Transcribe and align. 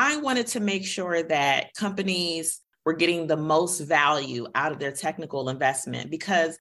I 0.00 0.18
wanted 0.18 0.46
to 0.48 0.60
make 0.60 0.86
sure 0.86 1.24
that 1.24 1.74
companies 1.74 2.60
were 2.84 2.92
getting 2.92 3.26
the 3.26 3.36
most 3.36 3.80
value 3.80 4.46
out 4.54 4.70
of 4.70 4.78
their 4.78 4.92
technical 4.92 5.48
investment 5.48 6.08
because 6.08 6.56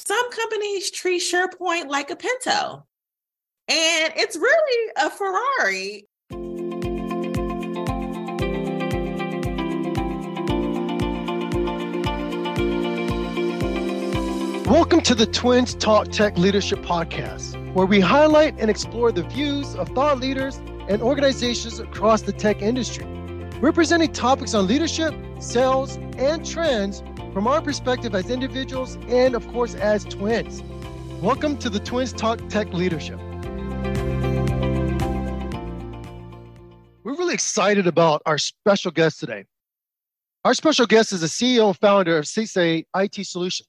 some 0.00 0.30
companies 0.32 0.90
treat 0.90 1.22
SharePoint 1.22 1.86
like 1.86 2.10
a 2.10 2.16
Pinto. 2.16 2.84
And 3.68 4.12
it's 4.16 4.34
really 4.34 4.92
a 4.96 5.10
Ferrari. 5.10 6.08
Welcome 14.66 15.02
to 15.02 15.14
the 15.14 15.28
Twins 15.32 15.76
Talk 15.76 16.08
Tech 16.08 16.36
Leadership 16.36 16.80
Podcast, 16.80 17.74
where 17.74 17.86
we 17.86 18.00
highlight 18.00 18.58
and 18.58 18.68
explore 18.68 19.12
the 19.12 19.22
views 19.22 19.76
of 19.76 19.88
thought 19.90 20.18
leaders 20.18 20.60
and 20.92 21.00
organizations 21.00 21.78
across 21.78 22.20
the 22.20 22.32
tech 22.32 22.60
industry. 22.60 23.06
We're 23.62 23.72
presenting 23.72 24.12
topics 24.12 24.52
on 24.52 24.66
leadership, 24.66 25.14
sales, 25.40 25.96
and 26.18 26.44
trends 26.44 27.02
from 27.32 27.46
our 27.46 27.62
perspective 27.62 28.14
as 28.14 28.28
individuals 28.28 28.96
and, 29.08 29.34
of 29.34 29.48
course, 29.48 29.74
as 29.74 30.04
twins. 30.04 30.62
Welcome 31.22 31.56
to 31.60 31.70
the 31.70 31.78
Twins 31.78 32.12
Talk 32.12 32.46
Tech 32.50 32.74
Leadership. 32.74 33.18
We're 37.02 37.16
really 37.16 37.32
excited 37.32 37.86
about 37.86 38.20
our 38.26 38.36
special 38.36 38.90
guest 38.90 39.18
today. 39.18 39.46
Our 40.44 40.52
special 40.52 40.84
guest 40.84 41.14
is 41.14 41.22
the 41.22 41.26
CEO 41.26 41.68
and 41.68 41.78
founder 41.78 42.18
of 42.18 42.26
Seisay 42.26 42.84
IT 42.94 43.14
Solutions. 43.26 43.66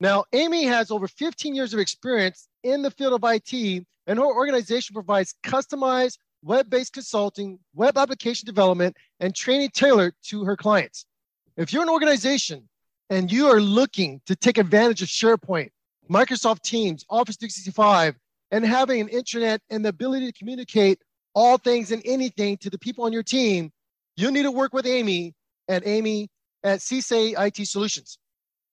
Now, 0.00 0.24
Amie 0.32 0.64
has 0.64 0.90
over 0.90 1.06
15 1.06 1.54
years 1.54 1.72
of 1.72 1.78
experience 1.78 2.48
in 2.64 2.82
the 2.82 2.90
field 2.90 3.12
of 3.12 3.20
IT, 3.22 3.86
and 4.08 4.18
her 4.18 4.24
organization 4.24 4.92
provides 4.92 5.36
customized 5.44 6.18
web 6.42 6.70
based 6.70 6.92
consulting, 6.92 7.58
web 7.74 7.98
application 7.98 8.46
development, 8.46 8.96
and 9.20 9.34
training 9.34 9.70
tailored 9.70 10.14
to 10.24 10.44
her 10.44 10.56
clients. 10.56 11.06
If 11.56 11.72
you're 11.72 11.82
an 11.82 11.88
organization 11.88 12.68
and 13.10 13.30
you 13.30 13.48
are 13.48 13.60
looking 13.60 14.20
to 14.26 14.36
take 14.36 14.58
advantage 14.58 15.02
of 15.02 15.08
SharePoint, 15.08 15.70
Microsoft 16.08 16.62
Teams, 16.62 17.04
Office 17.10 17.36
365, 17.36 18.16
and 18.50 18.64
having 18.64 19.00
an 19.00 19.08
internet 19.08 19.60
and 19.70 19.84
the 19.84 19.90
ability 19.90 20.26
to 20.26 20.38
communicate 20.38 21.00
all 21.34 21.58
things 21.58 21.92
and 21.92 22.02
anything 22.04 22.56
to 22.58 22.70
the 22.70 22.78
people 22.78 23.04
on 23.04 23.12
your 23.12 23.22
team, 23.22 23.70
you 24.16 24.30
need 24.30 24.44
to 24.44 24.50
work 24.50 24.72
with 24.72 24.86
Amie 24.86 25.34
at 25.68 25.86
Amie 25.86 26.28
at 26.64 26.80
Seisay 26.80 27.34
IT 27.38 27.66
Solutions. 27.66 28.18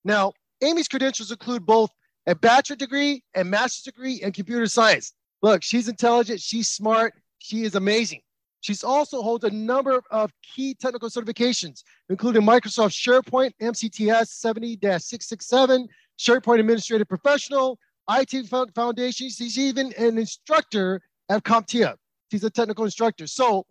Now, 0.04 0.34
Amie's 0.64 0.88
credentials 0.88 1.32
include 1.32 1.66
both 1.66 1.92
a 2.26 2.36
bachelor 2.36 2.76
degree 2.76 3.24
and 3.34 3.50
master's 3.50 3.84
degree 3.84 4.22
in 4.22 4.32
computer 4.32 4.66
science. 4.68 5.14
Look, 5.42 5.62
she's 5.62 5.88
intelligent, 5.88 6.40
she's 6.40 6.70
smart, 6.70 7.14
she 7.46 7.64
is 7.64 7.76
amazing. 7.76 8.22
She's 8.62 8.84
also 8.84 9.22
holds 9.22 9.44
a 9.44 9.52
number 9.52 10.02
of 10.10 10.32
key 10.42 10.74
technical 10.74 11.10
certifications, 11.10 11.84
including 12.10 12.42
Microsoft 12.42 12.94
SharePoint 12.94 13.52
MCTS 13.62 14.44
70-667, 14.82 15.88
SharePoint 16.20 16.60
Administrative 16.60 17.08
Professional, 17.08 17.78
IT 18.10 18.48
Foundation. 18.74 19.30
She's 19.30 19.60
even 19.60 19.94
an 19.94 20.18
instructor 20.18 21.02
at 21.30 21.44
CompTIA. 21.44 21.96
She's 22.32 22.44
a 22.44 22.50
technical 22.50 22.86
instructor. 22.86 23.28
So 23.28 23.68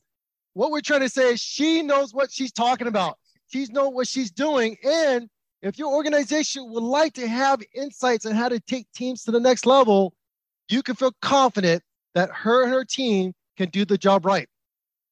what 0.53 0.71
we're 0.71 0.81
trying 0.81 1.01
to 1.01 1.09
say 1.09 1.33
is 1.33 1.41
she 1.41 1.83
knows 1.83 2.15
what 2.15 2.31
she's 2.31 2.53
talking 2.53 2.87
about. 2.87 3.19
She's 3.49 3.71
know 3.71 3.89
what 3.89 4.07
she's 4.07 4.31
doing. 4.31 4.77
And 4.85 5.29
if 5.63 5.77
your 5.77 5.93
organization 5.93 6.71
would 6.71 6.85
like 6.85 7.15
to 7.15 7.27
have 7.27 7.61
insights 7.75 8.27
on 8.27 8.33
how 8.35 8.49
to 8.49 8.61
take 8.61 8.87
teams 8.93 9.25
to 9.25 9.33
the 9.33 9.41
next 9.41 9.67
level, 9.67 10.15
you 10.69 10.85
can 10.85 10.95
feel 10.95 11.13
confident 11.21 11.83
that 12.15 12.31
her 12.31 12.63
and 12.63 12.73
her 12.73 12.85
team 12.85 13.33
can 13.57 13.69
do 13.71 13.85
the 13.85 13.99
job 13.99 14.27
right. 14.27 14.49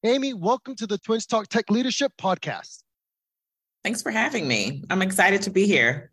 Amie, 0.05 0.35
welcome 0.35 0.75
to 0.77 0.87
the 0.87 0.99
Twins 0.99 1.27
Talk 1.27 1.49
Tech 1.49 1.71
Leadership 1.71 2.13
Podcast. 2.21 2.83
Thanks 3.85 4.03
for 4.03 4.11
having 4.11 4.49
me. 4.49 4.83
I'm 4.91 5.03
excited 5.03 5.43
to 5.43 5.51
be 5.51 5.67
here. 5.67 6.13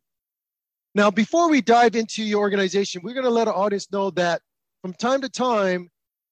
Now, 0.95 1.11
before 1.11 1.49
we 1.49 1.61
dive 1.61 1.95
into 1.95 2.23
your 2.23 2.39
organization, 2.39 3.01
we're 3.03 3.13
going 3.13 3.25
to 3.25 3.31
let 3.31 3.47
our 3.47 3.55
audience 3.55 3.91
know 3.91 4.11
that 4.11 4.41
from 4.81 4.93
time 4.93 5.21
to 5.21 5.29
time, 5.29 5.89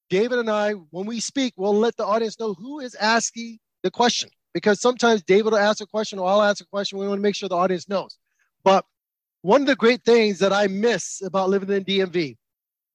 David 0.09 0.39
and 0.39 0.49
I, 0.49 0.71
when 0.71 1.05
we 1.05 1.19
speak, 1.19 1.53
we'll 1.57 1.77
let 1.77 1.95
the 1.97 2.05
audience 2.05 2.39
know 2.39 2.53
who 2.53 2.79
is 2.79 2.95
asking 2.95 3.59
the 3.83 3.91
question 3.91 4.29
because 4.53 4.81
sometimes 4.81 5.21
David 5.23 5.51
will 5.51 5.57
ask 5.57 5.81
a 5.81 5.85
question 5.85 6.17
or 6.17 6.27
I'll 6.27 6.41
ask 6.41 6.63
a 6.63 6.67
question. 6.67 6.97
We 6.97 7.07
want 7.07 7.19
to 7.19 7.23
make 7.23 7.35
sure 7.35 7.49
the 7.49 7.55
audience 7.55 7.89
knows. 7.89 8.17
But 8.63 8.85
one 9.41 9.61
of 9.61 9.67
the 9.67 9.75
great 9.75 10.03
things 10.03 10.39
that 10.39 10.53
I 10.53 10.67
miss 10.67 11.21
about 11.23 11.49
living 11.49 11.69
in 11.69 11.83
DMV, 11.83 12.37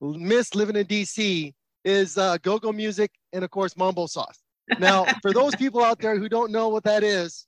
miss 0.00 0.54
living 0.54 0.76
in 0.76 0.86
DC, 0.86 1.52
is 1.84 2.18
uh, 2.18 2.38
go-go 2.42 2.72
music 2.72 3.10
and 3.32 3.44
of 3.44 3.50
course 3.50 3.76
mambo 3.76 4.06
sauce. 4.06 4.38
Now, 4.78 5.04
for 5.22 5.32
those 5.32 5.54
people 5.56 5.82
out 5.82 5.98
there 5.98 6.18
who 6.18 6.28
don't 6.28 6.52
know 6.52 6.68
what 6.68 6.84
that 6.84 7.02
is, 7.02 7.46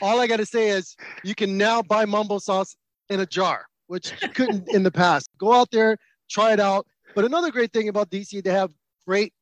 all 0.00 0.20
I 0.20 0.26
got 0.26 0.38
to 0.38 0.46
say 0.46 0.68
is 0.68 0.96
you 1.24 1.34
can 1.34 1.58
now 1.58 1.82
buy 1.82 2.04
mambo 2.04 2.38
sauce 2.38 2.76
in 3.10 3.20
a 3.20 3.26
jar, 3.26 3.66
which 3.86 4.12
you 4.22 4.28
couldn't 4.28 4.68
in 4.68 4.82
the 4.82 4.90
past. 4.90 5.28
Go 5.38 5.52
out 5.52 5.70
there, 5.70 5.96
try 6.30 6.52
it 6.52 6.60
out. 6.60 6.86
But 7.14 7.24
another 7.24 7.50
great 7.50 7.72
thing 7.72 7.88
about 7.88 8.10
DC, 8.10 8.42
they 8.42 8.50
have 8.50 8.70
great 9.06 9.32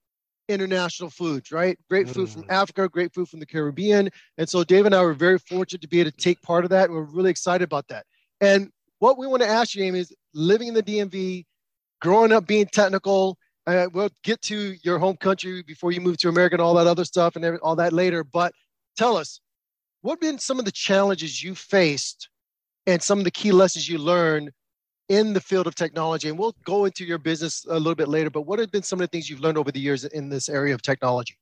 international 0.48 1.10
foods, 1.10 1.50
right? 1.50 1.78
Great 1.88 2.08
food 2.08 2.28
from 2.28 2.44
Africa, 2.48 2.88
great 2.88 3.12
food 3.14 3.28
from 3.28 3.40
the 3.40 3.46
Caribbean. 3.46 4.10
And 4.38 4.48
so 4.48 4.62
Dave 4.62 4.86
and 4.86 4.94
I 4.94 5.02
were 5.02 5.14
very 5.14 5.38
fortunate 5.38 5.80
to 5.82 5.88
be 5.88 6.00
able 6.00 6.10
to 6.10 6.16
take 6.16 6.40
part 6.42 6.64
of 6.64 6.70
that. 6.70 6.86
And 6.86 6.94
we're 6.94 7.02
really 7.02 7.30
excited 7.30 7.64
about 7.64 7.88
that. 7.88 8.04
And 8.40 8.70
what 8.98 9.18
we 9.18 9.26
want 9.26 9.42
to 9.42 9.48
ask 9.48 9.74
you, 9.74 9.84
Amie, 9.84 10.00
is 10.00 10.12
living 10.34 10.68
in 10.68 10.74
the 10.74 10.82
DMV, 10.82 11.46
growing 12.00 12.32
up 12.32 12.46
being 12.46 12.66
technical, 12.66 13.38
uh, 13.66 13.86
we'll 13.92 14.10
get 14.22 14.42
to 14.42 14.76
your 14.82 14.98
home 14.98 15.16
country 15.16 15.62
before 15.62 15.92
you 15.92 16.00
move 16.00 16.18
to 16.18 16.28
America 16.28 16.54
and 16.54 16.62
all 16.62 16.74
that 16.74 16.86
other 16.86 17.04
stuff 17.04 17.36
and 17.36 17.58
all 17.60 17.76
that 17.76 17.92
later. 17.92 18.22
But 18.24 18.52
tell 18.96 19.16
us, 19.16 19.40
what 20.02 20.14
have 20.14 20.20
been 20.20 20.38
some 20.38 20.58
of 20.58 20.64
the 20.64 20.72
challenges 20.72 21.42
you 21.42 21.54
faced 21.54 22.28
and 22.86 23.02
some 23.02 23.18
of 23.18 23.24
the 23.24 23.30
key 23.30 23.52
lessons 23.52 23.88
you 23.88 23.96
learned 23.98 24.50
in 25.08 25.32
the 25.32 25.40
field 25.40 25.66
of 25.66 25.74
technology? 25.74 26.28
And 26.28 26.38
we'll 26.38 26.54
go 26.64 26.84
into 26.84 27.04
your 27.04 27.18
business 27.18 27.64
a 27.68 27.78
little 27.78 27.94
bit 27.94 28.08
later, 28.08 28.28
but 28.28 28.42
what 28.42 28.58
have 28.58 28.70
been 28.70 28.82
some 28.82 29.00
of 29.00 29.04
the 29.04 29.08
things 29.08 29.30
you've 29.30 29.40
learned 29.40 29.58
over 29.58 29.72
the 29.72 29.80
years 29.80 30.04
in 30.04 30.28
this 30.28 30.48
area 30.48 30.74
of 30.74 30.82
technology? 30.82 31.36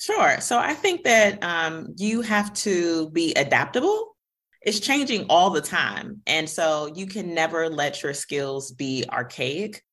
Sure. 0.00 0.40
So 0.40 0.58
I 0.58 0.74
think 0.74 1.04
that 1.04 1.42
um, 1.42 1.94
you 1.96 2.20
have 2.22 2.52
to 2.54 3.10
be 3.10 3.32
adaptable. 3.34 4.16
It's 4.62 4.80
changing 4.80 5.26
all 5.28 5.50
the 5.50 5.60
time. 5.60 6.20
And 6.26 6.50
so 6.50 6.90
you 6.96 7.06
can 7.06 7.32
never 7.32 7.68
let 7.68 8.02
your 8.02 8.14
skills 8.14 8.72
be 8.72 9.04
archaic 9.08 9.84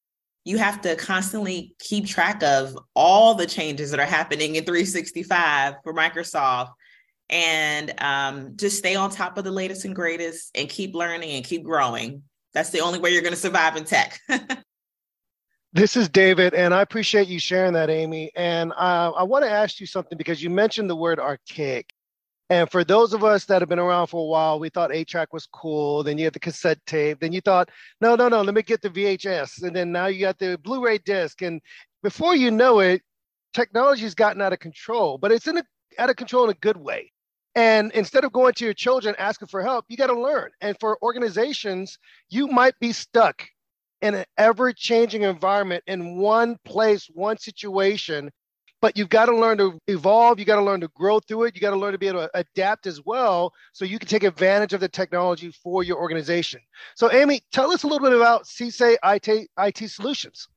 you 0.44 0.58
have 0.58 0.82
to 0.82 0.96
constantly 0.96 1.76
keep 1.80 2.08
track 2.08 2.42
of 2.44 2.78
all 2.96 3.36
the 3.36 3.46
changes 3.46 3.92
that 3.92 4.00
are 4.00 4.06
happening 4.06 4.56
in 4.56 4.64
365 4.64 5.76
for 5.84 5.94
Microsoft 5.94 6.72
and 7.30 7.94
um, 8.02 8.54
just 8.58 8.78
stay 8.78 8.96
on 8.96 9.10
top 9.10 9.38
of 9.38 9.44
the 9.44 9.52
latest 9.52 9.86
and 9.86 9.96
greatest 9.96 10.52
and 10.56 10.68
keep 10.68 10.94
learning 10.94 11.32
and 11.32 11.46
keep 11.46 11.64
growing. 11.64 12.24
That's 12.54 12.72
the 12.72 12.82
only 12.82 13.00
way 13.00 13.12
you're 13.12 13.22
going 13.22 13.34
to 13.34 13.40
survive 13.40 13.78
in 13.78 13.86
tech. 13.86 14.20
this 15.74 15.96
is 15.96 16.10
David, 16.10 16.54
and 16.54 16.74
I 16.74 16.82
appreciate 16.82 17.30
you 17.30 17.40
sharing 17.40 17.74
that, 17.74 17.90
Amie. 17.90 18.32
And 18.36 18.74
uh, 18.74 19.12
I 19.16 19.24
want 19.24 19.46
to 19.46 19.50
ask 19.50 19.80
you 19.80 19.86
something 19.86 20.18
because 20.18 20.44
you 20.44 20.50
mentioned 20.50 20.90
the 20.90 20.96
word 20.96 21.20
archaic. 21.20 21.94
And 22.52 22.70
for 22.70 22.84
those 22.84 23.14
of 23.14 23.24
us 23.24 23.46
that 23.46 23.62
have 23.62 23.70
been 23.70 23.80
around 23.80 24.08
for 24.08 24.20
a 24.20 24.28
while, 24.28 24.60
we 24.60 24.68
thought 24.68 24.94
eight 24.94 25.08
track 25.08 25.32
was 25.32 25.46
cool. 25.46 26.04
Then 26.04 26.18
you 26.18 26.26
had 26.26 26.34
the 26.34 26.40
cassette 26.40 26.86
tape. 26.86 27.22
Then 27.22 27.32
you 27.32 27.40
thought, 27.40 27.70
no, 28.02 28.18
no, 28.18 28.28
no, 28.28 28.42
let 28.42 28.54
me 28.54 28.62
get 28.62 28.82
the 28.82 28.90
VHS. 28.90 29.64
And 29.64 29.74
then 29.74 29.94
now 29.94 30.08
you 30.08 30.20
got 30.20 30.38
the 30.38 30.60
Blu 30.62 30.84
ray 30.84 30.98
disc. 30.98 31.42
And 31.42 31.62
before 32.04 32.36
you 32.36 32.52
know 32.52 32.82
it, 32.82 33.04
technology's 33.54 34.14
gotten 34.14 34.42
out 34.42 34.52
of 34.52 34.60
control, 34.60 35.18
but 35.18 35.32
it's 35.32 35.48
in 35.48 35.60
a, 35.60 35.64
out 35.98 36.10
of 36.10 36.18
control 36.18 36.44
in 36.44 36.50
a 36.50 36.56
good 36.56 36.76
way. 36.76 37.10
And 37.56 37.90
instead 37.94 38.26
of 38.26 38.34
going 38.34 38.52
to 38.56 38.66
your 38.66 38.74
children 38.74 39.16
asking 39.18 39.48
for 39.48 39.62
help, 39.62 39.86
you 39.88 39.96
got 39.96 40.08
to 40.08 40.22
learn. 40.22 40.52
And 40.60 40.76
for 40.82 41.02
organizations, 41.02 41.98
you 42.30 42.48
might 42.48 42.78
be 42.82 42.92
stuck 42.92 43.48
in 44.02 44.14
an 44.14 44.26
ever 44.38 44.74
changing 44.74 45.22
environment 45.22 45.86
in 45.88 46.18
one 46.18 46.58
place, 46.66 47.08
one 47.14 47.38
situation 47.38 48.30
but 48.82 48.98
you've 48.98 49.10
got 49.10 49.28
to 49.28 49.36
learn 49.36 49.60
to 49.60 49.80
evolve. 49.88 50.40
You 50.40 50.46
got 50.46 50.56
to 50.56 50.64
learn 50.64 50.82
to 50.82 50.88
grow 50.90 51.20
through 51.20 51.44
it. 51.44 51.56
You 51.56 51.62
got 51.62 51.70
to 51.70 51.78
learn 51.78 51.92
to 51.92 52.00
be 52.00 52.08
able 52.08 52.22
to 52.22 52.32
adapt 52.34 52.88
as 52.88 53.06
well 53.06 53.54
so 53.74 53.86
you 53.86 54.00
can 54.00 54.08
take 54.08 54.24
advantage 54.24 54.74
of 54.74 54.80
the 54.80 54.90
technology 54.90 55.52
for 55.52 55.84
your 55.84 55.98
organization. 55.98 56.60
So, 56.96 57.12
Amie, 57.12 57.44
tell 57.52 57.72
us 57.72 57.84
a 57.84 57.88
little 57.88 58.06
bit 58.06 58.16
about 58.16 58.46
Seisay 58.46 58.98
IT, 59.04 59.50
IT 59.58 59.90
Solutions. 59.90 60.48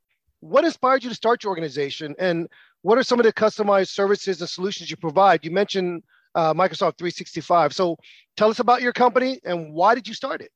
What 0.40 0.64
inspired 0.64 1.04
you 1.04 1.10
to 1.10 1.14
start 1.14 1.44
your 1.44 1.50
organization 1.50 2.14
and 2.18 2.48
what 2.82 2.98
are 2.98 3.02
some 3.02 3.20
of 3.20 3.24
the 3.24 3.32
customized 3.32 3.88
services 3.88 4.40
and 4.40 4.48
solutions 4.48 4.90
you 4.90 4.96
provide? 4.96 5.44
You 5.44 5.50
mentioned 5.50 6.02
uh, 6.34 6.52
Microsoft 6.52 6.98
365. 6.98 7.74
So, 7.74 7.96
tell 8.36 8.48
us 8.48 8.58
about 8.58 8.80
your 8.80 8.92
company 8.92 9.38
and 9.44 9.72
why 9.72 9.94
did 9.94 10.08
you 10.08 10.14
start 10.14 10.40
it? 10.40 10.50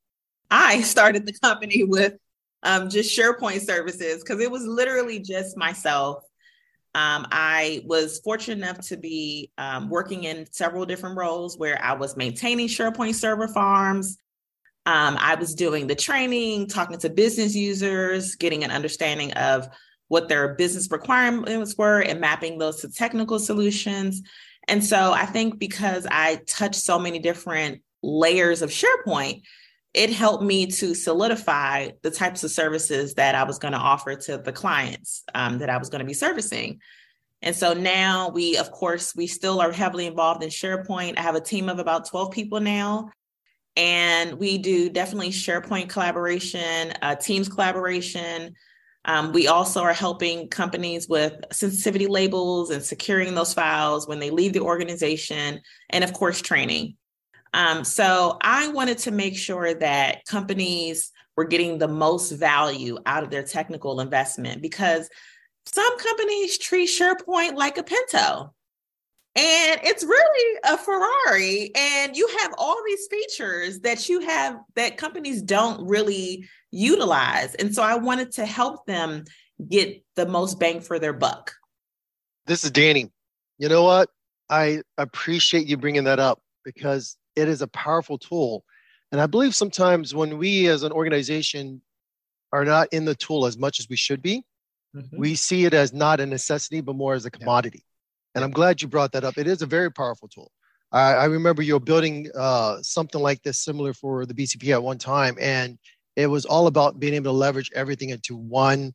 I 0.51 0.81
started 0.81 1.27
the 1.27 1.33
company 1.43 1.83
with 1.83 2.13
um, 2.63 2.89
just 2.89 3.17
SharePoint 3.17 3.61
services 3.61 4.23
because 4.23 4.41
it 4.41 4.49
was 4.49 4.65
literally 4.65 5.19
just 5.19 5.55
myself 5.55 6.23
um, 6.99 7.27
I 7.31 7.81
was 7.85 8.19
fortunate 8.19 8.57
enough 8.57 8.81
to 8.87 8.97
be 8.97 9.51
um, 9.57 9.89
working 9.89 10.25
in 10.25 10.45
several 10.51 10.85
different 10.85 11.15
roles 11.17 11.57
where 11.57 11.81
I 11.81 11.93
was 11.93 12.17
maintaining 12.17 12.67
SharePoint 12.67 13.15
server 13.15 13.47
farms. 13.47 14.17
Um, 14.85 15.15
I 15.17 15.35
was 15.35 15.55
doing 15.55 15.87
the 15.87 15.95
training, 15.95 16.67
talking 16.67 16.97
to 16.97 17.09
business 17.09 17.55
users, 17.55 18.35
getting 18.35 18.65
an 18.65 18.71
understanding 18.71 19.31
of 19.33 19.69
what 20.09 20.27
their 20.27 20.55
business 20.55 20.91
requirements 20.91 21.77
were 21.77 22.01
and 22.01 22.19
mapping 22.19 22.57
those 22.57 22.81
to 22.81 22.91
technical 22.91 23.39
solutions. 23.39 24.21
And 24.67 24.83
so 24.83 25.13
I 25.13 25.25
think 25.25 25.57
because 25.57 26.05
I 26.11 26.41
touched 26.47 26.81
so 26.81 26.99
many 26.99 27.19
different 27.19 27.81
layers 28.03 28.61
of 28.61 28.71
SharePoint, 28.71 29.43
it 29.93 30.11
helped 30.11 30.43
me 30.43 30.67
to 30.67 30.93
solidify 30.93 31.89
the 32.03 32.11
types 32.11 32.43
of 32.43 32.51
services 32.51 33.15
that 33.15 33.35
I 33.35 33.43
was 33.43 33.57
going 33.57 33.71
to 33.71 33.79
offer 33.79 34.15
to 34.15 34.37
the 34.37 34.51
clients 34.51 35.23
um, 35.33 35.59
that 35.59 35.69
I 35.69 35.77
was 35.77 35.89
going 35.89 35.99
to 35.99 36.05
be 36.05 36.13
servicing. 36.13 36.79
And 37.41 37.55
so 37.55 37.73
now 37.73 38.29
we, 38.29 38.57
of 38.57 38.71
course, 38.71 39.15
we 39.15 39.25
still 39.25 39.61
are 39.61 39.71
heavily 39.71 40.05
involved 40.05 40.43
in 40.43 40.49
SharePoint. 40.49 41.17
I 41.17 41.21
have 41.21 41.35
a 41.35 41.41
team 41.41 41.69
of 41.69 41.79
about 41.79 42.07
12 42.07 42.31
people 42.31 42.59
now. 42.59 43.09
And 43.75 44.33
we 44.33 44.57
do 44.57 44.89
definitely 44.89 45.29
SharePoint 45.29 45.89
collaboration, 45.89 46.93
uh, 47.01 47.15
Teams 47.15 47.47
collaboration. 47.47 48.53
Um, 49.05 49.31
we 49.31 49.47
also 49.47 49.81
are 49.81 49.93
helping 49.93 50.49
companies 50.49 51.07
with 51.07 51.33
sensitivity 51.51 52.07
labels 52.07 52.69
and 52.69 52.83
securing 52.83 53.33
those 53.33 53.53
files 53.53 54.07
when 54.07 54.19
they 54.19 54.29
leave 54.29 54.53
the 54.53 54.59
organization, 54.59 55.61
and 55.89 56.03
of 56.03 56.11
course, 56.11 56.41
training. 56.41 56.97
Um, 57.53 57.83
so 57.83 58.37
I 58.41 58.67
wanted 58.69 58.99
to 58.99 59.11
make 59.11 59.37
sure 59.37 59.73
that 59.73 60.25
companies 60.25 61.11
were 61.35 61.45
getting 61.45 61.77
the 61.77 61.87
most 61.87 62.31
value 62.31 62.97
out 63.05 63.23
of 63.23 63.29
their 63.29 63.43
technical 63.43 64.01
investment 64.01 64.61
because 64.61 65.09
some 65.65 65.97
companies 65.99 66.57
treat 66.57 66.89
SharePoint 66.89 67.55
like 67.55 67.77
a 67.77 67.83
Pinto. 67.83 68.53
And 69.35 69.79
it's 69.83 70.03
really 70.03 70.59
a 70.65 70.77
Ferrari, 70.77 71.71
and 71.75 72.17
you 72.17 72.27
have 72.41 72.53
all 72.57 72.75
these 72.85 73.07
features 73.09 73.79
that 73.81 74.09
you 74.09 74.21
have 74.21 74.57
that 74.75 74.97
companies 74.97 75.41
don't 75.43 75.87
really 75.87 76.49
utilize. 76.71 77.53
And 77.55 77.73
so 77.73 77.83
I 77.83 77.95
wanted 77.95 78.31
to 78.33 78.45
help 78.45 78.85
them 78.87 79.23
get 79.69 80.03
the 80.15 80.25
most 80.25 80.59
bang 80.59 80.81
for 80.81 80.97
their 80.97 81.13
buck. 81.13 81.53
This 82.47 82.63
is 82.63 82.71
Danny. 82.71 83.11
You 83.59 83.69
know 83.69 83.83
what? 83.83 84.09
I 84.49 84.81
appreciate 84.97 85.67
you 85.67 85.77
bringing 85.77 86.05
that 86.05 86.19
up 86.19 86.41
because 86.65 87.15
it 87.39 87.49
is 87.49 87.61
a 87.61 87.67
powerful 87.67 88.17
tool. 88.17 88.63
And 89.11 89.19
I 89.19 89.25
believe 89.25 89.55
sometimes 89.55 90.13
when 90.13 90.37
we 90.37 90.67
as 90.67 90.83
an 90.83 90.91
organization 90.91 91.81
are 92.53 92.65
not 92.65 92.89
in 92.91 93.05
the 93.05 93.15
tool 93.15 93.45
as 93.45 93.57
much 93.57 93.79
as 93.79 93.87
we 93.89 93.95
should 93.95 94.21
be, 94.21 94.43
mm-hmm. 94.95 95.17
we 95.17 95.35
see 95.35 95.65
it 95.65 95.73
as 95.73 95.93
not 95.93 96.19
a 96.19 96.25
necessity, 96.25 96.81
but 96.81 96.95
more 96.95 97.13
as 97.13 97.25
a 97.25 97.31
commodity. 97.31 97.79
Yeah. 97.83 97.83
And 98.35 98.43
I'm 98.43 98.51
glad 98.51 98.81
you 98.81 98.87
brought 98.87 99.11
that 99.13 99.23
up. 99.23 99.37
It 99.37 99.47
is 99.47 99.61
a 99.61 99.65
very 99.65 99.91
powerful 99.91 100.27
tool. 100.27 100.51
I, 100.91 101.13
I 101.13 101.25
remember 101.25 101.61
you 101.61 101.73
were 101.73 101.79
building 101.79 102.29
uh, 102.35 102.77
something 102.81 103.21
like 103.21 103.41
this 103.43 103.63
similar 103.63 103.93
for 103.93 104.25
the 104.25 104.33
BCP 104.33 104.71
at 104.71 104.81
one 104.81 104.97
time, 104.97 105.35
and 105.39 105.77
it 106.15 106.27
was 106.27 106.45
all 106.45 106.67
about 106.67 106.99
being 106.99 107.13
able 107.13 107.31
to 107.31 107.37
leverage 107.37 107.71
everything 107.73 108.09
into 108.09 108.35
one 108.35 108.93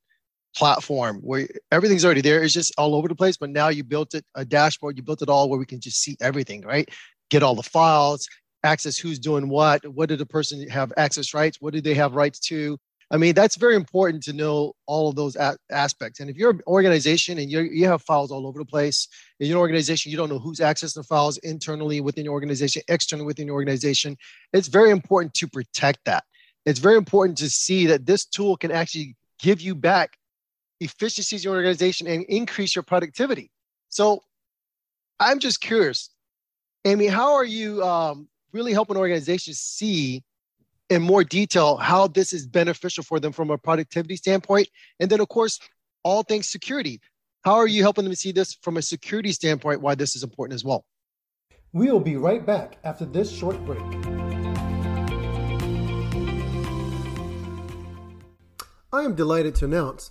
platform 0.54 1.18
where 1.18 1.48
everything's 1.72 2.04
already 2.04 2.20
there. 2.20 2.42
It's 2.42 2.54
just 2.54 2.72
all 2.78 2.94
over 2.94 3.08
the 3.08 3.14
place. 3.14 3.36
But 3.36 3.50
now 3.50 3.68
you 3.68 3.84
built 3.84 4.14
it 4.14 4.24
a 4.34 4.44
dashboard. 4.44 4.96
You 4.96 5.02
built 5.02 5.22
it 5.22 5.28
all 5.28 5.48
where 5.48 5.58
we 5.58 5.66
can 5.66 5.80
just 5.80 6.00
see 6.00 6.16
everything, 6.20 6.62
right? 6.62 6.88
Get 7.30 7.42
all 7.42 7.54
the 7.54 7.62
files, 7.62 8.28
access 8.64 8.98
who's 8.98 9.18
doing 9.18 9.48
what, 9.48 9.86
what 9.86 10.08
did 10.08 10.18
the 10.18 10.26
person 10.26 10.68
have 10.68 10.92
access 10.96 11.34
rights, 11.34 11.60
what 11.60 11.74
do 11.74 11.80
they 11.80 11.94
have 11.94 12.14
rights 12.14 12.38
to. 12.40 12.78
I 13.10 13.16
mean, 13.16 13.34
that's 13.34 13.56
very 13.56 13.76
important 13.76 14.22
to 14.24 14.32
know 14.32 14.72
all 14.86 15.08
of 15.08 15.14
those 15.14 15.36
a- 15.36 15.56
aspects. 15.70 16.20
And 16.20 16.30
if 16.30 16.36
you're 16.36 16.50
an 16.50 16.62
organization 16.66 17.38
and 17.38 17.50
you 17.50 17.60
you 17.60 17.86
have 17.86 18.02
files 18.02 18.32
all 18.32 18.46
over 18.46 18.58
the 18.58 18.64
place, 18.64 19.06
in 19.40 19.46
your 19.46 19.58
organization, 19.58 20.10
you 20.10 20.16
don't 20.16 20.30
know 20.30 20.38
who's 20.38 20.58
accessing 20.58 20.94
the 20.94 21.02
files 21.02 21.36
internally 21.38 22.00
within 22.00 22.24
your 22.24 22.32
organization, 22.32 22.82
externally 22.88 23.26
within 23.26 23.46
your 23.46 23.54
organization, 23.54 24.16
it's 24.52 24.68
very 24.68 24.90
important 24.90 25.34
to 25.34 25.46
protect 25.46 26.00
that. 26.06 26.24
It's 26.64 26.78
very 26.78 26.96
important 26.96 27.36
to 27.38 27.50
see 27.50 27.86
that 27.86 28.06
this 28.06 28.24
tool 28.24 28.56
can 28.56 28.72
actually 28.72 29.16
give 29.38 29.60
you 29.60 29.74
back 29.74 30.16
efficiencies 30.80 31.44
in 31.44 31.50
your 31.50 31.56
organization 31.56 32.06
and 32.06 32.24
increase 32.24 32.74
your 32.74 32.82
productivity. 32.82 33.50
So 33.90 34.22
I'm 35.20 35.38
just 35.38 35.60
curious, 35.60 36.10
Amie, 36.86 37.06
how 37.06 37.34
are 37.34 37.44
you 37.44 37.82
um, 37.82 38.28
really 38.52 38.72
helping 38.72 38.96
organizations 38.96 39.58
see 39.58 40.22
in 40.90 41.02
more 41.02 41.24
detail 41.24 41.76
how 41.76 42.06
this 42.06 42.32
is 42.32 42.46
beneficial 42.46 43.02
for 43.02 43.18
them 43.18 43.32
from 43.32 43.50
a 43.50 43.58
productivity 43.58 44.16
standpoint. 44.16 44.68
And 45.00 45.10
then, 45.10 45.20
of 45.20 45.28
course, 45.28 45.58
all 46.02 46.22
things 46.22 46.48
security. 46.48 47.00
How 47.42 47.54
are 47.54 47.66
you 47.66 47.82
helping 47.82 48.04
them 48.04 48.14
see 48.14 48.32
this 48.32 48.54
from 48.62 48.76
a 48.76 48.82
security 48.82 49.32
standpoint, 49.32 49.80
why 49.80 49.94
this 49.94 50.14
is 50.14 50.22
important 50.22 50.54
as 50.54 50.64
well? 50.64 50.84
We'll 51.72 52.00
be 52.00 52.16
right 52.16 52.44
back 52.44 52.76
after 52.84 53.04
this 53.04 53.30
short 53.30 53.62
break. 53.64 53.82
I 58.92 59.02
am 59.02 59.14
delighted 59.14 59.54
to 59.56 59.64
announce 59.64 60.10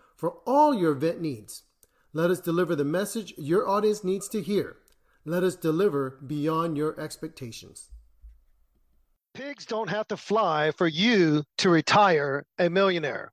for 0.21 0.37
all 0.45 0.71
your 0.71 0.91
event 0.91 1.19
needs. 1.19 1.63
Let 2.13 2.29
us 2.29 2.39
deliver 2.39 2.75
the 2.75 2.85
message 2.85 3.33
your 3.39 3.67
audience 3.67 4.03
needs 4.03 4.29
to 4.29 4.41
hear 4.43 4.77
let 5.25 5.43
us 5.43 5.55
deliver 5.55 6.19
beyond 6.25 6.77
your 6.77 6.99
expectations. 6.99 7.89
Pigs 9.33 9.65
don't 9.65 9.89
have 9.89 10.07
to 10.09 10.17
fly 10.17 10.71
for 10.71 10.87
you 10.87 11.43
to 11.57 11.69
retire 11.69 12.43
a 12.59 12.69
millionaire. 12.69 13.31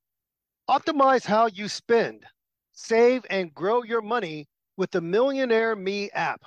Optimize 0.69 1.25
how 1.25 1.47
you 1.47 1.67
spend, 1.67 2.25
save, 2.73 3.25
and 3.31 3.55
grow 3.55 3.83
your 3.83 4.03
money 4.03 4.47
with 4.77 4.91
the 4.91 5.01
Millionaire 5.01 5.75
Me 5.77 6.11
app. 6.11 6.43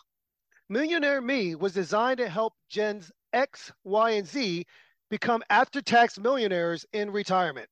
Millionaire 0.70 1.22
Me 1.22 1.56
was 1.56 1.74
designed 1.74 2.18
to 2.20 2.30
help 2.30 2.54
Gens 2.70 3.12
X, 3.34 3.72
Y, 3.84 4.12
and 4.12 4.27
Z 4.27 4.66
become 5.10 5.44
after 5.50 5.82
tax 5.82 6.20
millionaires 6.20 6.86
in 6.94 7.10
retirement. 7.12 7.68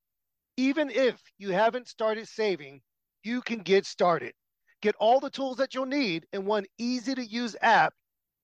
Even 0.59 0.89
if 0.89 1.21
you 1.37 1.51
haven't 1.51 1.87
started 1.87 2.27
saving, 2.27 2.81
you 3.23 3.41
can 3.41 3.59
get 3.59 3.85
started. 3.85 4.33
Get 4.81 4.93
all 4.99 5.21
the 5.21 5.29
tools 5.29 5.55
that 5.55 5.73
you'll 5.73 5.85
need 5.85 6.25
in 6.33 6.45
one 6.45 6.65
easy 6.77 7.15
to 7.15 7.25
use 7.25 7.55
app 7.61 7.93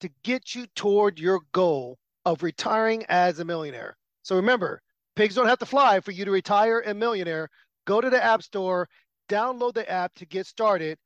to 0.00 0.08
get 0.24 0.54
you 0.54 0.66
toward 0.74 1.18
your 1.18 1.40
goal 1.52 1.98
of 2.24 2.42
retiring 2.42 3.04
as 3.10 3.38
a 3.38 3.44
millionaire. 3.44 3.98
So 4.22 4.34
remember, 4.34 4.80
pigs 5.14 5.34
don't 5.34 5.46
have 5.46 5.58
to 5.58 5.66
fly 5.66 6.00
for 6.00 6.10
you 6.10 6.24
to 6.24 6.30
retire 6.30 6.80
a 6.80 6.94
millionaire. 6.94 7.50
Go 7.84 8.00
to 8.00 8.08
the 8.08 8.24
App 8.24 8.42
Store, 8.42 8.88
download 9.28 9.74
the 9.74 9.86
app 9.90 10.14
to 10.14 10.24
get 10.24 10.46
started. 10.46 10.96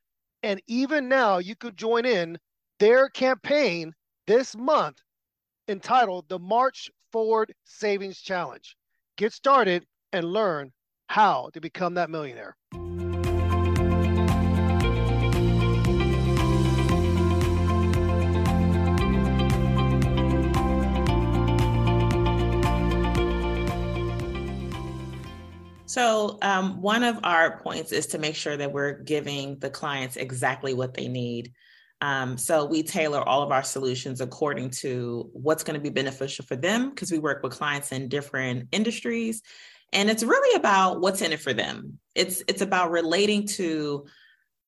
And 0.45 0.63
even 0.69 1.09
now, 1.09 1.39
you 1.39 1.57
could 1.57 1.77
join 1.77 2.07
in 2.07 2.39
their 2.79 3.09
campaign 3.09 3.93
this 4.29 4.55
month 4.55 4.99
entitled 5.67 6.29
the 6.29 6.39
March 6.39 6.89
Forward 7.11 7.53
Savings 7.65 8.21
Challenge. 8.21 8.77
Get 9.17 9.33
started 9.33 9.85
and 10.13 10.25
learn 10.25 10.73
how 11.11 11.51
to 11.53 11.61
become 11.61 11.95
that 11.95 12.09
millionaire. 12.09 12.57
So, 25.87 26.39
um, 26.43 26.81
one 26.81 27.03
of 27.03 27.19
our 27.25 27.59
points 27.59 27.91
is 27.91 28.07
to 28.07 28.19
make 28.19 28.37
sure 28.37 28.57
that 28.57 28.73
we're 28.73 29.03
giving 29.03 29.59
the 29.59 29.69
clients 29.69 30.15
exactly 30.15 30.75
what 30.75 30.95
they 30.95 31.09
need. 31.09 31.53
Um, 32.01 32.39
so, 32.39 32.65
we 32.65 32.85
tailor 32.85 33.29
all 33.29 33.43
of 33.43 33.51
our 33.51 33.65
solutions 33.65 34.21
according 34.21 34.71
to 34.83 35.29
what's 35.33 35.65
going 35.65 35.75
to 35.75 35.83
be 35.83 35.91
beneficial 35.91 36.45
for 36.45 36.55
them 36.55 36.91
because 36.91 37.11
we 37.11 37.19
work 37.19 37.43
with 37.43 37.53
clients 37.53 37.91
in 37.91 38.09
different 38.09 38.69
industries. 38.71 39.43
And 39.93 40.11
it's 40.11 40.23
really 40.23 40.57
about 40.57 41.01
what's 41.01 41.23
in 41.23 41.33
it 41.33 41.41
for 41.41 41.53
them. 41.53 41.99
It's 42.15 42.43
it's 42.49 42.63
about 42.63 42.91
relating 42.91 43.47
to 43.49 44.07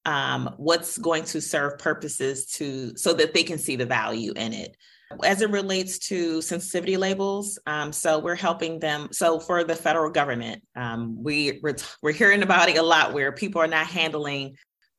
um, 0.05 0.55
what's 0.57 0.99
going 0.99 1.25
to 1.25 1.41
serve 1.41 1.79
purposes 1.79 2.47
to 2.53 2.97
so 2.97 3.13
that 3.15 3.35
they 3.35 3.43
can 3.43 3.59
see 3.59 3.77
the 3.77 3.87
value 3.87 4.33
in 4.35 4.53
it 4.53 4.77
as 5.25 5.43
it 5.43 5.51
relates 5.51 5.99
to 5.99 6.41
sensitivity 6.41 6.97
labels 6.97 7.59
um, 7.67 7.93
so 7.93 8.19
we're 8.19 8.35
helping 8.35 8.79
them 8.79 9.09
so 9.13 9.39
for 9.39 9.63
the 9.63 9.77
federal 9.77 10.11
government 10.11 10.63
um, 10.75 11.23
we 11.23 11.61
we're, 11.63 11.77
we're 12.03 12.13
hearing 12.13 12.43
about 12.43 12.69
it 12.69 12.79
a 12.79 12.83
lot 12.83 13.13
where 13.13 13.31
people 13.31 13.61
are 13.61 13.67
not 13.67 13.87
handling 13.87 14.57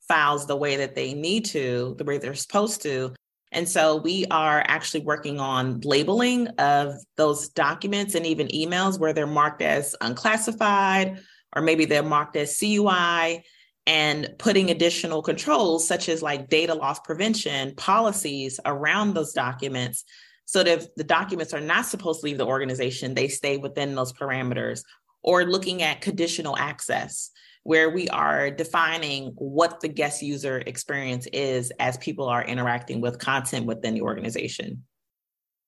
files 0.08 0.46
the 0.46 0.56
way 0.56 0.78
that 0.78 0.96
they 0.96 1.14
need 1.14 1.46
to 1.46 1.96
the 1.98 2.04
way 2.04 2.18
they're 2.18 2.36
supposed 2.36 2.82
to 2.82 3.14
and 3.54 3.70
so 3.70 3.98
we 3.98 4.26
are 4.32 4.64
actually 4.68 5.02
working 5.02 5.40
on 5.40 5.80
labeling 5.82 6.48
of 6.60 6.96
those 7.16 7.50
documents 7.50 8.16
and 8.16 8.26
even 8.26 8.48
emails 8.48 9.00
where 9.00 9.14
they're 9.14 9.28
marked 9.28 9.62
as 9.62 9.96
unclassified 10.02 11.20
or 11.56 11.62
maybe 11.62 11.86
they're 11.86 12.04
marked 12.04 12.36
as 12.36 12.58
cui 12.58 13.44
and 13.86 14.30
putting 14.40 14.72
additional 14.72 15.22
controls 15.22 15.88
such 15.88 16.10
as 16.10 16.22
like 16.22 16.50
data 16.50 16.74
loss 16.74 17.00
prevention 17.00 17.76
policies 17.76 18.60
around 18.66 19.14
those 19.14 19.34
documents 19.34 20.04
so 20.46 20.64
that 20.64 20.80
if 20.80 20.96
the 20.96 21.04
documents 21.04 21.54
are 21.54 21.62
not 21.62 21.86
supposed 21.86 22.22
to 22.22 22.26
leave 22.26 22.38
the 22.38 22.46
organization 22.46 23.14
they 23.14 23.28
stay 23.28 23.58
within 23.58 23.96
those 23.96 24.14
parameters 24.14 24.84
or 25.22 25.46
looking 25.46 25.82
at 25.82 26.02
conditional 26.02 26.58
access 26.58 27.32
where 27.64 27.90
we 27.90 28.08
are 28.10 28.52
defining 28.52 29.32
what 29.38 29.80
the 29.80 29.88
guest 29.88 30.22
user 30.22 30.60
experience 30.66 31.28
is 31.34 31.72
as 31.80 31.98
people 31.98 32.28
are 32.28 32.44
interacting 32.44 33.02
with 33.02 33.20
content 33.20 33.66
within 33.66 33.94
the 33.94 34.02
organization 34.02 34.84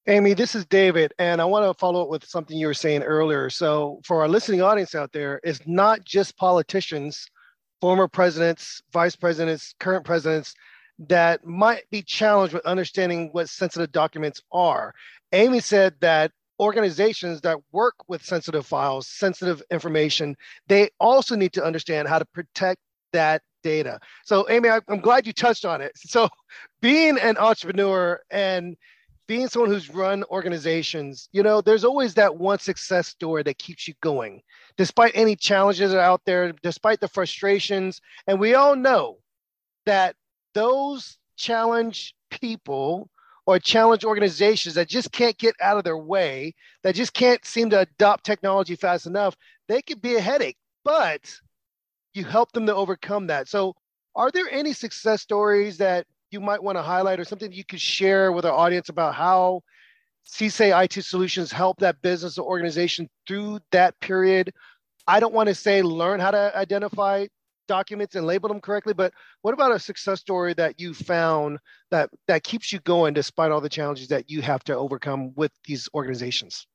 Amie, 0.07 0.35
this 0.35 0.53
is 0.53 0.67
David, 0.67 1.15
and 1.17 1.41
I 1.41 1.45
want 1.45 1.65
to 1.65 1.73
follow 1.79 2.03
up 2.03 2.09
with 2.09 2.23
something 2.25 2.55
you 2.55 2.67
were 2.67 2.75
saying 2.75 3.01
earlier. 3.01 3.49
So, 3.49 4.01
for 4.05 4.21
our 4.21 4.27
listening 4.27 4.61
audience 4.61 4.93
out 4.93 5.11
there, 5.11 5.39
it's 5.43 5.61
not 5.65 6.05
just 6.05 6.37
politicians 6.37 7.27
former 7.81 8.07
presidents, 8.07 8.81
vice 8.91 9.15
presidents, 9.15 9.75
current 9.79 10.05
presidents 10.05 10.53
that 10.97 11.45
might 11.45 11.89
be 11.91 12.01
challenged 12.01 12.53
with 12.53 12.65
understanding 12.65 13.29
what 13.31 13.49
sensitive 13.49 13.91
documents 13.91 14.41
are. 14.51 14.93
Amie 15.33 15.59
said 15.59 15.95
that 15.99 16.31
organizations 16.59 17.41
that 17.41 17.57
work 17.71 17.95
with 18.07 18.24
sensitive 18.24 18.65
files, 18.65 19.07
sensitive 19.07 19.62
information, 19.71 20.35
they 20.67 20.89
also 21.00 21.35
need 21.35 21.53
to 21.53 21.63
understand 21.63 22.07
how 22.07 22.19
to 22.19 22.25
protect 22.25 22.79
that 23.13 23.41
data. 23.63 24.00
So, 24.24 24.47
Amie, 24.50 24.69
I'm 24.69 25.00
glad 25.00 25.25
you 25.25 25.33
touched 25.33 25.65
on 25.65 25.81
it. 25.81 25.91
So, 25.95 26.29
being 26.81 27.17
an 27.17 27.38
entrepreneur 27.38 28.21
and 28.29 28.75
being 29.27 29.47
someone 29.47 29.71
who's 29.71 29.89
run 29.89 30.24
organizations, 30.25 31.29
you 31.31 31.41
know, 31.41 31.62
there's 31.62 31.83
always 31.83 32.13
that 32.13 32.38
one 32.38 32.59
success 32.59 33.07
story 33.07 33.41
that 33.43 33.57
keeps 33.57 33.88
you 33.88 33.95
going, 34.01 34.41
despite 34.77 35.12
any 35.15 35.35
challenges 35.35 35.91
that 35.91 35.97
are 35.97 36.01
out 36.01 36.21
there, 36.25 36.53
despite 36.62 37.00
the 37.00 37.07
frustrations. 37.07 38.00
And 38.27 38.39
we 38.39 38.53
all 38.53 38.75
know 38.75 39.17
that 39.85 40.15
those 40.53 41.17
challenge 41.38 42.13
people 42.29 43.09
or 43.45 43.59
challenge 43.59 44.03
organizations 44.03 44.75
that 44.75 44.89
just 44.89 45.11
can't 45.11 45.37
get 45.37 45.55
out 45.61 45.77
of 45.77 45.83
their 45.83 45.97
way, 45.97 46.53
that 46.83 46.95
just 46.95 47.13
can't 47.13 47.45
seem 47.45 47.69
to 47.69 47.79
adopt 47.81 48.23
technology 48.25 48.75
fast 48.75 49.05
enough, 49.05 49.35
they 49.67 49.81
could 49.81 50.01
be 50.01 50.15
a 50.15 50.21
headache, 50.21 50.57
but 50.83 51.35
you 52.13 52.23
help 52.25 52.51
them 52.53 52.65
to 52.65 52.75
overcome 52.75 53.27
that. 53.27 53.47
So, 53.47 53.75
are 54.15 54.31
there 54.31 54.49
any 54.49 54.73
success 54.73 55.21
stories 55.21 55.77
that 55.77 56.07
you 56.31 56.39
might 56.39 56.63
want 56.63 56.77
to 56.77 56.81
highlight 56.81 57.19
or 57.19 57.25
something 57.25 57.51
you 57.51 57.65
could 57.65 57.81
share 57.81 58.31
with 58.31 58.45
our 58.45 58.53
audience 58.53 58.89
about 58.89 59.13
how 59.13 59.61
Seisay 60.25 60.83
IT 60.83 61.03
Solutions 61.03 61.51
help 61.51 61.77
that 61.79 62.01
business 62.01 62.37
or 62.37 62.47
organization 62.47 63.09
through 63.27 63.59
that 63.71 63.99
period? 63.99 64.53
I 65.07 65.19
don't 65.19 65.33
want 65.33 65.49
to 65.49 65.55
say 65.55 65.81
learn 65.81 66.19
how 66.19 66.31
to 66.31 66.57
identify 66.57 67.27
documents 67.67 68.15
and 68.15 68.25
label 68.25 68.50
them 68.50 68.62
correctly, 68.62 68.93
but 68.93 69.13
what 69.41 69.53
about 69.53 69.72
a 69.72 69.79
success 69.79 70.19
story 70.19 70.53
that 70.55 70.79
you 70.79 70.93
found 70.93 71.60
that 71.91 72.10
that 72.27 72.43
keeps 72.43 72.72
you 72.72 72.79
going 72.79 73.13
despite 73.13 73.51
all 73.51 73.62
the 73.62 73.69
challenges 73.69 74.07
that 74.10 74.29
you 74.29 74.41
have 74.41 74.63
to 74.65 74.75
overcome 74.75 75.34
with 75.36 75.51
these 75.65 75.89
organizations? 75.93 76.67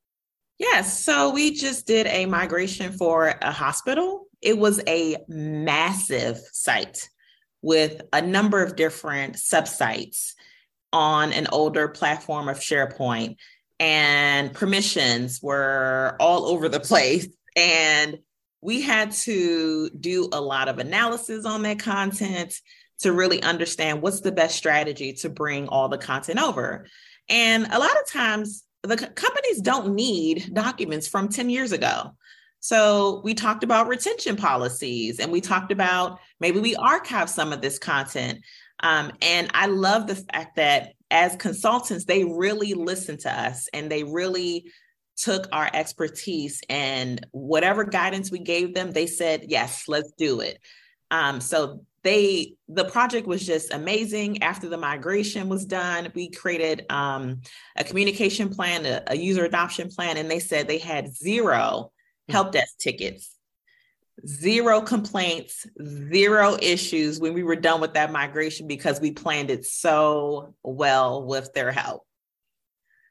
Yes, 0.58 1.02
so 1.02 1.30
we 1.30 1.54
just 1.54 1.86
did 1.86 2.06
a 2.06 2.26
migration 2.26 2.92
for 2.92 3.34
a 3.40 3.50
hospital. 3.50 4.26
It 4.42 4.58
was 4.58 4.82
a 4.86 5.16
massive 5.26 6.38
site 6.52 7.08
with 7.62 8.02
a 8.12 8.20
number 8.20 8.62
of 8.62 8.76
different 8.76 9.36
subsites 9.36 10.34
on 10.92 11.32
an 11.32 11.46
older 11.52 11.88
platform 11.88 12.48
of 12.48 12.58
SharePoint, 12.58 13.36
and 13.78 14.52
permissions 14.52 15.40
were 15.42 16.16
all 16.20 16.44
over 16.46 16.68
the 16.68 16.80
place. 16.90 17.26
And 17.56 18.18
we 18.62 18.80
had 18.80 19.12
to 19.12 19.90
do 19.90 20.28
a 20.32 20.40
lot 20.40 20.68
of 20.68 20.78
analysis 20.78 21.46
on 21.46 21.62
that 21.62 21.78
content 21.78 22.54
to 23.00 23.12
really 23.12 23.42
understand 23.42 24.02
what's 24.02 24.20
the 24.20 24.32
best 24.32 24.56
strategy 24.56 25.14
to 25.14 25.30
bring 25.30 25.68
all 25.68 25.88
the 25.88 25.98
content 25.98 26.38
over. 26.38 26.86
And 27.28 27.66
a 27.66 27.78
lot 27.78 27.98
of 28.00 28.08
times, 28.08 28.64
the 28.82 28.96
companies 28.96 29.60
don't 29.60 29.94
need 29.94 30.50
documents 30.52 31.06
from 31.06 31.28
10 31.28 31.50
years 31.50 31.72
ago. 31.72 32.14
So 32.60 33.22
we 33.24 33.34
talked 33.34 33.64
about 33.64 33.88
retention 33.88 34.36
policies 34.36 35.18
and 35.18 35.32
we 35.32 35.40
talked 35.40 35.72
about 35.72 36.18
maybe 36.40 36.60
we 36.60 36.76
archive 36.76 37.30
some 37.30 37.52
of 37.52 37.62
this 37.62 37.78
content. 37.78 38.40
Um, 38.82 39.12
and 39.22 39.50
I 39.54 39.66
love 39.66 40.06
the 40.06 40.16
fact 40.16 40.56
that 40.56 40.92
as 41.10 41.36
consultants, 41.36 42.04
they 42.04 42.24
really 42.24 42.74
listen 42.74 43.16
to 43.18 43.32
us 43.32 43.68
and 43.72 43.90
they 43.90 44.04
really 44.04 44.70
took 45.22 45.48
our 45.52 45.70
expertise 45.72 46.60
and 46.68 47.26
whatever 47.32 47.84
guidance 47.84 48.30
we 48.30 48.38
gave 48.38 48.74
them, 48.74 48.92
they 48.92 49.06
said, 49.06 49.44
yes, 49.48 49.84
let's 49.88 50.12
do 50.12 50.40
it. 50.40 50.58
Um, 51.10 51.40
so 51.40 51.84
they 52.02 52.54
the 52.68 52.86
project 52.86 53.26
was 53.26 53.44
just 53.44 53.74
amazing 53.74 54.42
after 54.42 54.70
the 54.70 54.78
migration 54.78 55.50
was 55.50 55.66
done 55.66 56.10
we 56.14 56.30
created 56.30 56.86
um, 56.88 57.42
a 57.76 57.84
communication 57.84 58.48
plan 58.48 58.86
a, 58.86 59.02
a, 59.08 59.14
user 59.14 59.44
adoption 59.44 59.90
plan 59.90 60.16
and 60.16 60.30
they 60.30 60.38
said 60.38 60.66
they 60.66 60.78
had 60.78 61.14
zero 61.14 61.92
help 62.30 62.52
desk 62.52 62.78
tickets, 62.78 63.36
zero 64.26 64.80
complaints, 64.80 65.66
zero 66.12 66.56
issues 66.60 67.20
when 67.20 67.34
we 67.34 67.42
were 67.42 67.56
done 67.56 67.80
with 67.80 67.94
that 67.94 68.12
migration 68.12 68.66
because 68.66 69.00
we 69.00 69.10
planned 69.10 69.50
it 69.50 69.66
so 69.66 70.54
well 70.62 71.24
with 71.24 71.52
their 71.52 71.72
help. 71.72 72.02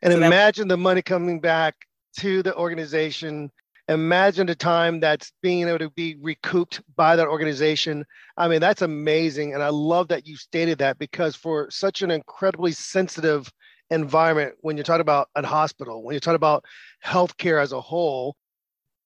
And 0.01 0.13
so 0.13 0.23
imagine 0.23 0.67
that- 0.67 0.75
the 0.75 0.77
money 0.77 1.01
coming 1.01 1.39
back 1.39 1.75
to 2.19 2.43
the 2.43 2.55
organization. 2.55 3.51
Imagine 3.88 4.45
the 4.45 4.55
time 4.55 4.99
that's 4.99 5.31
being 5.41 5.67
able 5.67 5.79
to 5.79 5.89
be 5.91 6.15
recouped 6.21 6.81
by 6.95 7.15
that 7.15 7.27
organization. 7.27 8.05
I 8.38 8.47
mean, 8.47 8.61
that's 8.61 8.81
amazing. 8.81 9.53
And 9.53 9.63
I 9.63 9.69
love 9.69 10.09
that 10.09 10.27
you 10.27 10.35
stated 10.35 10.77
that 10.79 10.99
because 10.99 11.35
for 11.35 11.71
such 11.71 12.01
an 12.01 12.11
incredibly 12.11 12.71
sensitive 12.71 13.51
environment, 13.89 14.55
when 14.61 14.77
you're 14.77 14.83
talking 14.83 15.01
about 15.01 15.29
a 15.35 15.45
hospital, 15.45 16.03
when 16.03 16.13
you're 16.13 16.19
talking 16.19 16.35
about 16.35 16.65
healthcare 17.03 17.61
as 17.61 17.71
a 17.71 17.81
whole, 17.81 18.35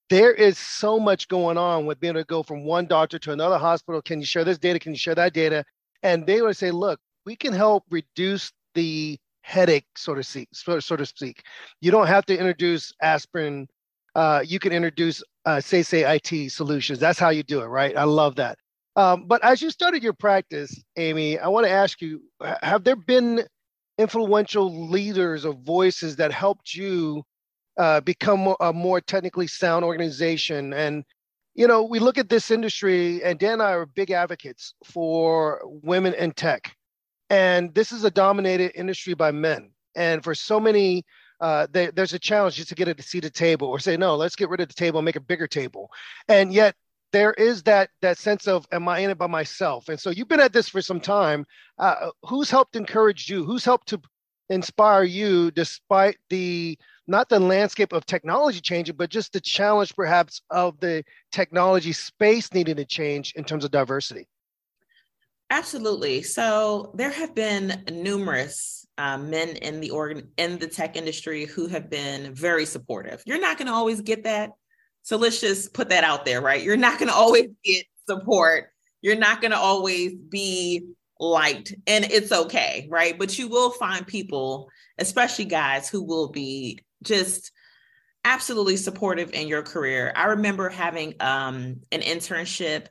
there 0.09 0.33
is 0.33 0.57
so 0.57 0.99
much 0.99 1.27
going 1.27 1.57
on 1.57 1.85
with 1.85 1.99
being 1.99 2.11
able 2.11 2.21
to 2.21 2.25
go 2.25 2.43
from 2.43 2.65
one 2.65 2.87
doctor 2.87 3.17
to 3.19 3.31
another 3.31 3.57
hospital. 3.57 4.01
Can 4.01 4.19
you 4.19 4.25
share 4.25 4.43
this 4.43 4.57
data? 4.57 4.79
Can 4.79 4.91
you 4.91 4.97
share 4.97 5.15
that 5.15 5.33
data? 5.33 5.63
And 6.01 6.25
they 6.27 6.41
would 6.41 6.57
say, 6.57 6.71
look, 6.71 6.99
we 7.25 7.35
can 7.35 7.53
help 7.53 7.85
reduce 7.89 8.51
the 8.75 9.17
headache, 9.43 9.85
so 9.95 10.15
to 10.15 10.23
speak. 10.23 10.49
So, 10.53 10.79
so 10.79 10.95
to 10.95 11.05
speak. 11.05 11.43
You 11.81 11.91
don't 11.91 12.07
have 12.07 12.25
to 12.25 12.37
introduce 12.37 12.91
aspirin. 13.01 13.67
Uh, 14.15 14.43
you 14.45 14.59
can 14.59 14.71
introduce 14.73 15.23
uh, 15.45 15.57
Seisay 15.57 16.03
IT 16.15 16.51
solutions. 16.51 16.99
That's 16.99 17.19
how 17.19 17.29
you 17.29 17.43
do 17.43 17.61
it, 17.61 17.67
right? 17.67 17.95
I 17.95 18.03
love 18.03 18.35
that. 18.35 18.57
Um, 18.95 19.25
but 19.27 19.43
as 19.43 19.61
you 19.61 19.69
started 19.69 20.03
your 20.03 20.13
practice, 20.13 20.83
Amie, 20.97 21.39
I 21.39 21.47
want 21.47 21.65
to 21.65 21.71
ask 21.71 22.01
you: 22.01 22.21
Have 22.61 22.83
there 22.83 22.95
been 22.95 23.43
influential 23.97 24.89
leaders 24.89 25.45
or 25.45 25.53
voices 25.53 26.15
that 26.17 26.31
helped 26.31 26.73
you 26.73 27.23
uh, 27.77 28.01
become 28.01 28.55
a 28.59 28.73
more 28.73 29.01
technically 29.01 29.47
sound 29.47 29.85
organization. 29.85 30.73
And, 30.73 31.03
you 31.55 31.67
know, 31.67 31.83
we 31.83 31.99
look 31.99 32.17
at 32.17 32.29
this 32.29 32.51
industry, 32.51 33.23
and 33.23 33.39
Dan 33.39 33.53
and 33.53 33.63
I 33.63 33.71
are 33.71 33.85
big 33.85 34.11
advocates 34.11 34.73
for 34.83 35.61
women 35.65 36.13
in 36.13 36.31
tech. 36.31 36.75
And 37.33 37.73
this 37.73 37.91
is 37.91 38.03
a 38.03 38.11
dominated 38.11 38.73
industry 38.75 39.15
by 39.15 39.31
men. 39.31 39.71
And 39.95 40.23
for 40.23 40.35
so 40.35 40.59
many, 40.59 41.03
uh, 41.41 41.65
they, 41.71 41.87
there's 41.87 42.13
a 42.13 42.19
challenge 42.19 42.55
just 42.55 42.69
to 42.69 42.75
get 42.75 42.87
a 42.87 43.01
seat 43.01 43.25
at 43.25 43.33
the 43.33 43.39
table 43.39 43.67
or 43.67 43.79
say, 43.79 43.97
no, 43.97 44.15
let's 44.15 44.35
get 44.35 44.49
rid 44.49 44.61
of 44.61 44.67
the 44.67 44.73
table 44.75 44.99
and 44.99 45.05
make 45.05 45.15
a 45.15 45.19
bigger 45.21 45.47
table. 45.47 45.89
And 46.27 46.53
yet, 46.53 46.75
there 47.11 47.33
is 47.33 47.61
that 47.63 47.91
that 48.01 48.17
sense 48.17 48.47
of 48.47 48.65
am 48.71 48.87
i 48.87 48.97
in 48.97 49.11
it 49.11 49.19
by 49.19 49.27
myself 49.27 49.87
and 49.87 49.99
so 49.99 50.09
you've 50.09 50.27
been 50.27 50.39
at 50.39 50.51
this 50.51 50.67
for 50.67 50.81
some 50.81 50.99
time 50.99 51.45
uh, 51.77 52.09
who's 52.23 52.49
helped 52.49 52.75
encourage 52.75 53.29
you 53.29 53.43
who's 53.43 53.63
helped 53.63 53.87
to 53.87 54.01
inspire 54.49 55.03
you 55.03 55.51
despite 55.51 56.17
the 56.31 56.75
not 57.07 57.29
the 57.29 57.39
landscape 57.39 57.91
of 57.91 58.05
technology 58.05 58.61
changing, 58.61 58.95
but 58.95 59.09
just 59.09 59.33
the 59.33 59.41
challenge 59.41 59.95
perhaps 59.95 60.41
of 60.49 60.79
the 60.79 61.03
technology 61.31 61.91
space 61.91 62.53
needing 62.53 62.77
to 62.77 62.85
change 62.85 63.33
in 63.35 63.43
terms 63.43 63.65
of 63.65 63.71
diversity? 63.71 64.27
Absolutely. 65.53 66.23
So 66.23 66.91
there 66.95 67.11
have 67.11 67.35
been 67.35 67.83
numerous 67.91 68.87
uh, 68.97 69.19
men 69.19 69.49
in 69.49 69.81
the 69.81 69.91
organ 69.91 70.29
in 70.37 70.57
the 70.57 70.67
tech 70.67 70.95
industry 70.97 71.45
who 71.45 71.67
have 71.67 71.91
been 71.91 72.33
very 72.33 72.65
supportive. 72.65 73.21
You're 73.27 73.39
not 73.39 73.59
going 73.59 73.67
to 73.67 73.73
always 73.73 74.01
get 74.01 74.23
that 74.23 74.49
So 75.03 75.17
let's 75.17 75.41
just 75.41 75.73
put 75.73 75.89
that 75.89 76.03
out 76.05 76.25
there, 76.25 76.41
right? 76.41 76.63
You're 76.63 76.77
not 76.77 76.99
going 76.99 77.09
to 77.09 77.15
always 77.15 77.49
get 77.63 77.85
support. 78.09 78.69
You're 79.01 79.17
not 79.17 79.41
going 79.41 79.51
to 79.51 79.57
always 79.59 80.15
be 80.15 80.87
liked, 81.19 81.75
and 81.87 82.05
it's 82.05 82.31
okay, 82.31 82.87
right? 82.91 83.19
But 83.19 83.37
you 83.39 83.49
will 83.49 83.71
find 83.71 84.07
people, 84.07 84.69
especially 84.99 85.45
guys, 85.45 85.89
who 85.89 86.03
will 86.03 86.29
be 86.31 86.79
just 87.03 87.51
absolutely 88.25 88.77
supportive 88.77 89.33
in 89.33 89.47
your 89.49 89.63
career. 89.63 90.13
I 90.15 90.27
remember 90.27 90.69
having 90.69 91.15
um, 91.21 91.81
an 91.91 92.01
internship, 92.01 92.87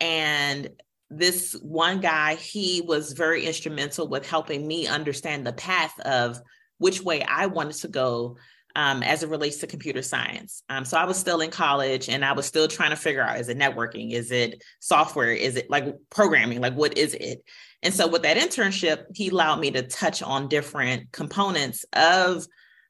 and 0.00 0.68
this 1.10 1.52
one 1.62 2.00
guy, 2.00 2.34
he 2.34 2.80
was 2.80 3.12
very 3.12 3.46
instrumental 3.46 4.08
with 4.08 4.28
helping 4.28 4.66
me 4.66 4.86
understand 4.86 5.46
the 5.46 5.52
path 5.52 5.98
of 6.00 6.40
which 6.78 7.02
way 7.02 7.22
I 7.22 7.46
wanted 7.46 7.76
to 7.76 7.88
go 7.88 8.36
um, 8.76 9.02
as 9.02 9.22
it 9.22 9.28
relates 9.28 9.58
to 9.58 9.66
computer 9.66 10.02
science. 10.02 10.62
Um, 10.68 10.84
so 10.84 10.96
I 10.96 11.04
was 11.04 11.16
still 11.16 11.40
in 11.40 11.50
college 11.50 12.08
and 12.08 12.24
I 12.24 12.32
was 12.32 12.46
still 12.46 12.66
trying 12.66 12.90
to 12.90 12.96
figure 12.96 13.22
out 13.22 13.38
is 13.38 13.48
it 13.48 13.58
networking? 13.58 14.12
Is 14.12 14.32
it 14.32 14.62
software? 14.80 15.30
Is 15.30 15.56
it 15.56 15.70
like 15.70 15.94
programming? 16.10 16.60
Like, 16.60 16.74
what 16.74 16.98
is 16.98 17.14
it? 17.14 17.44
And 17.82 17.94
so 17.94 18.08
with 18.08 18.22
that 18.22 18.36
internship, 18.36 19.04
he 19.14 19.28
allowed 19.28 19.60
me 19.60 19.70
to 19.72 19.82
touch 19.82 20.22
on 20.22 20.48
different 20.48 21.12
components 21.12 21.84
of 21.92 22.46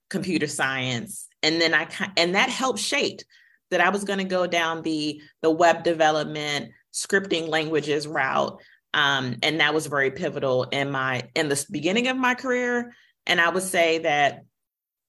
computer 0.09 0.47
science. 0.47 1.28
And 1.42 1.61
then 1.61 1.75
I, 1.75 1.88
and 2.16 2.35
that 2.35 2.49
helped 2.49 2.78
shape 2.78 3.21
that 3.71 3.80
I 3.80 3.90
was 3.90 4.04
going 4.04 4.21
to 4.21 4.25
go 4.25 4.47
down 4.47 4.83
the, 4.83 5.21
the 5.42 5.50
web 5.50 5.83
development, 5.83 6.71
scripting 6.95 7.49
languages 7.49 8.07
route. 8.07 8.61
Um, 8.95 9.37
and 9.43 9.61
that 9.61 9.75
was 9.75 9.89
very 9.89 10.13
pivotal 10.13 10.65
in 10.65 10.91
my, 10.91 11.29
in 11.35 11.49
the 11.49 11.67
beginning 11.71 12.09
of 12.09 12.17
my 12.17 12.35
career. 12.35 12.95
And 13.27 13.41
I 13.41 13.49
would 13.49 13.65
say 13.65 13.99
that 13.99 14.45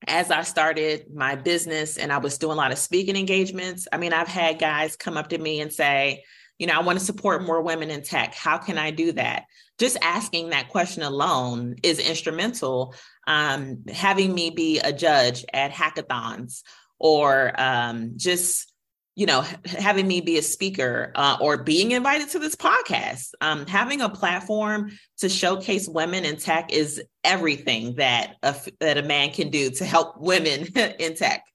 as 0.08 0.32
I 0.32 0.42
started 0.42 1.06
my 1.14 1.36
business 1.36 1.98
and 1.98 2.12
I 2.12 2.18
was 2.18 2.38
doing 2.38 2.54
a 2.54 2.56
lot 2.56 2.72
of 2.72 2.80
speaking 2.80 3.16
engagements, 3.16 3.88
I 3.94 3.98
mean, 3.98 4.14
I've 4.14 4.28
had 4.28 4.60
guys 4.60 4.96
come 4.96 5.18
up 5.18 5.30
to 5.30 5.38
me 5.38 5.62
and 5.62 5.72
say, 5.72 6.24
you 6.58 6.68
know, 6.68 6.74
I 6.74 6.82
want 6.82 6.98
to 7.00 7.06
support 7.06 7.44
more 7.44 7.62
women 7.62 7.92
in 7.92 8.02
tech. 8.02 8.34
How 8.34 8.58
can 8.58 8.78
I 8.78 8.92
do 8.92 9.12
that? 9.14 9.46
Just 9.78 9.98
asking 10.02 10.50
that 10.50 10.70
question 10.70 11.04
alone 11.04 11.76
is 11.84 12.00
instrumental. 12.00 12.96
Um, 13.28 13.84
having 13.92 14.34
me 14.34 14.50
be 14.52 14.80
a 14.80 14.94
judge 14.94 15.46
at 15.54 15.72
hackathons 15.72 16.62
or 16.98 17.54
um, 17.60 18.14
just 18.16 18.72
you 19.16 19.26
know, 19.26 19.46
having 19.66 20.08
me 20.08 20.20
be 20.20 20.38
a 20.38 20.42
speaker 20.42 21.14
uh, 21.16 21.38
or 21.40 21.64
being 21.64 21.92
invited 21.92 22.30
to 22.30 22.40
this 22.40 22.56
podcast, 22.56 23.30
um, 23.40 23.66
having 23.66 24.02
a 24.02 24.10
platform 24.10 24.92
to 25.18 25.30
showcase 25.30 25.88
women 25.88 26.26
in 26.26 26.36
tech 26.36 26.72
is 26.74 27.02
everything 27.24 27.96
that 27.96 28.36
a, 28.44 28.54
that 28.82 28.98
a 28.98 29.04
man 29.04 29.32
can 29.32 29.50
do 29.50 29.70
to 29.72 29.86
help 29.86 30.20
women 30.20 30.66
in 31.00 31.16
tech. 31.16 31.46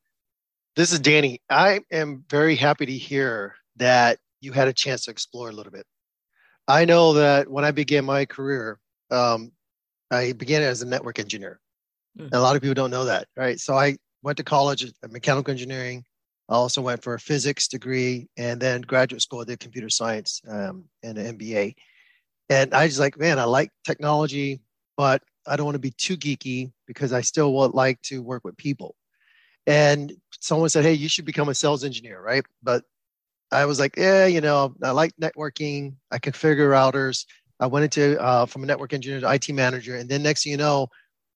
This 0.75 0.90
is 0.90 1.00
Danny. 1.00 1.43
I 1.50 1.81
am 1.93 2.25
very 2.31 2.57
happy 2.57 2.87
to 2.87 2.93
hear 2.93 3.55
that 3.76 4.19
you 4.40 4.52
had 4.52 4.69
a 4.69 4.73
chance 4.73 5.05
to 5.05 5.11
explore 5.11 5.50
a 5.50 5.52
little 5.52 5.73
bit. 5.73 5.85
I 6.67 6.87
know 6.87 7.12
that 7.14 7.50
when 7.50 7.64
I 7.64 7.73
began 7.73 8.07
my 8.07 8.25
career, 8.25 8.79
um, 9.11 9.52
I 10.11 10.33
began 10.33 10.62
as 10.62 10.81
a 10.81 10.87
network 10.87 11.19
engineer. 11.19 11.61
Mm-hmm. 12.19 12.35
a 12.35 12.40
lot 12.40 12.57
of 12.57 12.62
people 12.62 12.75
don't 12.75 12.90
know 12.90 13.05
that, 13.05 13.29
right? 13.37 13.61
So 13.61 13.75
I 13.75 13.97
went 14.25 14.37
to 14.38 14.43
college, 14.43 14.85
mechanical 15.09 15.52
engineering 15.52 16.05
I 16.50 16.54
also 16.54 16.83
went 16.83 17.02
for 17.02 17.14
a 17.14 17.21
physics 17.21 17.69
degree 17.69 18.28
and 18.37 18.61
then 18.61 18.80
graduate 18.80 19.23
school. 19.23 19.40
I 19.40 19.45
did 19.45 19.61
computer 19.61 19.88
science 19.88 20.42
um, 20.49 20.85
and 21.04 21.16
an 21.16 21.38
MBA. 21.38 21.76
And 22.49 22.75
I 22.75 22.85
was 22.85 22.99
like, 22.99 23.16
man, 23.19 23.38
I 23.38 23.45
like 23.45 23.71
technology, 23.85 24.61
but 24.97 25.23
I 25.47 25.57
don't 25.57 25.64
want 25.64 25.76
to 25.76 25.80
be 25.80 25.92
too 25.92 26.16
geeky 26.16 26.73
because 26.88 27.12
I 27.12 27.21
still 27.21 27.54
would 27.54 27.73
like 27.73 28.02
to 28.02 28.21
work 28.21 28.45
with 28.45 28.57
people. 28.57 28.97
And 29.69 30.12
someone 30.40 30.69
said, 30.69 30.85
hey, 30.85 30.95
you 30.95 31.09
should 31.09 31.25
become 31.25 31.49
a 31.49 31.54
sales 31.54 31.85
engineer, 31.85 32.21
right? 32.21 32.45
But 32.64 32.83
I 33.52 33.66
was 33.66 33.78
like, 33.78 33.97
yeah, 33.97 34.26
you 34.26 34.40
know, 34.40 34.75
I 34.83 34.90
like 34.90 35.12
networking. 35.23 35.95
I 36.11 36.19
configure 36.19 36.69
routers. 36.69 37.26
I 37.61 37.66
went 37.66 37.85
into 37.85 38.21
uh, 38.21 38.47
from 38.47 38.64
a 38.64 38.66
network 38.66 38.92
engineer 38.92 39.21
to 39.21 39.33
IT 39.33 39.50
manager, 39.50 39.97
and 39.97 40.09
then 40.09 40.23
next 40.23 40.45
thing 40.45 40.52
you 40.52 40.57
know, 40.57 40.88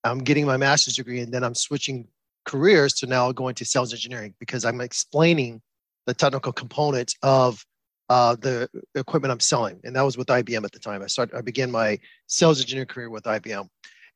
I'm 0.04 0.18
getting 0.18 0.46
my 0.46 0.56
master's 0.56 0.96
degree, 0.96 1.20
and 1.20 1.32
then 1.32 1.44
I'm 1.44 1.54
switching 1.54 2.08
careers 2.44 2.94
to 2.94 3.06
now 3.06 3.32
going 3.32 3.54
to 3.56 3.64
sales 3.64 3.92
engineering 3.92 4.34
because 4.38 4.64
I'm 4.64 4.80
explaining 4.80 5.62
the 6.06 6.14
technical 6.14 6.52
components 6.52 7.14
of 7.22 7.64
uh, 8.10 8.36
the 8.36 8.68
equipment 8.94 9.32
I'm 9.32 9.40
selling. 9.40 9.80
And 9.84 9.96
that 9.96 10.02
was 10.02 10.18
with 10.18 10.28
IBM 10.28 10.64
at 10.64 10.72
the 10.72 10.78
time. 10.78 11.02
I 11.02 11.06
started, 11.06 11.36
I 11.36 11.40
began 11.40 11.70
my 11.70 11.98
sales 12.26 12.60
engineer 12.60 12.84
career 12.84 13.10
with 13.10 13.24
IBM. 13.24 13.68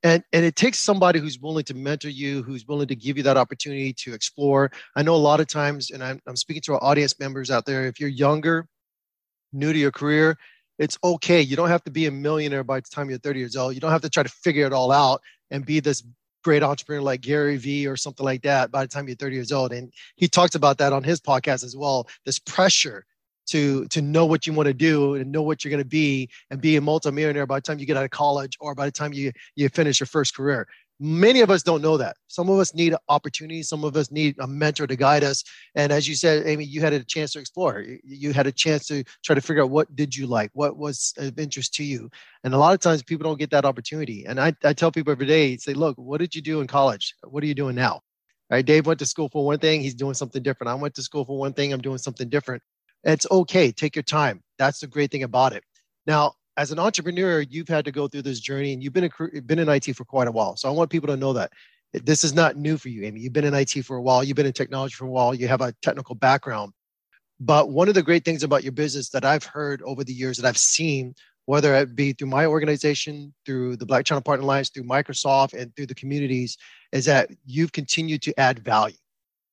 And, 0.05 0.23
and 0.33 0.45
it 0.45 0.55
takes 0.55 0.79
somebody 0.79 1.19
who's 1.19 1.41
willing 1.41 1.64
to 1.64 1.75
mentor 1.75 2.09
you, 2.09 2.43
who's 2.43 2.67
willing 2.67 2.87
to 2.88 2.95
give 2.95 3.17
you 3.17 3.23
that 3.25 3.37
opportunity 3.37 3.93
to 3.95 4.14
explore. 4.14 4.71
I 4.95 5.03
know 5.03 5.14
a 5.14 5.17
lot 5.17 5.41
of 5.41 5.49
times, 5.49 5.91
and 5.91 6.05
I'm, 6.05 6.21
I'm 6.27 6.37
speaking 6.37 6.62
to 6.67 6.75
our 6.75 6.85
audience 6.85 7.19
members 7.19 7.51
out 7.51 7.67
there, 7.67 7.87
if 7.87 7.99
you're 7.99 8.09
younger, 8.09 8.69
new 9.53 9.73
to 9.73 9.79
your 9.79 9.91
career, 9.91 10.37
it's 10.79 10.97
okay. 11.03 11.41
You 11.41 11.57
don't 11.57 11.69
have 11.69 11.83
to 11.85 11.91
be 11.91 12.07
a 12.07 12.12
millionaire 12.12 12.62
by 12.62 12.79
the 12.79 12.87
time 12.93 13.11
you're 13.11 13.19
30 13.19 13.41
years 13.41 13.57
old. 13.57 13.75
You 13.75 13.81
don't 13.81 13.91
have 13.91 14.03
to 14.03 14.11
try 14.11 14.23
to 14.23 14.29
figure 14.29 14.67
it 14.67 14.73
all 14.73 14.93
out 14.93 15.21
and 15.51 15.67
be 15.67 15.81
this 15.81 16.05
great 16.49 16.63
entrepreneur 16.63 17.03
like 17.03 17.21
Gary 17.21 17.59
Vee 17.59 17.87
or 17.87 17.95
something 17.95 18.25
like 18.25 18.41
that 18.41 18.71
by 18.71 18.83
the 18.83 18.89
time 18.89 19.07
you're 19.07 19.15
30 19.17 19.35
years 19.35 19.53
old. 19.53 19.71
And 19.71 19.93
he 20.17 20.29
talks 20.29 20.55
about 20.55 20.79
that 20.79 20.95
on 20.95 21.05
his 21.05 21.21
podcast 21.21 21.63
as 21.63 21.77
well. 21.77 22.09
This 22.25 22.39
pressure 22.39 23.05
to 23.49 23.87
to 23.89 24.01
know 24.01 24.25
what 24.25 24.47
you 24.47 24.55
want 24.55 24.67
to 24.67 24.73
do 24.73 25.17
and 25.17 25.31
know 25.31 25.43
what 25.43 25.63
you're 25.63 25.71
going 25.71 25.83
to 25.83 25.89
be 25.89 26.31
and 26.51 26.59
be 26.59 26.77
a 26.77 26.81
multimillionaire 26.81 27.47
by 27.47 27.59
the 27.59 27.61
time 27.61 27.79
you 27.79 27.85
get 27.85 27.99
out 27.99 28.05
of 28.05 28.11
college 28.13 28.57
or 28.61 28.75
by 28.75 28.87
the 28.87 28.93
time 28.93 29.13
you 29.13 29.31
you 29.57 29.69
finish 29.69 30.01
your 30.01 30.07
first 30.07 30.35
career 30.35 30.67
many 31.01 31.41
of 31.41 31.51
us 31.51 31.63
don't 31.63 31.83
know 31.83 31.97
that. 31.97 32.17
Some 32.27 32.49
of 32.49 32.59
us 32.59 32.75
need 32.75 32.95
opportunities. 33.09 33.69
Some 33.69 33.85
of 33.85 33.97
us 33.97 34.11
need 34.11 34.37
a 34.41 34.47
mentor 34.47 34.87
to 34.87 34.97
guide 34.97 35.23
us. 35.23 35.45
And 35.75 35.93
as 35.93 36.09
you 36.09 36.15
said 36.15 36.47
Amie 36.47 36.65
you 36.65 36.81
had 36.81 36.93
a 36.93 37.05
chance 37.05 37.33
to 37.33 37.39
explore. 37.39 37.85
You 38.05 38.33
had 38.33 38.47
a 38.47 38.53
chance 38.53 38.87
to 38.87 39.05
try 39.25 39.35
to 39.35 39.41
figure 39.41 39.63
out 39.63 39.71
what 39.71 39.95
did 39.95 40.17
you 40.17 40.27
like? 40.27 40.51
What 40.55 40.77
was 40.77 41.15
of 41.19 41.39
interest 41.39 41.75
to 41.75 41.85
you? 41.85 42.11
And 42.45 42.55
a 42.55 42.59
lot 42.59 42.75
of 42.75 42.81
times 42.81 43.03
people 43.03 43.25
don't 43.25 43.39
get 43.39 43.51
that 43.51 43.65
opportunity. 43.65 44.25
And 44.27 44.41
i, 44.41 44.53
I 44.65 44.73
tell 44.73 44.91
people 44.91 45.13
every 45.13 45.27
day 45.27 45.57
say 45.57 45.75
look 45.75 45.97
what 45.99 46.19
did 46.19 46.35
you 46.35 46.43
do 46.43 46.61
in 46.61 46.67
college? 46.67 47.15
What 47.25 47.43
are 47.43 47.47
you 47.47 47.55
doing 47.55 47.77
now? 47.77 48.01
Right? 48.51 48.65
Dave 48.65 48.87
went 48.87 48.99
to 49.01 49.07
school 49.07 49.29
for 49.29 49.45
one 49.45 49.59
thing. 49.59 49.83
He's 49.83 49.95
doing 49.95 50.15
something 50.15 50.43
different. 50.43 50.71
I 50.71 50.75
went 50.75 50.95
to 50.95 51.03
school 51.03 51.25
for 51.25 51.39
one 51.39 51.53
thing. 51.53 51.73
I'm 51.73 51.83
doing 51.83 51.99
something 51.99 52.29
different. 52.29 52.63
It's 53.05 53.27
okay. 53.31 53.71
Take 53.71 53.95
your 53.95 54.03
time. 54.03 54.43
That's 54.59 54.81
the 54.81 54.87
great 54.87 55.11
thing 55.11 55.23
about 55.23 55.53
it. 55.53 55.63
Now 56.07 56.35
as 56.59 56.73
an 56.73 56.81
entrepreneur, 56.81 57.40
you've 57.40 57.68
had 57.68 57.85
to 57.85 57.92
go 57.92 58.09
through 58.09 58.23
this 58.23 58.40
journey 58.40 58.73
and 58.73 58.83
you've 58.83 58.92
been, 58.92 59.05
a, 59.05 59.40
been 59.42 59.61
in 59.61 59.68
IT 59.68 59.94
for 59.94 60.05
quite 60.05 60.27
a 60.27 60.33
while. 60.33 60.57
So 60.57 60.68
I 60.68 60.73
want 60.73 60.90
people 60.90 61.07
to 61.07 61.16
know 61.16 61.33
that 61.33 61.53
this 61.92 62.25
is 62.25 62.35
not 62.35 62.57
new 62.57 62.77
for 62.77 62.88
you, 62.88 63.05
Amie. 63.05 63.21
You've 63.21 63.33
been 63.33 63.44
in 63.44 63.55
IT 63.55 63.85
for 63.85 63.97
a 63.97 64.03
while, 64.03 64.25
you've 64.25 64.37
been 64.37 64.44
in 64.44 64.53
technology 64.53 64.94
for 64.94 65.05
a 65.05 65.11
while, 65.11 65.33
you 65.33 65.47
have 65.47 65.61
a 65.61 65.73
technical 65.83 66.16
background. 66.16 66.73
But 67.38 67.71
one 67.71 67.88
of 67.88 67.94
the 67.94 68.03
great 68.03 68.25
things 68.25 68.42
about 68.42 68.64
your 68.64 68.73
business 68.73 69.09
that 69.11 69.25
I've 69.25 69.44
heard 69.44 69.81
over 69.83 70.03
the 70.03 70.12
years 70.12 70.37
that 70.38 70.49
I've 70.49 70.59
seen, 70.59 71.14
whether 71.47 71.77
it 71.77 71.94
be 71.94 72.12
through 72.12 72.29
my 72.29 72.44
organization, 72.44 73.33
through 73.47 73.77
the 73.77 73.87
Black 73.87 74.05
Channel 74.05 74.23
Partner 74.23 74.42
Alliance, 74.42 74.68
through 74.68 74.83
Microsoft, 74.83 75.55
and 75.59 75.75
through 75.77 75.87
the 75.87 75.94
communities, 75.94 76.59
is 76.90 77.05
that 77.05 77.31
you've 77.47 77.71
continued 77.71 78.21
to 78.23 78.38
add 78.38 78.59
value. 78.59 78.97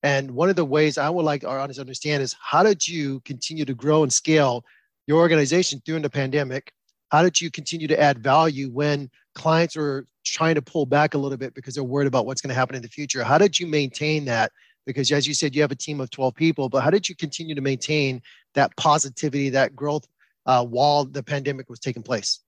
And 0.02 0.32
one 0.32 0.50
of 0.50 0.56
the 0.56 0.64
ways 0.64 0.98
I 0.98 1.08
would 1.08 1.24
like 1.24 1.44
our 1.44 1.60
audience 1.60 1.76
to 1.76 1.82
understand 1.82 2.24
is 2.24 2.34
how 2.40 2.64
did 2.64 2.86
you 2.86 3.20
continue 3.20 3.64
to 3.64 3.74
grow 3.74 4.02
and 4.02 4.12
scale 4.12 4.64
your 5.06 5.20
organization 5.20 5.80
during 5.84 6.02
the 6.02 6.10
pandemic? 6.10 6.72
How 7.10 7.22
did 7.22 7.40
you 7.40 7.50
continue 7.50 7.88
to 7.88 8.00
add 8.00 8.18
value 8.18 8.68
when 8.70 9.10
clients 9.34 9.76
are 9.76 10.06
trying 10.24 10.56
to 10.56 10.62
pull 10.62 10.86
back 10.86 11.14
a 11.14 11.18
little 11.18 11.38
bit 11.38 11.54
because 11.54 11.74
they're 11.74 11.84
worried 11.84 12.08
about 12.08 12.26
what's 12.26 12.40
going 12.40 12.48
to 12.48 12.54
happen 12.54 12.76
in 12.76 12.82
the 12.82 12.88
future? 12.88 13.22
How 13.22 13.38
did 13.38 13.58
you 13.58 13.66
maintain 13.66 14.24
that? 14.24 14.52
Because 14.86 15.10
as 15.12 15.26
you 15.26 15.34
said 15.34 15.54
you 15.54 15.62
have 15.62 15.72
a 15.72 15.76
team 15.76 16.00
of 16.00 16.10
12 16.10 16.34
people 16.34 16.68
but 16.68 16.82
how 16.82 16.90
did 16.90 17.08
you 17.08 17.14
continue 17.14 17.54
to 17.54 17.60
maintain 17.60 18.22
that 18.54 18.76
positivity 18.76 19.50
that 19.50 19.74
growth 19.76 20.06
uh, 20.46 20.64
while 20.64 21.04
the 21.04 21.22
pandemic 21.22 21.68
was 21.68 21.80
taking 21.80 22.02
place? 22.02 22.40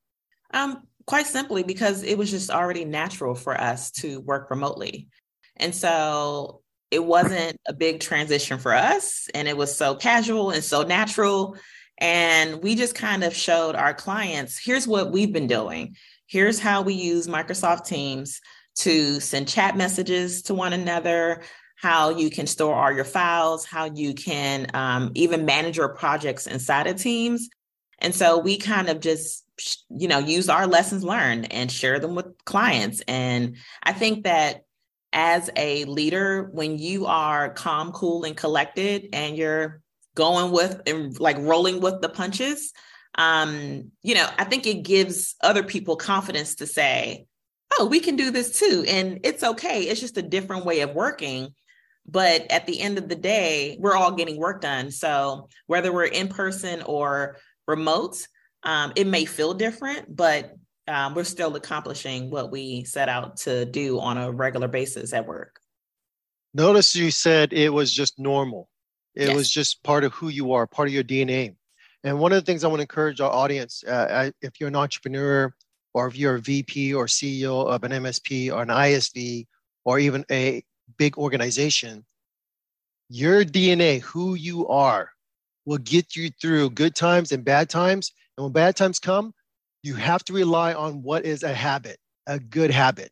Um, 0.55 0.83
quite 1.07 1.27
simply 1.27 1.63
because 1.63 2.03
it 2.03 2.17
was 2.17 2.31
just 2.31 2.51
already 2.51 2.85
natural 2.85 3.35
for 3.35 3.59
us 3.59 3.91
to 3.91 4.21
work 4.21 4.51
remotely. 4.51 5.09
And 5.57 5.75
so 5.75 6.63
it 6.91 7.05
wasn't 7.05 7.59
a 7.67 7.73
big 7.73 8.01
transition 8.01 8.59
for 8.59 8.75
us 8.75 9.29
and 9.35 9.47
it 9.47 9.57
was 9.57 9.75
so 9.75 9.95
casual 9.95 10.51
and 10.51 10.65
so 10.65 10.83
natural 10.83 11.57
and 11.99 12.63
we 12.63 12.75
just 12.75 12.95
kind 12.95 13.25
of 13.25 13.35
showed 13.35 13.75
our 13.75 13.93
clients 13.93 14.59
here's 14.59 14.87
what 14.87 15.11
we've 15.11 15.33
been 15.33 15.47
doing. 15.47 15.97
Here's 16.27 16.61
how 16.61 16.83
we 16.83 16.95
use 16.95 17.27
Microsoft 17.27 17.87
Teams 17.87 18.41
to 18.77 19.19
send 19.19 19.49
chat 19.49 19.77
messages 19.77 20.43
to 20.43 20.55
one 20.55 20.73
another, 20.73 21.43
how 21.77 22.11
you 22.11 22.31
can 22.31 22.47
store 22.47 22.75
all 22.75 22.93
your 22.93 23.05
files, 23.05 23.65
how 23.65 23.87
you 23.87 24.15
can 24.15 24.67
um, 24.75 25.11
even 25.15 25.45
manage 25.45 25.77
your 25.77 25.89
projects 25.89 26.47
inside 26.47 26.87
of 26.87 26.97
Teams. 26.97 27.49
And 27.99 28.15
so 28.15 28.39
we 28.39 28.59
kind 28.59 28.89
of 28.89 29.01
just, 29.01 29.45
you 29.91 30.07
know, 30.07 30.19
use 30.19 30.49
our 30.49 30.67
lessons 30.67 31.03
learned 31.03 31.53
and 31.53 31.71
share 31.73 31.99
them 31.99 32.15
with 32.15 32.27
clients. 32.45 33.03
And 33.09 33.57
I 33.83 33.93
think 33.93 34.25
that 34.25 34.65
as 35.13 35.51
a 35.57 35.85
leader, 35.87 36.51
when 36.53 36.79
you 36.79 37.07
are 37.07 37.51
calm, 37.51 37.91
cool, 37.93 38.25
and 38.25 38.37
collected, 38.37 39.09
and 39.13 39.37
you're 39.37 39.81
going 40.15 40.53
with 40.53 40.81
and 40.87 41.19
like 41.21 41.37
rolling 41.39 41.81
with 41.81 42.01
the 42.01 42.09
punches 42.09 42.73
um 43.17 43.91
you 44.03 44.15
know 44.15 44.29
i 44.39 44.45
think 44.45 44.67
it 44.67 44.83
gives 44.83 45.37
other 45.43 45.63
people 45.63 45.97
confidence 45.97 46.57
to 46.57 46.67
say 46.67 47.27
oh 47.79 47.87
we 47.87 48.01
can 48.01 48.17
do 48.17 48.31
this 48.31 48.59
too 48.59 48.85
and 48.89 49.21
it's 49.25 49.43
okay 49.43 49.83
it's 49.83 50.01
just 50.01 50.19
a 50.19 50.23
different 50.23 50.65
way 50.65 50.81
of 50.81 50.95
working 50.95 51.53
but 52.09 52.51
at 52.51 52.67
the 52.67 52.81
end 52.81 52.97
of 52.97 53.09
the 53.09 53.15
day, 53.15 53.77
we're 53.79 53.95
all 53.95 54.13
getting 54.13 54.39
work 54.39 54.63
done. 54.63 54.91
So 54.91 55.49
whether 55.67 55.93
we're 55.93 56.07
in 56.07 56.29
person 56.29 56.83
or 56.83 57.37
remote, 57.67 58.17
um, 58.63 58.95
it 58.97 59.07
may 59.07 59.27
feel 59.27 59.53
different, 59.53 60.17
but 60.17 60.57
um, 60.89 61.15
we're 61.15 61.25
still 61.25 61.55
accomplishing 61.55 62.31
what 62.31 62.51
we 62.51 62.85
set 62.85 63.11
out 63.11 63.37
to 63.39 63.67
do 63.67 64.01
on 64.01 64.17
a 64.17 64.33
regular 64.33 64.69
basis 64.69 65.13
at 65.13 65.27
work. 65.27 65.61
Notice 66.55 66.97
you 66.97 67.11
said 67.11 67.53
it 67.53 67.69
was 67.69 67.93
just 67.93 68.19
normal. 68.19 68.71
It 69.15 69.29
yes. 69.29 69.35
was 69.35 69.51
just 69.51 69.83
part 69.83 70.05
of 70.05 70.13
who 70.13 70.29
you 70.29 70.53
are, 70.53 70.67
part 70.67 70.89
of 70.89 70.95
your 70.95 71.05
DNA. 71.05 71.55
And 72.05 72.19
one 72.19 72.33
of 72.33 72.37
the 72.37 72.45
things 72.45 72.63
I 72.63 72.69
want 72.69 72.79
to 72.79 72.83
encourage 72.83 73.21
our 73.21 73.31
audience, 73.31 73.83
uh, 73.85 74.31
if 74.41 74.61
you're 74.61 74.69
an 74.69 74.77
entrepreneur 74.77 75.53
or 75.95 76.07
if 76.07 76.17
you're 76.17 76.37
a 76.37 76.41
VP 76.41 76.95
or 76.95 77.07
CEO 77.07 77.67
of 77.67 77.83
an 77.83 77.93
MSP 77.93 78.53
or 78.53 78.63
an 78.63 78.69
ISV 78.69 79.47
or 79.85 79.99
even 79.99 80.25
a 80.31 80.63
big 80.97 81.19
organization, 81.19 82.05
your 83.09 83.45
DNA, 83.45 84.01
who 84.01 84.35
you 84.35 84.69
are, 84.69 85.11
will 85.65 85.79
get 85.79 86.15
you 86.15 86.31
through 86.41 86.71
good 86.71 86.95
times 86.95 87.33
and 87.33 87.45
bad 87.45 87.69
times. 87.69 88.13
And 88.37 88.45
when 88.45 88.53
bad 88.53 88.77
times 88.77 88.99
come, 88.99 89.35
you 89.83 89.95
have 89.95 90.25
to 90.25 90.33
rely 90.33 90.75
on 90.75 91.03
what 91.03 91.25
is 91.25 91.43
a 91.43 91.53
habit, 91.53 91.99
a 92.27 92.39
good 92.39 92.71
habit. 92.71 93.11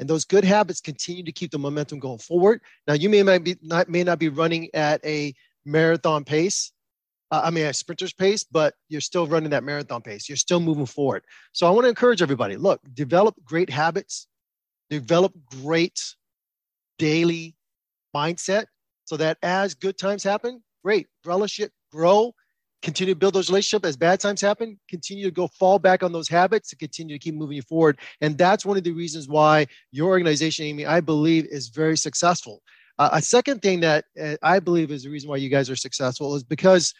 And 0.00 0.08
those 0.08 0.24
good 0.24 0.44
habits 0.44 0.80
continue 0.80 1.24
to 1.24 1.32
keep 1.32 1.50
the 1.50 1.58
momentum 1.58 1.98
going 1.98 2.18
forward. 2.18 2.60
Now, 2.86 2.94
you 2.94 3.08
may 3.08 3.22
not 3.22 3.42
be, 3.42 3.56
not, 3.62 3.88
may 3.88 4.04
not 4.04 4.18
be 4.18 4.28
running 4.28 4.68
at 4.74 5.04
a 5.04 5.34
marathon 5.64 6.24
pace, 6.24 6.72
uh, 7.30 7.42
I 7.44 7.50
mean, 7.50 7.66
a 7.66 7.74
sprinter's 7.74 8.12
pace, 8.12 8.44
but 8.44 8.74
you're 8.88 9.00
still 9.00 9.26
running 9.26 9.50
that 9.50 9.64
marathon 9.64 10.00
pace. 10.00 10.28
You're 10.28 10.36
still 10.36 10.60
moving 10.60 10.86
forward. 10.86 11.24
So 11.52 11.66
I 11.66 11.70
want 11.70 11.84
to 11.84 11.88
encourage 11.88 12.22
everybody 12.22 12.56
look, 12.56 12.80
develop 12.94 13.34
great 13.44 13.68
habits, 13.68 14.26
develop 14.88 15.32
great 15.62 16.00
daily 16.98 17.54
mindset 18.16 18.66
so 19.04 19.16
that 19.18 19.38
as 19.42 19.74
good 19.74 19.98
times 19.98 20.22
happen, 20.22 20.62
great, 20.82 21.06
relish 21.24 21.60
it, 21.60 21.72
grow, 21.92 22.34
continue 22.82 23.14
to 23.14 23.18
build 23.18 23.34
those 23.34 23.50
relationships. 23.50 23.86
As 23.88 23.96
bad 23.96 24.20
times 24.20 24.40
happen, 24.40 24.78
continue 24.88 25.24
to 25.24 25.30
go 25.30 25.48
fall 25.48 25.78
back 25.78 26.02
on 26.02 26.12
those 26.12 26.28
habits 26.28 26.68
to 26.70 26.76
continue 26.76 27.16
to 27.16 27.18
keep 27.18 27.34
moving 27.34 27.56
you 27.56 27.62
forward. 27.62 27.98
And 28.20 28.38
that's 28.38 28.64
one 28.64 28.76
of 28.76 28.84
the 28.84 28.92
reasons 28.92 29.28
why 29.28 29.66
your 29.90 30.08
organization, 30.08 30.66
Amie, 30.66 30.86
I 30.86 31.00
believe 31.00 31.46
is 31.46 31.68
very 31.68 31.96
successful. 31.96 32.62
Uh, 32.98 33.10
a 33.12 33.22
second 33.22 33.62
thing 33.62 33.80
that 33.80 34.04
uh, 34.20 34.36
I 34.42 34.58
believe 34.60 34.90
is 34.90 35.04
the 35.04 35.10
reason 35.10 35.30
why 35.30 35.36
you 35.36 35.48
guys 35.48 35.70
are 35.70 35.76
successful 35.76 36.34
is 36.34 36.42
because 36.42 36.94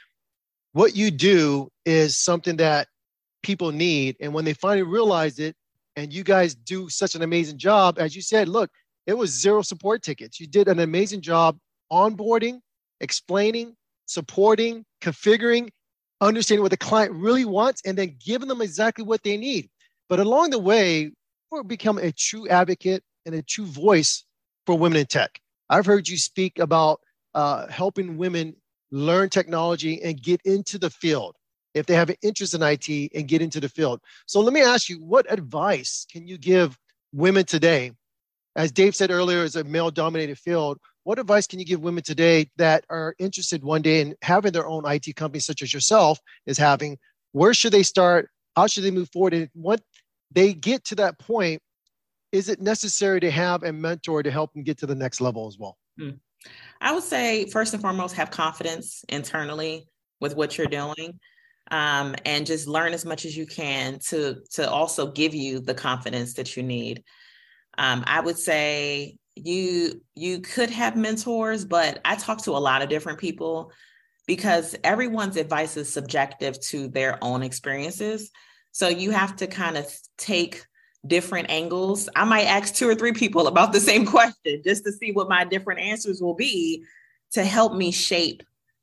what 0.72 0.94
you 0.94 1.10
do 1.10 1.70
is 1.84 2.16
something 2.16 2.56
that 2.56 2.88
people 3.42 3.72
need. 3.72 4.16
And 4.20 4.32
when 4.32 4.44
they 4.44 4.54
finally 4.54 4.82
realize 4.82 5.38
it, 5.38 5.56
and 5.96 6.12
you 6.12 6.22
guys 6.22 6.54
do 6.54 6.88
such 6.88 7.16
an 7.16 7.22
amazing 7.22 7.58
job, 7.58 7.98
as 7.98 8.14
you 8.14 8.22
said, 8.22 8.48
look, 8.48 8.70
it 9.08 9.14
was 9.14 9.30
zero 9.30 9.62
support 9.62 10.02
tickets. 10.02 10.38
You 10.38 10.46
did 10.46 10.68
an 10.68 10.78
amazing 10.78 11.22
job 11.22 11.58
onboarding, 11.90 12.60
explaining, 13.00 13.74
supporting, 14.08 14.84
configuring, 15.00 15.68
understanding 16.20 16.62
what 16.62 16.72
the 16.72 16.76
client 16.76 17.12
really 17.12 17.44
wants, 17.44 17.82
and 17.84 17.96
then 17.96 18.16
giving 18.24 18.48
them 18.48 18.60
exactly 18.60 19.04
what 19.04 19.22
they 19.22 19.36
need. 19.36 19.70
But 20.08 20.18
along 20.18 20.50
the 20.50 20.58
way, 20.58 21.12
we'll 21.50 21.62
become 21.62 21.98
a 21.98 22.10
true 22.10 22.48
advocate 22.48 23.04
and 23.24 23.34
a 23.34 23.42
true 23.42 23.66
voice 23.66 24.24
for 24.66 24.76
women 24.76 24.98
in 24.98 25.06
tech. 25.06 25.40
I've 25.70 25.86
heard 25.86 26.08
you 26.08 26.16
speak 26.16 26.58
about 26.58 27.00
uh, 27.34 27.68
helping 27.68 28.16
women 28.16 28.56
learn 28.90 29.28
technology 29.28 30.02
and 30.02 30.20
get 30.20 30.40
into 30.44 30.78
the 30.78 30.90
field 30.90 31.36
if 31.74 31.86
they 31.86 31.94
have 31.94 32.08
an 32.08 32.16
interest 32.22 32.54
in 32.54 32.62
IT 32.62 32.88
and 33.14 33.28
get 33.28 33.42
into 33.42 33.60
the 33.60 33.68
field. 33.68 34.00
So 34.26 34.40
let 34.40 34.54
me 34.54 34.62
ask 34.62 34.88
you, 34.88 34.96
what 34.96 35.30
advice 35.30 36.06
can 36.10 36.26
you 36.26 36.38
give 36.38 36.78
women 37.12 37.44
today? 37.44 37.92
As 38.56 38.72
Dave 38.72 38.96
said 38.96 39.10
earlier, 39.10 39.44
it's 39.44 39.56
a 39.56 39.64
male 39.64 39.90
dominated 39.90 40.38
field. 40.38 40.78
What 41.08 41.18
advice 41.18 41.46
can 41.46 41.58
you 41.58 41.64
give 41.64 41.80
women 41.80 42.02
today 42.02 42.50
that 42.58 42.84
are 42.90 43.14
interested 43.18 43.64
one 43.64 43.80
day 43.80 44.02
in 44.02 44.14
having 44.20 44.52
their 44.52 44.66
own 44.66 44.82
IT 44.84 45.16
company, 45.16 45.40
such 45.40 45.62
as 45.62 45.72
yourself 45.72 46.20
is 46.44 46.58
having? 46.58 46.98
Where 47.32 47.54
should 47.54 47.72
they 47.72 47.82
start? 47.82 48.28
How 48.54 48.66
should 48.66 48.84
they 48.84 48.90
move 48.90 49.08
forward? 49.10 49.32
And 49.32 49.48
when 49.54 49.78
they 50.30 50.52
get 50.52 50.84
to 50.84 50.96
that 50.96 51.18
point, 51.18 51.62
is 52.30 52.50
it 52.50 52.60
necessary 52.60 53.20
to 53.20 53.30
have 53.30 53.62
a 53.62 53.72
mentor 53.72 54.22
to 54.22 54.30
help 54.30 54.52
them 54.52 54.64
get 54.64 54.76
to 54.80 54.86
the 54.86 54.94
next 54.94 55.22
level 55.22 55.46
as 55.46 55.56
well? 55.58 55.78
Hmm. 55.98 56.10
I 56.82 56.92
would 56.92 57.04
say, 57.04 57.46
first 57.46 57.72
and 57.72 57.80
foremost, 57.80 58.14
have 58.16 58.30
confidence 58.30 59.02
internally 59.08 59.88
with 60.20 60.36
what 60.36 60.58
you're 60.58 60.66
doing. 60.66 61.18
Um, 61.70 62.16
and 62.26 62.44
just 62.44 62.68
learn 62.68 62.92
as 62.92 63.06
much 63.06 63.24
as 63.24 63.34
you 63.34 63.46
can 63.46 63.98
to 64.10 64.42
to 64.52 64.70
also 64.70 65.10
give 65.10 65.34
you 65.34 65.60
the 65.60 65.74
confidence 65.74 66.34
that 66.34 66.54
you 66.54 66.62
need. 66.62 67.02
Um, 67.78 68.04
I 68.06 68.20
would 68.20 68.36
say 68.36 69.16
you 69.46 70.01
you 70.14 70.40
could 70.40 70.70
have 70.70 70.96
mentors 70.96 71.64
but 71.64 72.01
i 72.05 72.14
talk 72.14 72.42
to 72.42 72.53
a 72.53 72.59
lot 72.59 72.83
of 72.83 72.88
different 72.88 73.18
people 73.18 73.72
because 74.29 74.77
everyone's 74.85 75.38
advice 75.38 75.77
is 75.79 75.88
subjective 75.88 76.61
to 76.61 76.87
their 76.88 77.18
own 77.24 77.42
experiences. 77.42 78.31
So 78.72 78.87
you 78.87 79.11
have 79.11 79.35
to 79.37 79.46
kind 79.46 79.79
of 79.79 79.90
take 80.18 80.64
different 81.07 81.51
angles. 81.51 82.11
I 82.14 82.24
might 82.24 82.44
ask 82.44 82.74
two 82.74 82.87
or 82.87 82.94
three 82.94 83.12
people 83.12 83.48
about 83.48 83.72
the 83.72 83.81
same 83.81 84.05
question 84.16 84.62
just 84.62 84.85
to 84.85 84.92
see 84.92 85.12
what 85.12 85.31
my 85.31 85.44
different 85.44 85.81
answers 85.81 86.20
will 86.20 86.35
be 86.35 86.85
to 87.33 87.42
help 87.42 87.74
me 87.74 87.90
shape 87.90 88.42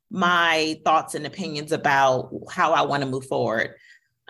my 0.10 0.80
thoughts 0.84 1.13
and 1.13 1.26
opinions 1.26 1.72
about 1.72 2.32
how 2.50 2.74
i 2.74 2.84
want 2.84 3.04
to 3.04 3.10
move 3.10 3.26
forward. 3.26 3.72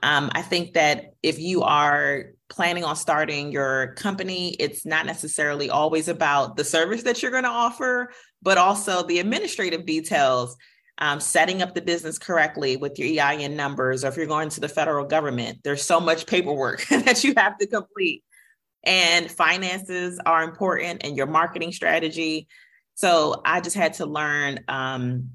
Um, 0.01 0.31
i 0.33 0.41
think 0.41 0.73
that 0.73 1.13
if 1.21 1.37
you 1.37 1.63
are 1.63 2.31
planning 2.49 2.83
on 2.83 2.95
starting 2.95 3.51
your 3.51 3.93
company, 3.95 4.55
it's 4.59 4.85
not 4.85 5.05
necessarily 5.05 5.69
always 5.69 6.07
about 6.07 6.55
the 6.55 6.63
service 6.63 7.03
that 7.03 7.21
you're 7.21 7.31
going 7.31 7.43
to 7.43 7.49
offer, 7.49 8.11
but 8.41 8.57
also 8.57 9.03
the 9.03 9.19
administrative 9.19 9.85
details, 9.85 10.55
um, 10.99 11.19
setting 11.19 11.61
up 11.61 11.73
the 11.73 11.81
business 11.81 12.17
correctly 12.19 12.77
with 12.77 12.99
your 12.99 13.23
EIN 13.23 13.55
numbers, 13.55 14.03
or 14.03 14.09
if 14.09 14.17
you're 14.17 14.27
going 14.27 14.49
to 14.49 14.59
the 14.59 14.69
federal 14.69 15.05
government, 15.05 15.59
there's 15.63 15.83
so 15.83 15.99
much 15.99 16.27
paperwork 16.27 16.85
that 16.89 17.23
you 17.23 17.33
have 17.35 17.57
to 17.57 17.67
complete. 17.67 18.23
And 18.83 19.31
finances 19.31 20.19
are 20.25 20.43
important 20.43 21.01
and 21.03 21.17
your 21.17 21.25
marketing 21.25 21.71
strategy. 21.71 22.47
So 22.93 23.41
I 23.43 23.59
just 23.59 23.75
had 23.75 23.93
to 23.95 24.05
learn 24.05 24.59
um, 24.67 25.31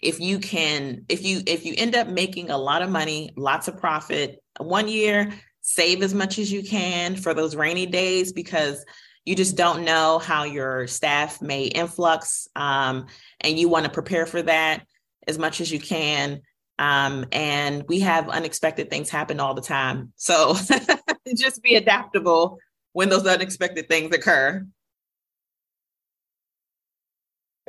if 0.00 0.20
you 0.20 0.38
can, 0.38 1.04
if 1.08 1.24
you 1.24 1.42
if 1.46 1.64
you 1.64 1.74
end 1.76 1.96
up 1.96 2.08
making 2.08 2.50
a 2.50 2.58
lot 2.58 2.82
of 2.82 2.90
money, 2.90 3.30
lots 3.36 3.68
of 3.68 3.78
profit 3.78 4.42
one 4.58 4.86
year, 4.86 5.32
save 5.66 6.02
as 6.02 6.12
much 6.12 6.38
as 6.38 6.52
you 6.52 6.62
can 6.62 7.16
for 7.16 7.32
those 7.32 7.56
rainy 7.56 7.86
days 7.86 8.34
because 8.34 8.84
you 9.24 9.34
just 9.34 9.56
don't 9.56 9.82
know 9.82 10.18
how 10.18 10.44
your 10.44 10.86
staff 10.86 11.40
may 11.40 11.64
influx 11.64 12.46
um, 12.54 13.06
and 13.40 13.58
you 13.58 13.70
want 13.70 13.86
to 13.86 13.90
prepare 13.90 14.26
for 14.26 14.42
that 14.42 14.86
as 15.26 15.38
much 15.38 15.62
as 15.62 15.72
you 15.72 15.80
can. 15.80 16.42
Um, 16.78 17.24
and 17.32 17.82
we 17.88 18.00
have 18.00 18.28
unexpected 18.28 18.90
things 18.90 19.08
happen 19.08 19.40
all 19.40 19.54
the 19.54 19.62
time. 19.62 20.12
So 20.16 20.54
just 21.34 21.62
be 21.62 21.76
adaptable 21.76 22.58
when 22.92 23.08
those 23.08 23.26
unexpected 23.26 23.88
things 23.88 24.14
occur 24.14 24.66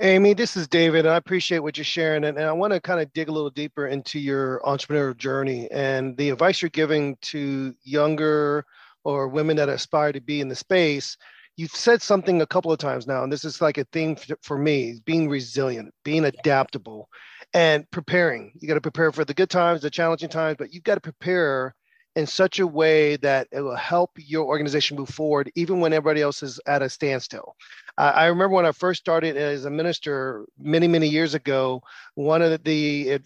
Amie, 0.02 0.34
this 0.34 0.58
is 0.58 0.68
David. 0.68 1.06
And 1.06 1.14
I 1.14 1.18
appreciate 1.18 1.60
what 1.60 1.78
you're 1.78 1.86
sharing. 1.86 2.26
And, 2.26 2.38
and 2.38 2.48
I 2.48 2.52
want 2.52 2.74
to 2.74 2.82
kind 2.82 3.00
of 3.00 3.14
dig 3.14 3.30
a 3.30 3.32
little 3.32 3.50
deeper 3.50 3.88
into 3.88 4.20
your 4.20 4.60
entrepreneurial 4.66 5.16
journey 5.16 5.72
and 5.72 6.18
the 6.18 6.30
advice 6.32 6.62
you're 6.62 6.70
giving 6.70 7.16
to 7.22 7.74
younger 7.84 8.66
or 9.06 9.30
women 9.30 9.56
that 9.56 9.70
aspire 9.70 10.12
to 10.12 10.20
be 10.20 10.42
in 10.42 10.50
the 10.50 10.56
space. 10.56 11.16
You've 11.56 11.72
said 11.72 12.02
something 12.02 12.42
a 12.42 12.46
couple 12.46 12.74
of 12.74 12.80
times 12.80 13.08
now, 13.08 13.24
and 13.24 13.32
this 13.32 13.46
is 13.46 13.62
like 13.62 13.78
a 13.78 13.86
theme 13.94 14.18
for 14.42 14.58
me 14.58 15.00
being 15.06 15.30
resilient, 15.30 15.94
being 16.04 16.26
adaptable, 16.26 17.08
and 17.54 17.90
preparing. 17.92 18.52
You 18.60 18.68
got 18.68 18.74
to 18.74 18.82
prepare 18.82 19.14
for 19.14 19.24
the 19.24 19.34
good 19.34 19.50
times, 19.50 19.82
the 19.82 19.90
challenging 19.90 20.28
times, 20.28 20.58
but 20.60 20.74
you've 20.74 20.84
got 20.84 20.96
to 20.96 21.02
prepare 21.02 21.74
in 22.16 22.26
such 22.26 22.60
a 22.60 22.68
way 22.68 23.18
that 23.18 23.48
it 23.52 23.62
will 23.62 23.76
help 23.76 24.12
your 24.16 24.46
organization 24.46 24.98
move 24.98 25.10
forward, 25.10 25.52
even 25.56 25.80
when 25.80 25.94
everybody 25.94 26.22
else 26.22 26.42
is 26.44 26.60
at 26.66 26.82
a 26.82 26.90
standstill. 26.90 27.56
Uh, 27.98 28.12
I 28.16 28.26
remember 28.26 28.56
when 28.56 28.66
I 28.66 28.72
first 28.72 29.00
started 29.00 29.38
as 29.38 29.66
a 29.66 29.70
minister 29.70 30.46
many, 30.60 30.88
many 30.88 31.08
years 31.08 31.34
ago, 31.34 31.82
one 32.16 32.42
of 32.42 32.64
the 32.64 33.20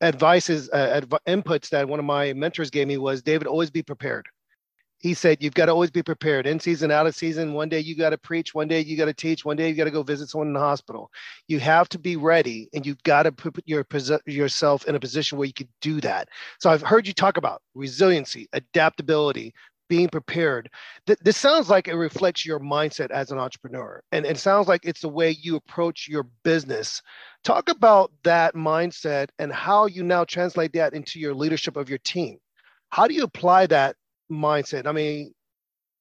advices, 0.00 0.70
uh, 0.70 1.00
inputs 1.26 1.68
that 1.70 1.88
one 1.88 1.98
of 1.98 2.04
my 2.04 2.32
mentors 2.32 2.70
gave 2.70 2.88
me 2.88 2.98
was 2.98 3.22
David, 3.22 3.46
always 3.46 3.70
be 3.70 3.82
prepared 3.82 4.26
he 5.02 5.14
said 5.14 5.42
you've 5.42 5.54
got 5.54 5.66
to 5.66 5.72
always 5.72 5.90
be 5.90 6.02
prepared 6.02 6.46
in 6.46 6.60
season 6.60 6.92
out 6.92 7.08
of 7.08 7.14
season. 7.14 7.54
One 7.54 7.68
day 7.68 7.80
you 7.80 7.96
got 7.96 8.10
to 8.10 8.18
preach 8.18 8.54
one 8.54 8.68
day 8.68 8.80
you 8.80 8.96
got 8.96 9.06
to 9.06 9.12
teach 9.12 9.44
one 9.44 9.56
day 9.56 9.68
you 9.68 9.74
got 9.74 9.84
to 9.84 9.90
go 9.90 10.04
visit 10.04 10.28
someone 10.28 10.46
in 10.46 10.54
the 10.54 10.60
hospital. 10.60 11.10
You 11.48 11.58
have 11.58 11.88
to 11.90 11.98
be 11.98 12.14
ready 12.14 12.68
and 12.72 12.86
you've 12.86 13.02
got 13.02 13.24
to 13.24 13.32
put 13.32 13.60
your, 13.66 13.84
yourself 14.26 14.86
in 14.86 14.94
a 14.94 15.00
position 15.00 15.38
where 15.38 15.46
you 15.48 15.52
can 15.52 15.68
do 15.80 16.00
that. 16.02 16.28
So 16.60 16.70
i've 16.70 16.82
heard 16.82 17.06
you 17.06 17.12
talk 17.12 17.36
about 17.36 17.62
resiliency 17.74 18.48
adaptability 18.52 19.52
being 19.88 20.08
prepared. 20.08 20.70
Th- 21.06 21.18
this 21.18 21.36
sounds 21.36 21.68
like 21.68 21.88
it 21.88 21.94
reflects 21.94 22.46
your 22.46 22.60
mindset 22.60 23.10
as 23.10 23.32
an 23.32 23.38
entrepreneur 23.38 24.00
and 24.12 24.24
it 24.24 24.38
sounds 24.38 24.68
like 24.68 24.84
it's 24.84 25.00
the 25.00 25.08
way 25.08 25.32
you 25.32 25.56
approach 25.56 26.06
your 26.08 26.28
business. 26.44 27.02
Talk 27.42 27.68
about 27.68 28.12
that 28.22 28.54
mindset 28.54 29.30
and 29.40 29.52
how 29.52 29.86
you 29.86 30.04
now 30.04 30.22
translate 30.24 30.72
that 30.74 30.94
into 30.94 31.18
your 31.18 31.34
leadership 31.34 31.76
of 31.76 31.88
your 31.88 31.98
team. 31.98 32.38
How 32.90 33.08
do 33.08 33.14
you 33.14 33.24
apply 33.24 33.66
that 33.66 33.96
mindset. 34.32 34.86
I 34.86 34.92
mean, 34.92 35.32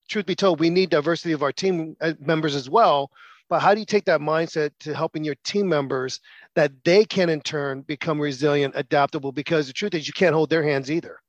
truth 0.09 0.25
be 0.25 0.35
told, 0.35 0.59
we 0.59 0.69
need 0.69 0.89
diversity 0.89 1.31
of 1.31 1.43
our 1.43 1.51
team 1.51 1.95
uh, 2.01 2.13
members 2.19 2.55
as 2.55 2.69
well. 2.69 3.11
but 3.49 3.59
how 3.59 3.73
do 3.73 3.79
you 3.79 3.85
take 3.85 4.05
that 4.05 4.21
mindset 4.21 4.71
to 4.79 4.93
helping 4.93 5.23
your 5.23 5.35
team 5.43 5.67
members 5.67 6.21
that 6.55 6.71
they 6.85 7.03
can 7.03 7.29
in 7.29 7.41
turn 7.41 7.81
become 7.81 8.19
resilient, 8.19 8.73
adaptable? 8.77 9.31
Because 9.31 9.67
the 9.67 9.73
truth 9.73 9.93
is, 9.93 10.07
you 10.07 10.13
can't 10.13 10.33
hold 10.33 10.49
their 10.49 10.63
hands 10.63 10.89
either. 10.89 11.19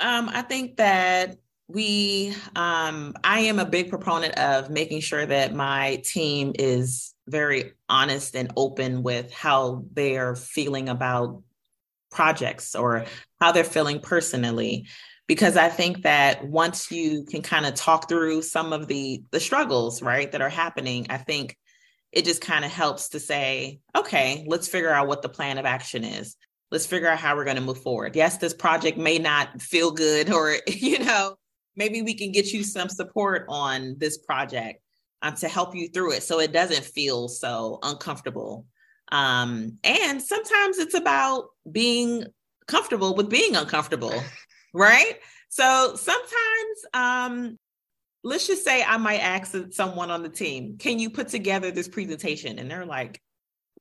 Um, 0.00 0.30
I 0.32 0.42
think 0.42 0.76
that 0.78 1.36
we, 1.68 2.34
um, 2.56 3.14
I 3.22 3.40
am 3.40 3.58
a 3.60 3.64
big 3.64 3.90
proponent 3.90 4.36
of 4.36 4.70
making 4.70 5.00
sure 5.00 5.24
that 5.24 5.54
my 5.54 6.02
team 6.04 6.52
is 6.58 7.14
very 7.28 7.72
honest 7.88 8.34
and 8.34 8.52
open 8.56 9.02
with 9.02 9.32
how 9.32 9.84
they 9.92 10.16
are 10.16 10.34
feeling 10.34 10.88
about 10.88 11.42
projects 12.10 12.74
or 12.74 13.04
how 13.40 13.52
they're 13.52 13.62
feeling 13.62 14.00
personally 14.00 14.86
because 15.30 15.56
i 15.56 15.68
think 15.68 16.02
that 16.02 16.44
once 16.44 16.90
you 16.90 17.22
can 17.22 17.40
kind 17.40 17.64
of 17.64 17.72
talk 17.76 18.08
through 18.08 18.42
some 18.42 18.72
of 18.72 18.88
the 18.88 19.22
the 19.30 19.38
struggles 19.38 20.02
right 20.02 20.32
that 20.32 20.42
are 20.42 20.48
happening 20.48 21.06
i 21.08 21.16
think 21.16 21.56
it 22.10 22.24
just 22.24 22.40
kind 22.40 22.64
of 22.64 22.70
helps 22.72 23.10
to 23.10 23.20
say 23.20 23.78
okay 23.96 24.44
let's 24.48 24.66
figure 24.66 24.90
out 24.90 25.06
what 25.06 25.22
the 25.22 25.28
plan 25.28 25.56
of 25.58 25.64
action 25.64 26.02
is. 26.02 26.36
Let's 26.72 26.86
figure 26.86 27.08
out 27.08 27.18
how 27.18 27.34
we're 27.36 27.44
going 27.44 27.56
to 27.56 27.62
move 27.62 27.80
forward. 27.80 28.16
Yes 28.16 28.38
this 28.38 28.54
project 28.54 28.98
may 28.98 29.18
not 29.18 29.62
feel 29.62 29.92
good 29.92 30.32
or 30.32 30.56
you 30.66 30.98
know 30.98 31.36
maybe 31.76 32.02
we 32.02 32.14
can 32.14 32.32
get 32.32 32.52
you 32.52 32.64
some 32.64 32.88
support 32.88 33.46
on 33.48 33.94
this 33.98 34.18
project 34.18 34.82
um, 35.22 35.36
to 35.36 35.46
help 35.46 35.76
you 35.76 35.88
through 35.90 36.14
it 36.14 36.24
so 36.24 36.40
it 36.40 36.52
doesn't 36.52 36.84
feel 36.84 37.28
so 37.28 37.78
uncomfortable. 37.84 38.66
Um, 39.12 39.78
and 39.84 40.20
sometimes 40.20 40.78
it's 40.78 40.94
about 40.94 41.50
being 41.70 42.24
comfortable 42.70 43.14
with 43.14 43.28
being 43.28 43.56
uncomfortable, 43.56 44.22
right? 44.72 45.18
So 45.48 45.94
sometimes, 45.96 46.84
um, 46.94 47.58
let's 48.22 48.46
just 48.46 48.64
say 48.64 48.82
I 48.82 48.96
might 48.98 49.18
ask 49.18 49.56
someone 49.70 50.10
on 50.10 50.22
the 50.22 50.28
team, 50.28 50.76
can 50.78 50.98
you 50.98 51.10
put 51.10 51.28
together 51.28 51.70
this 51.70 51.88
presentation? 51.88 52.58
And 52.58 52.70
they're 52.70 52.86
like, 52.86 53.20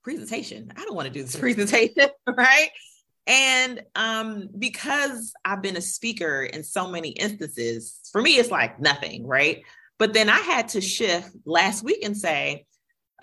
presentation? 0.03 0.71
I 0.75 0.85
don't 0.85 0.95
want 0.95 1.07
to 1.07 1.13
do 1.13 1.21
this 1.21 1.35
presentation, 1.39 2.09
right? 2.27 2.69
And 3.27 3.83
um, 3.95 4.49
because 4.57 5.33
I've 5.45 5.61
been 5.61 5.77
a 5.77 5.81
speaker 5.81 6.43
in 6.43 6.63
so 6.63 6.89
many 6.89 7.09
instances, 7.09 7.99
for 8.11 8.21
me, 8.21 8.37
it's 8.37 8.49
like 8.49 8.79
nothing, 8.79 9.27
right? 9.27 9.63
But 9.99 10.13
then 10.13 10.29
I 10.29 10.39
had 10.39 10.69
to 10.69 10.81
shift 10.81 11.29
last 11.45 11.83
week 11.83 12.03
and 12.03 12.17
say, 12.17 12.65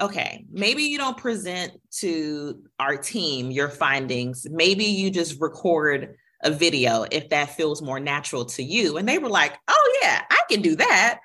okay, 0.00 0.44
maybe 0.52 0.84
you 0.84 0.98
don't 0.98 1.16
present 1.16 1.72
to 1.98 2.62
our 2.78 2.96
team 2.96 3.50
your 3.50 3.70
findings. 3.70 4.46
Maybe 4.48 4.84
you 4.84 5.10
just 5.10 5.40
record 5.40 6.16
a 6.42 6.50
video 6.50 7.04
if 7.10 7.28
that 7.30 7.56
feels 7.56 7.82
more 7.82 8.00
natural 8.00 8.44
to 8.44 8.62
you. 8.62 8.96
And 8.96 9.08
they 9.08 9.18
were 9.18 9.28
like, 9.28 9.56
oh, 9.68 9.98
yeah, 10.02 10.22
I 10.30 10.40
can 10.50 10.62
do 10.62 10.76
that. 10.76 11.20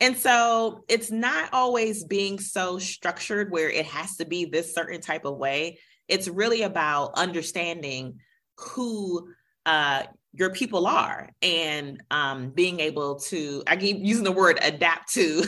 And 0.00 0.16
so 0.16 0.84
it's 0.88 1.10
not 1.10 1.50
always 1.52 2.04
being 2.04 2.38
so 2.38 2.78
structured 2.78 3.50
where 3.50 3.70
it 3.70 3.86
has 3.86 4.16
to 4.16 4.24
be 4.24 4.46
this 4.46 4.74
certain 4.74 5.00
type 5.00 5.26
of 5.26 5.36
way. 5.36 5.78
It's 6.08 6.26
really 6.26 6.62
about 6.62 7.12
understanding 7.14 8.18
who 8.56 9.28
uh, 9.66 10.04
your 10.32 10.50
people 10.50 10.86
are 10.86 11.28
and 11.42 12.02
um, 12.10 12.50
being 12.50 12.80
able 12.80 13.16
to, 13.20 13.62
I 13.66 13.76
keep 13.76 13.98
using 14.00 14.24
the 14.24 14.32
word 14.32 14.58
adapt 14.62 15.12
to 15.14 15.44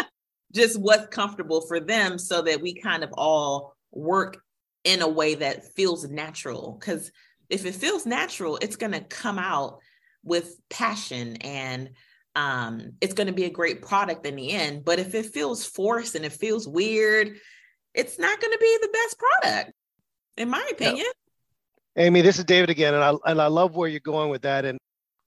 just 0.54 0.78
what's 0.80 1.08
comfortable 1.08 1.62
for 1.62 1.80
them 1.80 2.18
so 2.18 2.42
that 2.42 2.60
we 2.60 2.74
kind 2.74 3.02
of 3.02 3.12
all 3.14 3.74
work 3.90 4.40
in 4.84 5.02
a 5.02 5.08
way 5.08 5.34
that 5.34 5.74
feels 5.74 6.08
natural 6.08 6.76
because 6.78 7.10
if 7.48 7.64
it 7.64 7.74
feels 7.74 8.06
natural 8.06 8.58
it's 8.60 8.76
going 8.76 8.92
to 8.92 9.00
come 9.00 9.38
out 9.38 9.78
with 10.22 10.56
passion 10.68 11.36
and 11.36 11.90
um, 12.36 12.92
it's 13.00 13.14
going 13.14 13.26
to 13.26 13.32
be 13.32 13.44
a 13.44 13.50
great 13.50 13.82
product 13.82 14.24
in 14.24 14.36
the 14.36 14.52
end. 14.52 14.84
But 14.84 15.00
if 15.00 15.14
it 15.14 15.26
feels 15.26 15.64
forced 15.64 16.14
and 16.14 16.24
it 16.24 16.32
feels 16.32 16.68
weird 16.68 17.36
it's 17.94 18.18
not 18.18 18.40
going 18.40 18.52
to 18.52 18.58
be 18.58 18.78
the 18.80 18.88
best 18.92 19.18
product 19.18 19.72
in 20.36 20.48
my 20.48 20.68
opinion. 20.70 21.06
Amie 21.96 22.20
this 22.20 22.38
is 22.38 22.44
david 22.44 22.70
again 22.70 22.94
and 22.94 23.02
I, 23.02 23.14
and 23.26 23.40
I 23.40 23.46
love 23.46 23.74
where 23.74 23.88
you're 23.88 24.00
going 24.00 24.30
with 24.30 24.42
that. 24.42 24.64
And 24.64 24.78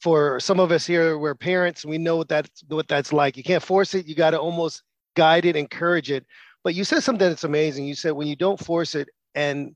for 0.02 0.40
some 0.40 0.60
of 0.60 0.72
us 0.72 0.86
here 0.86 1.18
we're 1.18 1.36
parents 1.36 1.86
we 1.86 1.98
know 1.98 2.18
what 2.18 2.30
that's 2.30 2.64
what 2.68 2.88
that's 2.88 3.12
like. 3.12 3.36
You 3.36 3.44
can't 3.44 3.64
force 3.64 3.94
it 3.94 4.06
you 4.06 4.16
got 4.16 4.32
to 4.32 4.40
almost 4.40 4.84
guide 5.16 5.46
it, 5.46 5.56
encourage 5.56 6.12
it. 6.12 6.26
But 6.64 6.76
you 6.76 6.84
said 6.84 7.02
something 7.02 7.28
that's 7.28 7.44
amazing. 7.44 7.86
You 7.86 7.96
said 7.96 8.12
when 8.12 8.28
you 8.28 8.36
don't 8.36 8.64
force 8.64 8.96
it 8.96 9.10
and 9.36 9.76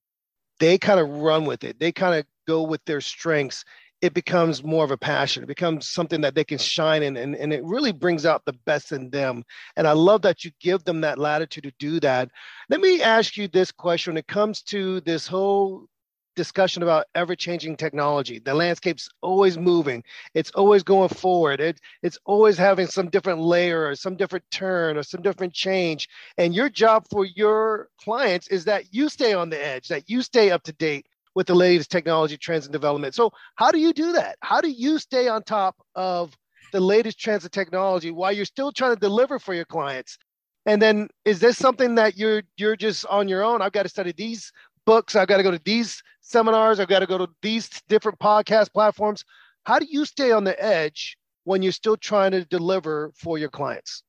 they 0.59 0.77
kind 0.77 0.99
of 0.99 1.09
run 1.09 1.45
with 1.45 1.63
it, 1.63 1.79
they 1.79 1.91
kind 1.91 2.15
of 2.15 2.25
go 2.47 2.63
with 2.63 2.83
their 2.85 3.01
strengths, 3.01 3.65
it 4.01 4.13
becomes 4.13 4.63
more 4.63 4.83
of 4.83 4.91
a 4.91 4.97
passion. 4.97 5.43
It 5.43 5.47
becomes 5.47 5.89
something 5.89 6.21
that 6.21 6.35
they 6.35 6.43
can 6.43 6.57
shine 6.57 7.01
in, 7.01 7.17
and, 7.17 7.35
and 7.35 7.53
it 7.53 7.63
really 7.63 7.91
brings 7.91 8.25
out 8.25 8.43
the 8.45 8.53
best 8.65 8.91
in 8.91 9.09
them. 9.09 9.43
And 9.77 9.87
I 9.87 9.93
love 9.93 10.21
that 10.23 10.43
you 10.43 10.51
give 10.59 10.83
them 10.83 11.01
that 11.01 11.17
latitude 11.17 11.63
to 11.63 11.73
do 11.79 11.99
that. 12.01 12.29
Let 12.69 12.81
me 12.81 13.01
ask 13.01 13.37
you 13.37 13.47
this 13.47 13.71
question 13.71 14.13
when 14.13 14.19
it 14.19 14.27
comes 14.27 14.61
to 14.63 15.01
this 15.01 15.25
whole 15.25 15.87
discussion 16.35 16.83
about 16.83 17.05
ever-changing 17.15 17.77
technology. 17.77 18.39
The 18.39 18.53
landscape's 18.53 19.09
always 19.21 19.57
moving. 19.57 20.03
It's 20.33 20.51
always 20.51 20.83
going 20.83 21.07
forward. 21.07 21.61
It, 21.61 21.79
it's 22.03 22.19
always 22.25 22.57
having 22.57 22.87
some 22.87 23.09
different 23.09 23.39
layer 23.39 23.87
or 23.87 23.95
some 23.95 24.17
different 24.17 24.43
turn 24.51 24.97
or 24.97 25.03
some 25.03 25.21
different 25.21 25.53
change. 25.53 26.09
And 26.37 26.53
your 26.53 26.69
job 26.69 27.05
for 27.09 27.23
your 27.23 27.87
clients 27.97 28.49
is 28.49 28.65
that 28.65 28.93
you 28.93 29.07
stay 29.07 29.33
on 29.33 29.49
the 29.49 29.65
edge, 29.65 29.87
that 29.87 30.09
you 30.09 30.21
stay 30.21 30.51
up 30.51 30.63
to 30.63 30.73
date 30.73 31.07
with 31.35 31.47
the 31.47 31.53
latest 31.53 31.91
technology 31.91 32.37
trends 32.37 32.65
and 32.65 32.73
development. 32.73 33.13
So 33.13 33.31
how 33.55 33.69
do 33.71 33.77
you 33.77 33.93
do 33.93 34.13
that? 34.13 34.37
How 34.41 34.61
do 34.61 34.69
you 34.69 34.97
stay 34.97 35.27
on 35.27 35.43
top 35.43 35.75
of 35.93 36.35
the 36.71 36.79
latest 36.79 37.19
trends 37.19 37.43
and 37.43 37.51
technology 37.51 38.09
while 38.09 38.31
you're 38.31 38.45
still 38.45 38.71
trying 38.71 38.95
to 38.95 38.99
deliver 38.99 39.37
for 39.37 39.53
your 39.53 39.65
clients? 39.65 40.17
And 40.65 40.81
then 40.81 41.09
is 41.25 41.39
this 41.39 41.57
something 41.57 41.95
that 41.95 42.17
you're 42.17 42.41
you're 42.57 42.75
just 42.75 43.05
on 43.05 43.27
your 43.27 43.43
own? 43.43 43.61
I've 43.61 43.73
got 43.73 43.83
to 43.83 43.89
study 43.89 44.13
these 44.17 44.51
books. 44.85 45.15
I've 45.15 45.27
got 45.27 45.37
to 45.37 45.43
go 45.43 45.51
to 45.51 45.61
these 45.63 46.01
seminars. 46.21 46.79
I've 46.79 46.87
got 46.87 46.99
to 46.99 47.05
go 47.05 47.17
to 47.17 47.27
these 47.41 47.69
different 47.87 48.17
podcast 48.19 48.71
platforms. 48.71 49.23
How 49.65 49.77
do 49.77 49.85
you 49.89 50.05
stay 50.05 50.31
on 50.31 50.43
the 50.43 50.61
edge 50.63 51.17
when 51.43 51.61
you're 51.61 51.71
still 51.71 51.97
trying 51.97 52.31
to 52.31 52.45
deliver 52.45 53.11
for 53.15 53.37
your 53.37 53.49
clients? 53.49 54.03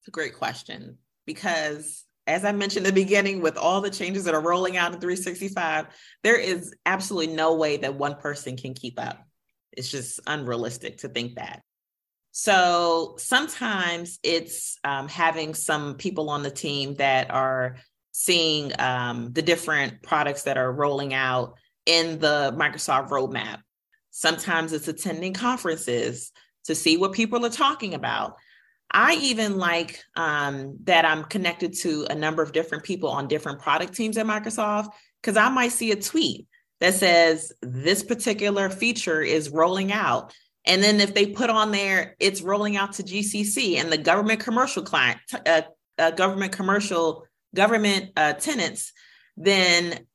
It's 0.00 0.08
a 0.08 0.10
great 0.10 0.34
question 0.34 0.98
because 1.24 2.05
as 2.26 2.44
I 2.44 2.52
mentioned 2.52 2.86
in 2.86 2.94
the 2.94 3.00
beginning, 3.00 3.40
with 3.40 3.56
all 3.56 3.80
the 3.80 3.90
changes 3.90 4.24
that 4.24 4.34
are 4.34 4.40
rolling 4.40 4.76
out 4.76 4.92
in 4.92 5.00
365, 5.00 5.86
there 6.22 6.36
is 6.36 6.74
absolutely 6.84 7.34
no 7.34 7.54
way 7.54 7.76
that 7.78 7.94
one 7.94 8.16
person 8.16 8.56
can 8.56 8.74
keep 8.74 8.98
up. 8.98 9.24
It's 9.72 9.90
just 9.90 10.20
unrealistic 10.26 10.98
to 10.98 11.08
think 11.08 11.36
that. 11.36 11.62
So 12.32 13.14
sometimes 13.18 14.18
it's 14.22 14.78
um, 14.84 15.08
having 15.08 15.54
some 15.54 15.94
people 15.94 16.28
on 16.28 16.42
the 16.42 16.50
team 16.50 16.94
that 16.96 17.30
are 17.30 17.76
seeing 18.12 18.72
um, 18.78 19.32
the 19.32 19.42
different 19.42 20.02
products 20.02 20.42
that 20.42 20.58
are 20.58 20.72
rolling 20.72 21.14
out 21.14 21.54
in 21.86 22.18
the 22.18 22.54
Microsoft 22.56 23.08
roadmap. 23.08 23.60
Sometimes 24.10 24.72
it's 24.72 24.88
attending 24.88 25.32
conferences 25.32 26.32
to 26.64 26.74
see 26.74 26.96
what 26.96 27.12
people 27.12 27.44
are 27.46 27.50
talking 27.50 27.94
about. 27.94 28.36
I 28.98 29.12
even 29.16 29.58
like 29.58 30.02
um, 30.16 30.78
that 30.84 31.04
I'm 31.04 31.24
connected 31.24 31.74
to 31.80 32.06
a 32.08 32.14
number 32.14 32.42
of 32.42 32.52
different 32.52 32.82
people 32.82 33.10
on 33.10 33.28
different 33.28 33.60
product 33.60 33.92
teams 33.92 34.16
at 34.16 34.24
Microsoft 34.24 34.88
because 35.20 35.36
I 35.36 35.50
might 35.50 35.72
see 35.72 35.92
a 35.92 36.00
tweet 36.00 36.46
that 36.80 36.94
says 36.94 37.52
this 37.60 38.02
particular 38.02 38.70
feature 38.70 39.20
is 39.20 39.50
rolling 39.50 39.92
out. 39.92 40.32
And 40.64 40.82
then 40.82 40.98
if 41.00 41.12
they 41.12 41.26
put 41.26 41.50
on 41.50 41.72
there, 41.72 42.16
it's 42.18 42.40
rolling 42.40 42.78
out 42.78 42.94
to 42.94 43.02
GCC 43.02 43.76
and 43.76 43.92
the 43.92 43.98
government 43.98 44.40
commercial 44.40 44.82
client, 44.82 45.18
uh, 45.44 45.62
uh, 45.98 46.12
government 46.12 46.52
commercial 46.52 47.26
government 47.54 48.12
uh, 48.16 48.32
tenants, 48.32 48.94
then 49.36 50.06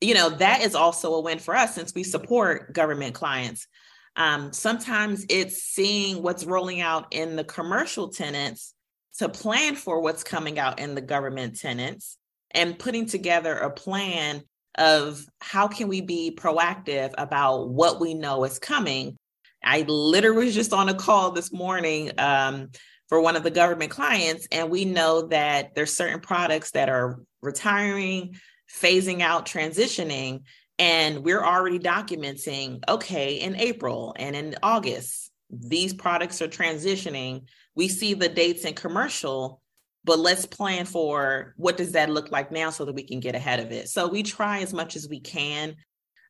you 0.00 0.14
know 0.14 0.30
that 0.30 0.62
is 0.62 0.74
also 0.74 1.14
a 1.14 1.20
win 1.20 1.38
for 1.38 1.54
us 1.54 1.76
since 1.76 1.94
we 1.94 2.02
support 2.02 2.72
government 2.72 3.14
clients. 3.14 3.68
Um, 4.16 4.52
sometimes 4.52 5.26
it's 5.28 5.62
seeing 5.62 6.22
what's 6.22 6.44
rolling 6.44 6.80
out 6.80 7.06
in 7.10 7.36
the 7.36 7.44
commercial 7.44 8.08
tenants 8.08 8.72
to 9.18 9.28
plan 9.28 9.76
for 9.76 10.00
what's 10.00 10.24
coming 10.24 10.58
out 10.58 10.78
in 10.78 10.94
the 10.94 11.00
government 11.00 11.58
tenants 11.58 12.16
and 12.52 12.78
putting 12.78 13.06
together 13.06 13.54
a 13.54 13.70
plan 13.70 14.42
of 14.78 15.24
how 15.40 15.68
can 15.68 15.88
we 15.88 16.00
be 16.00 16.36
proactive 16.36 17.12
about 17.16 17.68
what 17.68 18.00
we 18.00 18.14
know 18.14 18.44
is 18.44 18.58
coming. 18.58 19.16
I 19.64 19.82
literally 19.88 20.46
was 20.46 20.54
just 20.54 20.72
on 20.72 20.88
a 20.88 20.94
call 20.94 21.32
this 21.32 21.52
morning 21.52 22.12
um, 22.18 22.70
for 23.08 23.20
one 23.20 23.36
of 23.36 23.42
the 23.42 23.50
government 23.50 23.90
clients 23.90 24.46
and 24.52 24.70
we 24.70 24.84
know 24.84 25.28
that 25.28 25.74
there's 25.74 25.92
certain 25.92 26.20
products 26.20 26.72
that 26.72 26.88
are 26.88 27.20
retiring 27.42 28.36
phasing 28.70 29.20
out 29.22 29.46
transitioning 29.46 30.42
and 30.78 31.24
we're 31.24 31.42
already 31.42 31.78
documenting 31.78 32.82
okay 32.88 33.36
in 33.36 33.56
april 33.56 34.14
and 34.18 34.36
in 34.36 34.54
august 34.62 35.26
these 35.50 35.94
products 35.94 36.42
are 36.42 36.48
transitioning. 36.48 37.44
We 37.74 37.88
see 37.88 38.14
the 38.14 38.28
dates 38.28 38.64
in 38.64 38.74
commercial 38.74 39.60
but 40.04 40.20
let's 40.20 40.46
plan 40.46 40.84
for 40.84 41.52
what 41.56 41.76
does 41.76 41.92
that 41.92 42.08
look 42.08 42.30
like 42.30 42.52
now 42.52 42.70
so 42.70 42.84
that 42.84 42.94
we 42.94 43.02
can 43.02 43.18
get 43.18 43.34
ahead 43.34 43.58
of 43.58 43.72
it. 43.72 43.88
So 43.88 44.06
we 44.06 44.22
try 44.22 44.60
as 44.60 44.72
much 44.72 44.94
as 44.94 45.08
we 45.08 45.18
can 45.18 45.74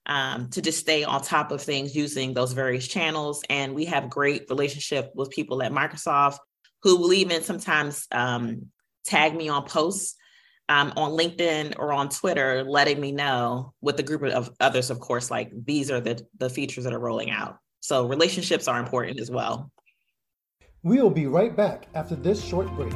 um, 0.06 0.48
to 0.52 0.62
just 0.62 0.78
stay 0.78 1.04
on 1.04 1.20
top 1.20 1.52
of 1.52 1.60
things 1.60 1.94
using 1.94 2.32
those 2.32 2.54
various 2.54 2.88
channels. 2.88 3.44
And 3.50 3.74
we 3.74 3.84
have 3.84 4.08
great 4.08 4.48
relationship 4.48 5.12
with 5.14 5.28
people 5.28 5.62
at 5.62 5.72
microsoft 5.72 6.38
who 6.84 6.96
will 6.96 7.12
even 7.12 7.42
sometimes 7.42 8.06
um, 8.12 8.68
tag 9.04 9.36
me 9.36 9.50
on 9.50 9.64
posts 9.64 10.16
um, 10.68 10.92
on 10.96 11.12
LinkedIn 11.12 11.74
or 11.78 11.92
on 11.92 12.08
Twitter, 12.08 12.64
letting 12.64 13.00
me 13.00 13.12
know 13.12 13.72
with 13.80 13.98
a 14.00 14.02
group 14.02 14.22
of 14.22 14.50
others, 14.60 14.90
of 14.90 15.00
course, 15.00 15.30
like 15.30 15.52
these 15.64 15.90
are 15.90 16.00
the, 16.00 16.24
the 16.38 16.50
features 16.50 16.84
that 16.84 16.92
are 16.92 16.98
rolling 16.98 17.30
out. 17.30 17.58
So 17.80 18.06
relationships 18.06 18.66
are 18.68 18.80
important 18.80 19.20
as 19.20 19.30
well. 19.30 19.70
We 20.82 21.00
will 21.00 21.10
be 21.10 21.26
right 21.26 21.56
back 21.56 21.86
after 21.94 22.14
this 22.14 22.44
short 22.44 22.68
break. 22.74 22.94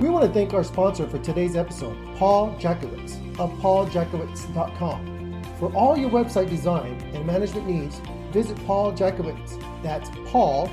We 0.00 0.10
want 0.10 0.26
to 0.26 0.32
thank 0.32 0.52
our 0.52 0.64
sponsor 0.64 1.06
for 1.08 1.18
today's 1.18 1.56
episode, 1.56 1.96
Paul 2.16 2.54
Jacowitz 2.58 3.24
of 3.38 3.50
pauljacowitz.com. 3.60 5.42
For 5.58 5.72
all 5.74 5.96
your 5.96 6.10
website 6.10 6.50
design 6.50 7.00
and 7.14 7.26
management 7.26 7.66
needs, 7.66 8.00
visit 8.34 8.58
Paul 8.66 8.92
Jackiewicz. 8.92 9.62
That's 9.84 10.10
Paul, 10.26 10.68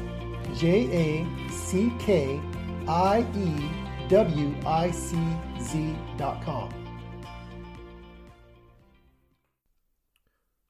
J 0.56 0.90
A 0.92 1.50
C 1.52 1.94
K 2.00 2.42
I 2.88 3.26
E 3.38 4.08
W 4.10 4.56
I 4.66 4.90
C 4.90 5.16
Z 5.62 5.96
dot 6.18 6.44
com. 6.44 6.74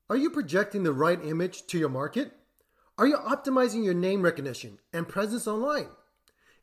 Are 0.10 0.18
you 0.18 0.30
projecting 0.30 0.84
the 0.84 0.92
right 0.92 1.24
image 1.24 1.66
to 1.68 1.80
your 1.80 1.88
market? 1.88 2.34
Are 2.98 3.08
you 3.08 3.16
optimizing 3.16 3.86
your 3.86 3.94
name 3.94 4.22
recognition 4.22 4.78
and 4.92 5.08
presence 5.08 5.48
online? 5.48 5.88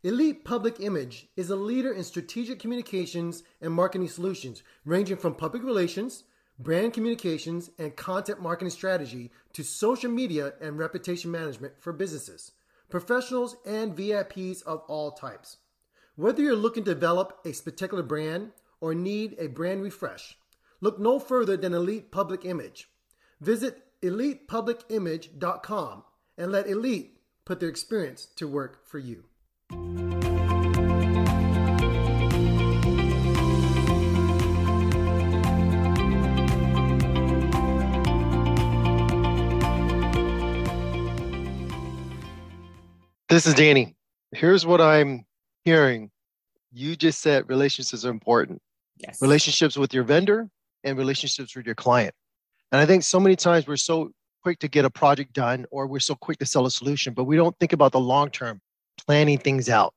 Elite 0.05 0.45
Public 0.45 0.79
Image 0.79 1.29
is 1.35 1.49
a 1.49 1.57
leader 1.57 1.91
in 1.91 2.05
strategic 2.05 2.61
communications 2.61 3.43
and 3.63 3.73
marketing 3.73 4.09
solutions, 4.09 4.63
ranging 4.85 5.17
from 5.17 5.35
public 5.35 5.65
relations, 5.65 6.25
brand 6.59 6.93
communications, 6.93 7.71
and 7.79 7.97
content 7.97 8.41
marketing 8.41 8.71
strategy 8.71 9.31
to 9.53 9.63
social 9.63 10.11
media 10.11 10.55
and 10.61 10.79
reputation 10.79 11.31
management 11.31 11.75
for 11.81 11.93
businesses, 11.93 12.53
professionals, 12.89 13.57
and 13.65 13.97
VIPs 13.97 14.63
of 14.65 14.83
all 14.89 15.13
types. 15.13 15.59
Whether 16.17 16.43
you're 16.43 16.57
looking 16.57 16.85
to 16.85 16.95
develop 16.95 17.39
a 17.45 17.53
particular 17.53 18.03
brand 18.03 18.51
or 18.81 18.95
need 18.95 19.37
a 19.39 19.47
brand 19.47 19.83
refresh, 19.83 20.37
look 20.81 20.99
no 20.99 21.21
further 21.21 21.57
than 21.57 21.75
Elite 21.75 22.11
Public 22.11 22.45
Image. 22.45 22.89
Visit 23.41 23.85
elitepublicimage.com 24.03 26.05
and 26.37 26.53
let 26.53 26.69
Elite 26.69 27.21
put 27.45 27.61
their 27.61 27.69
experience 27.69 28.27
to 28.37 28.49
work 28.49 28.87
for 28.87 28.99
you. 28.99 29.25
This 43.29 43.47
is 43.47 43.53
Danny. 43.53 43.95
Here's 44.33 44.65
what 44.65 44.81
I'm 44.81 45.27
hearing. 45.63 46.11
You 46.73 46.97
just 46.97 47.21
said 47.21 47.47
relationships 47.47 48.03
are 48.07 48.11
important. 48.11 48.63
Yes. 48.97 49.21
Relationships 49.21 49.77
with 49.77 49.93
your 49.93 50.03
vendor 50.03 50.49
and 50.83 50.97
relationships 50.97 51.55
with 51.55 51.67
your 51.67 51.75
client. 51.75 52.15
And 52.73 52.81
I 52.81 52.87
think 52.87 53.03
so 53.03 53.21
many 53.21 53.37
times 53.37 53.67
we're 53.67 53.77
so 53.77 54.13
quick 54.43 54.59
to 54.61 54.69
get 54.69 54.87
a 54.87 54.91
project 54.91 55.35
done 55.35 55.67
or 55.71 55.87
we're 55.87 56.01
so 56.01 56.15
quick 56.15 56.39
to 56.39 56.47
sell 56.47 56.65
a 56.65 56.71
solution, 56.71 57.13
but 57.13 57.25
we 57.25 57.37
don't 57.37 57.55
think 57.59 57.75
about 57.75 57.93
the 57.93 58.01
long 58.01 58.31
term 58.31 58.63
planning 59.07 59.37
things 59.37 59.69
out. 59.69 59.93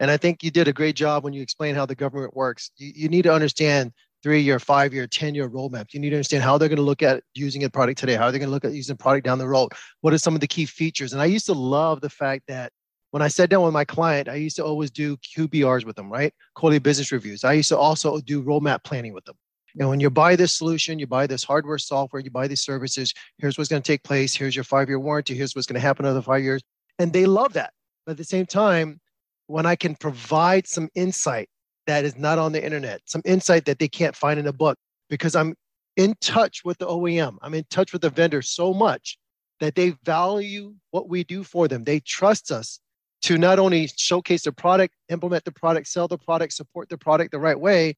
And 0.00 0.10
I 0.10 0.16
think 0.16 0.42
you 0.42 0.50
did 0.50 0.66
a 0.66 0.72
great 0.72 0.96
job 0.96 1.22
when 1.22 1.32
you 1.32 1.40
explained 1.40 1.76
how 1.76 1.86
the 1.86 1.94
government 1.94 2.34
works. 2.34 2.72
You, 2.78 2.92
you 2.96 3.08
need 3.08 3.22
to 3.22 3.32
understand 3.32 3.92
three 4.22 4.40
year, 4.40 4.58
five 4.58 4.94
year, 4.94 5.06
10 5.06 5.34
year 5.34 5.48
roadmap. 5.48 5.92
You 5.92 6.00
need 6.00 6.10
to 6.10 6.16
understand 6.16 6.42
how 6.42 6.58
they're 6.58 6.68
going 6.68 6.76
to 6.76 6.82
look 6.82 7.02
at 7.02 7.22
using 7.34 7.64
a 7.64 7.70
product 7.70 7.98
today, 7.98 8.14
how 8.14 8.26
are 8.26 8.32
they're 8.32 8.38
going 8.38 8.48
to 8.48 8.52
look 8.52 8.64
at 8.64 8.72
using 8.72 8.94
a 8.94 8.96
product 8.96 9.24
down 9.24 9.38
the 9.38 9.48
road. 9.48 9.72
What 10.00 10.12
are 10.12 10.18
some 10.18 10.34
of 10.34 10.40
the 10.40 10.46
key 10.46 10.66
features? 10.66 11.12
And 11.12 11.20
I 11.20 11.26
used 11.26 11.46
to 11.46 11.54
love 11.54 12.00
the 12.00 12.10
fact 12.10 12.44
that 12.48 12.72
when 13.10 13.22
I 13.22 13.28
sat 13.28 13.50
down 13.50 13.62
with 13.62 13.74
my 13.74 13.84
client, 13.84 14.28
I 14.28 14.36
used 14.36 14.56
to 14.56 14.64
always 14.64 14.90
do 14.90 15.16
QBRs 15.18 15.84
with 15.84 15.96
them, 15.96 16.10
right? 16.10 16.32
Quality 16.54 16.78
business 16.78 17.12
reviews. 17.12 17.44
I 17.44 17.52
used 17.52 17.68
to 17.68 17.78
also 17.78 18.20
do 18.20 18.42
roadmap 18.42 18.84
planning 18.84 19.12
with 19.12 19.24
them. 19.26 19.36
And 19.78 19.88
when 19.88 20.00
you 20.00 20.10
buy 20.10 20.36
this 20.36 20.52
solution, 20.52 20.98
you 20.98 21.06
buy 21.06 21.26
this 21.26 21.44
hardware, 21.44 21.78
software, 21.78 22.20
you 22.20 22.30
buy 22.30 22.46
these 22.46 22.62
services, 22.62 23.12
here's 23.38 23.56
what's 23.56 23.70
going 23.70 23.82
to 23.82 23.86
take 23.86 24.02
place. 24.02 24.34
Here's 24.34 24.54
your 24.54 24.64
five 24.64 24.88
year 24.88 24.98
warranty. 24.98 25.34
Here's 25.34 25.54
what's 25.54 25.66
going 25.66 25.80
to 25.80 25.86
happen 25.86 26.06
over 26.06 26.20
five 26.22 26.42
years. 26.42 26.62
And 26.98 27.12
they 27.12 27.26
love 27.26 27.54
that. 27.54 27.72
But 28.04 28.12
at 28.12 28.18
the 28.18 28.24
same 28.24 28.46
time, 28.46 29.00
when 29.46 29.66
I 29.66 29.76
can 29.76 29.94
provide 29.94 30.66
some 30.66 30.88
insight 30.94 31.48
that 31.86 32.04
is 32.04 32.16
not 32.16 32.38
on 32.38 32.52
the 32.52 32.64
internet, 32.64 33.00
some 33.06 33.22
insight 33.24 33.64
that 33.66 33.78
they 33.78 33.88
can't 33.88 34.16
find 34.16 34.38
in 34.38 34.46
a 34.46 34.52
book, 34.52 34.78
because 35.10 35.34
I'm 35.34 35.54
in 35.96 36.14
touch 36.20 36.64
with 36.64 36.78
the 36.78 36.86
OEM, 36.86 37.36
I'm 37.42 37.54
in 37.54 37.64
touch 37.70 37.92
with 37.92 38.02
the 38.02 38.10
vendor 38.10 38.42
so 38.42 38.72
much 38.72 39.18
that 39.60 39.74
they 39.74 39.90
value 40.04 40.74
what 40.90 41.08
we 41.08 41.24
do 41.24 41.44
for 41.44 41.68
them. 41.68 41.84
They 41.84 42.00
trust 42.00 42.50
us 42.50 42.80
to 43.22 43.38
not 43.38 43.58
only 43.58 43.88
showcase 43.96 44.42
the 44.42 44.52
product, 44.52 44.94
implement 45.08 45.44
the 45.44 45.52
product, 45.52 45.86
sell 45.86 46.08
the 46.08 46.18
product, 46.18 46.52
support 46.52 46.88
the 46.88 46.98
product 46.98 47.30
the 47.30 47.38
right 47.38 47.58
way. 47.58 47.94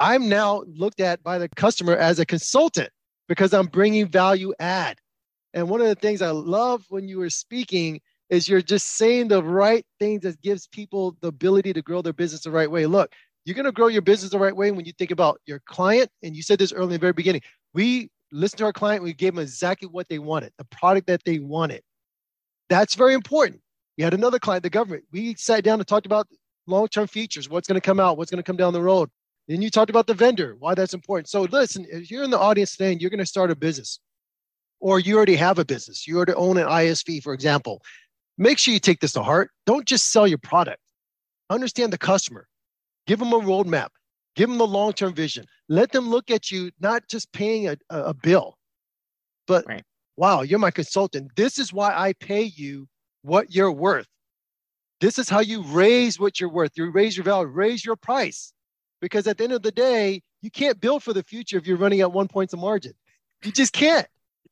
I'm 0.00 0.28
now 0.28 0.64
looked 0.66 1.00
at 1.00 1.22
by 1.22 1.38
the 1.38 1.48
customer 1.50 1.94
as 1.94 2.18
a 2.18 2.26
consultant 2.26 2.90
because 3.28 3.54
I'm 3.54 3.66
bringing 3.66 4.08
value 4.08 4.52
add. 4.58 4.98
And 5.52 5.68
one 5.68 5.80
of 5.80 5.86
the 5.86 5.94
things 5.94 6.20
I 6.20 6.30
love 6.30 6.84
when 6.88 7.06
you 7.06 7.18
were 7.18 7.30
speaking 7.30 8.00
is 8.28 8.48
you're 8.48 8.60
just 8.60 8.96
saying 8.96 9.28
the 9.28 9.42
right 9.42 9.86
things 10.00 10.22
that 10.22 10.40
gives 10.42 10.66
people 10.66 11.16
the 11.20 11.28
ability 11.28 11.72
to 11.72 11.82
grow 11.82 12.02
their 12.02 12.12
business 12.12 12.42
the 12.42 12.50
right 12.50 12.70
way. 12.70 12.86
Look, 12.86 13.12
you're 13.44 13.54
going 13.54 13.64
to 13.64 13.72
grow 13.72 13.88
your 13.88 14.02
business 14.02 14.30
the 14.30 14.38
right 14.38 14.56
way 14.56 14.70
when 14.70 14.84
you 14.84 14.92
think 14.92 15.10
about 15.10 15.40
your 15.46 15.60
client. 15.66 16.10
And 16.22 16.34
you 16.34 16.42
said 16.42 16.58
this 16.58 16.72
early 16.72 16.86
in 16.86 16.92
the 16.92 16.98
very 16.98 17.12
beginning. 17.12 17.42
We 17.74 18.10
listened 18.32 18.58
to 18.58 18.64
our 18.64 18.72
client, 18.72 19.02
we 19.02 19.12
gave 19.12 19.34
them 19.34 19.42
exactly 19.42 19.88
what 19.88 20.08
they 20.08 20.18
wanted, 20.18 20.52
the 20.58 20.64
product 20.64 21.06
that 21.06 21.22
they 21.24 21.38
wanted. 21.38 21.82
That's 22.68 22.94
very 22.94 23.14
important. 23.14 23.60
You 23.96 24.04
had 24.04 24.14
another 24.14 24.38
client, 24.38 24.62
the 24.62 24.70
government. 24.70 25.04
We 25.12 25.34
sat 25.36 25.62
down 25.62 25.78
and 25.78 25.86
talked 25.86 26.06
about 26.06 26.26
long-term 26.66 27.06
features, 27.06 27.48
what's 27.48 27.68
going 27.68 27.80
to 27.80 27.84
come 27.84 28.00
out, 28.00 28.16
what's 28.16 28.30
going 28.30 28.42
to 28.42 28.46
come 28.46 28.56
down 28.56 28.72
the 28.72 28.82
road. 28.82 29.10
Then 29.46 29.62
you 29.62 29.70
talked 29.70 29.90
about 29.90 30.06
the 30.06 30.14
vendor, 30.14 30.56
why 30.58 30.74
that's 30.74 30.94
important. 30.94 31.28
So 31.28 31.42
listen, 31.42 31.86
if 31.90 32.10
you're 32.10 32.24
in 32.24 32.30
the 32.30 32.38
audience 32.38 32.72
today 32.72 32.92
and 32.92 33.00
you're 33.00 33.10
going 33.10 33.18
to 33.18 33.26
start 33.26 33.50
a 33.50 33.56
business, 33.56 34.00
or 34.80 34.98
you 34.98 35.16
already 35.16 35.36
have 35.36 35.58
a 35.58 35.64
business, 35.64 36.06
you 36.06 36.16
already 36.16 36.34
own 36.34 36.58
an 36.58 36.66
ISV, 36.66 37.22
for 37.22 37.34
example, 37.34 37.82
make 38.36 38.58
sure 38.58 38.74
you 38.74 38.80
take 38.80 39.00
this 39.00 39.12
to 39.12 39.22
heart. 39.22 39.50
Don't 39.66 39.86
just 39.86 40.10
sell 40.10 40.26
your 40.26 40.38
product. 40.38 40.80
Understand 41.50 41.92
the 41.92 41.98
customer. 41.98 42.48
Give 43.06 43.18
them 43.18 43.32
a 43.32 43.40
roadmap. 43.40 43.88
Give 44.36 44.48
them 44.48 44.60
a 44.60 44.64
long-term 44.64 45.14
vision. 45.14 45.46
Let 45.68 45.92
them 45.92 46.08
look 46.08 46.30
at 46.30 46.50
you 46.50 46.70
not 46.80 47.06
just 47.08 47.32
paying 47.32 47.68
a, 47.68 47.76
a 47.90 48.14
bill, 48.14 48.58
but 49.46 49.64
right. 49.66 49.84
wow, 50.16 50.42
you're 50.42 50.58
my 50.58 50.70
consultant. 50.70 51.30
This 51.36 51.58
is 51.58 51.72
why 51.72 51.94
I 51.94 52.14
pay 52.14 52.42
you 52.42 52.88
what 53.22 53.54
you're 53.54 53.72
worth. 53.72 54.08
This 55.00 55.18
is 55.18 55.28
how 55.28 55.40
you 55.40 55.62
raise 55.62 56.18
what 56.18 56.40
you're 56.40 56.50
worth. 56.50 56.72
You 56.76 56.90
raise 56.90 57.16
your 57.16 57.24
value, 57.24 57.48
raise 57.48 57.84
your 57.84 57.96
price. 57.96 58.52
Because 59.00 59.26
at 59.26 59.38
the 59.38 59.44
end 59.44 59.52
of 59.52 59.62
the 59.62 59.72
day, 59.72 60.22
you 60.40 60.50
can't 60.50 60.80
build 60.80 61.02
for 61.02 61.12
the 61.12 61.22
future 61.22 61.58
if 61.58 61.66
you're 61.66 61.76
running 61.76 62.00
at 62.00 62.12
one 62.12 62.28
points 62.28 62.54
of 62.54 62.58
margin. 62.58 62.92
You 63.44 63.52
just 63.52 63.72
can't. 63.72 64.06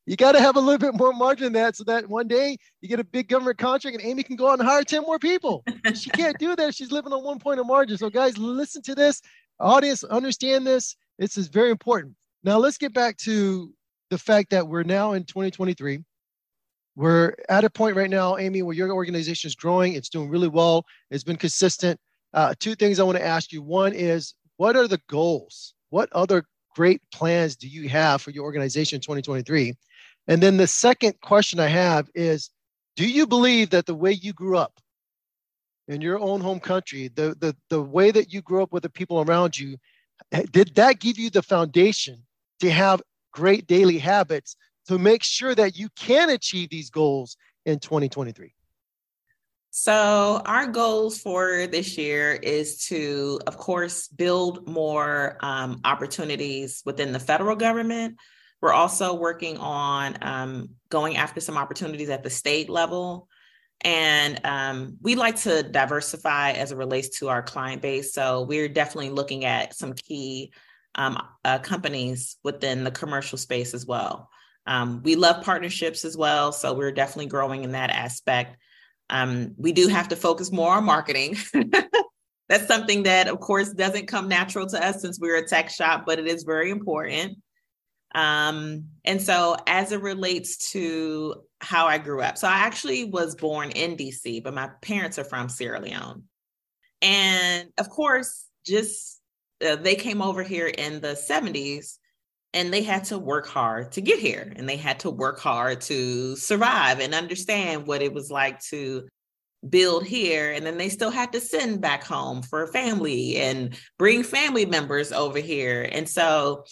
You 0.05 0.17
got 0.17 0.33
to 0.33 0.41
have 0.41 0.57
a 0.57 0.59
little 0.59 0.79
bit 0.79 0.95
more 0.95 1.13
margin 1.13 1.45
than 1.45 1.53
that 1.53 1.77
so 1.77 1.85
that 1.85 2.09
one 2.09 2.27
day 2.27 2.57
you 2.81 2.89
get 2.89 2.99
a 2.99 3.05
big 3.05 3.29
government 3.29 3.57
contract 3.57 3.95
and 3.95 4.05
Amie 4.05 4.23
can 4.23 4.35
go 4.35 4.49
out 4.49 4.59
and 4.59 4.67
hire 4.67 4.83
10 4.83 5.03
more 5.03 5.17
people. 5.17 5.63
she 5.95 6.09
can't 6.09 6.37
do 6.39 6.55
that. 6.55 6.75
She's 6.75 6.91
living 6.91 7.13
on 7.13 7.23
one 7.23 7.39
point 7.39 7.59
of 7.59 7.67
margin. 7.67 7.97
So, 7.97 8.09
guys, 8.09 8.37
listen 8.37 8.81
to 8.83 8.95
this. 8.95 9.21
Audience, 9.59 10.03
understand 10.03 10.67
this. 10.67 10.97
This 11.19 11.37
is 11.37 11.47
very 11.47 11.71
important. 11.71 12.15
Now, 12.43 12.57
let's 12.57 12.77
get 12.77 12.93
back 12.93 13.15
to 13.19 13.73
the 14.09 14.17
fact 14.17 14.49
that 14.49 14.67
we're 14.67 14.83
now 14.83 15.13
in 15.13 15.23
2023. 15.23 15.99
We're 16.95 17.33
at 17.49 17.63
a 17.63 17.69
point 17.69 17.95
right 17.95 18.09
now, 18.09 18.37
Amie, 18.37 18.61
where 18.61 18.75
your 18.75 18.91
organization 18.91 19.47
is 19.47 19.55
growing. 19.55 19.93
It's 19.93 20.09
doing 20.09 20.29
really 20.29 20.49
well. 20.49 20.85
It's 21.09 21.23
been 21.23 21.37
consistent. 21.37 21.99
Uh, 22.33 22.53
two 22.59 22.75
things 22.75 22.99
I 22.99 23.03
want 23.03 23.17
to 23.17 23.25
ask 23.25 23.51
you. 23.51 23.61
One 23.61 23.93
is, 23.93 24.33
what 24.57 24.75
are 24.75 24.87
the 24.87 24.99
goals? 25.07 25.73
What 25.89 26.09
other 26.11 26.43
great 26.75 27.01
plans 27.11 27.55
do 27.55 27.67
you 27.67 27.87
have 27.89 28.21
for 28.21 28.31
your 28.31 28.43
organization 28.43 28.97
in 28.97 29.01
2023? 29.01 29.73
And 30.27 30.41
then 30.41 30.57
the 30.57 30.67
second 30.67 31.19
question 31.21 31.59
I 31.59 31.67
have 31.67 32.09
is, 32.15 32.49
do 32.95 33.07
you 33.09 33.27
believe 33.27 33.71
that 33.71 33.85
the 33.85 33.95
way 33.95 34.11
you 34.11 34.33
grew 34.33 34.57
up 34.57 34.79
in 35.87 36.01
your 36.01 36.19
own 36.19 36.39
home 36.39 36.59
country, 36.59 37.09
the, 37.09 37.35
the, 37.39 37.55
the 37.69 37.81
way 37.81 38.11
that 38.11 38.31
you 38.31 38.41
grew 38.41 38.63
up 38.63 38.71
with 38.71 38.83
the 38.83 38.89
people 38.89 39.21
around 39.21 39.57
you, 39.57 39.77
did 40.51 40.75
that 40.75 40.99
give 40.99 41.17
you 41.17 41.29
the 41.29 41.41
foundation 41.41 42.23
to 42.61 42.71
have 42.71 43.01
great 43.31 43.67
daily 43.67 43.97
habits 43.97 44.55
to 44.87 44.97
make 44.97 45.23
sure 45.23 45.55
that 45.55 45.77
you 45.77 45.89
can 45.95 46.29
achieve 46.29 46.69
these 46.69 46.89
goals 46.89 47.35
in 47.65 47.79
2023? 47.79 48.53
So, 49.75 50.39
our 50.45 50.67
goals 50.67 51.17
for 51.17 51.65
this 51.65 51.97
year 51.97 52.33
is 52.33 52.85
to, 52.89 53.39
of 53.47 53.57
course, 53.57 54.07
build 54.07 54.67
more 54.67 55.37
um, 55.39 55.81
opportunities 55.83 56.83
within 56.85 57.11
the 57.11 57.19
federal 57.19 57.55
government. 57.55 58.17
We're 58.63 58.71
also 58.71 59.13
working 59.13 59.57
on 59.57 60.17
um, 60.21 60.69
going 60.87 61.17
after 61.17 61.41
some 61.41 61.57
opportunities 61.57 62.07
at 62.07 62.23
the 62.23 62.29
state 62.29 62.69
level. 62.69 63.27
And 63.81 64.39
um, 64.45 64.95
we 65.01 65.15
like 65.15 65.35
to 65.41 65.63
diversify 65.63 66.51
as 66.51 66.71
it 66.71 66.77
relates 66.77 67.19
to 67.19 67.27
our 67.27 67.43
client 67.43 67.81
base. 67.81 68.13
So, 68.13 68.43
we're 68.43 68.69
definitely 68.69 69.09
looking 69.09 69.43
at 69.43 69.75
some 69.75 69.91
key 69.91 70.53
um, 70.95 71.21
uh, 71.43 71.59
companies 71.59 72.37
within 72.41 72.85
the 72.85 72.91
commercial 72.91 73.37
space 73.37 73.73
as 73.73 73.85
well. 73.85 74.29
Um, 74.65 75.01
we 75.03 75.17
love 75.17 75.43
partnerships 75.43 76.05
as 76.05 76.15
well. 76.15 76.53
So 76.53 76.73
we're 76.73 76.93
definitely 76.93 77.27
growing 77.27 77.65
in 77.65 77.73
that 77.73 77.89
aspect. 77.89 78.55
Um, 79.09 79.55
we 79.57 79.73
do 79.73 79.89
have 79.89 80.07
to 80.07 80.15
focus 80.15 80.53
more 80.53 80.75
on 80.75 80.85
marketing. 80.85 81.35
That's 82.47 82.67
something 82.67 83.03
that, 83.03 83.27
of 83.27 83.41
course, 83.41 83.73
doesn't 83.73 84.07
come 84.07 84.29
natural 84.29 84.67
to 84.67 84.85
us 84.85 85.01
since 85.01 85.19
we're 85.19 85.35
a 85.35 85.45
tech 85.45 85.69
shop, 85.69 86.05
but 86.05 86.17
it 86.17 86.27
is 86.27 86.43
very 86.43 86.71
important. 86.71 87.37
Um, 88.13 88.89
and 89.03 89.21
so, 89.21 89.57
as 89.65 89.91
it 89.91 90.01
relates 90.01 90.71
to 90.71 91.43
how 91.61 91.87
I 91.87 91.97
grew 91.97 92.21
up, 92.21 92.37
so 92.37 92.47
I 92.47 92.57
actually 92.59 93.05
was 93.05 93.35
born 93.35 93.71
in 93.71 93.97
DC, 93.97 94.43
but 94.43 94.53
my 94.53 94.69
parents 94.81 95.17
are 95.17 95.23
from 95.23 95.49
Sierra 95.49 95.79
Leone. 95.79 96.23
And 97.01 97.69
of 97.77 97.89
course, 97.89 98.45
just 98.65 99.21
uh, 99.65 99.75
they 99.75 99.95
came 99.95 100.21
over 100.21 100.43
here 100.43 100.67
in 100.67 101.01
the 101.01 101.15
70s 101.15 101.97
and 102.53 102.71
they 102.71 102.83
had 102.83 103.05
to 103.05 103.17
work 103.17 103.47
hard 103.47 103.91
to 103.93 104.01
get 104.01 104.19
here 104.19 104.53
and 104.55 104.69
they 104.69 104.77
had 104.77 104.99
to 104.99 105.09
work 105.09 105.39
hard 105.39 105.81
to 105.81 106.35
survive 106.35 106.99
and 106.99 107.13
understand 107.13 107.87
what 107.87 108.01
it 108.01 108.13
was 108.13 108.29
like 108.29 108.59
to 108.59 109.07
build 109.69 110.05
here 110.05 110.51
and 110.51 110.65
then 110.65 110.77
they 110.77 110.89
still 110.89 111.09
had 111.09 111.31
to 111.31 111.39
send 111.39 111.81
back 111.81 112.03
home 112.03 112.41
for 112.41 112.67
family 112.67 113.37
and 113.37 113.77
bring 113.97 114.21
family 114.21 114.65
members 114.65 115.11
over 115.11 115.39
here 115.39 115.87
and 115.91 116.07
so 116.07 116.65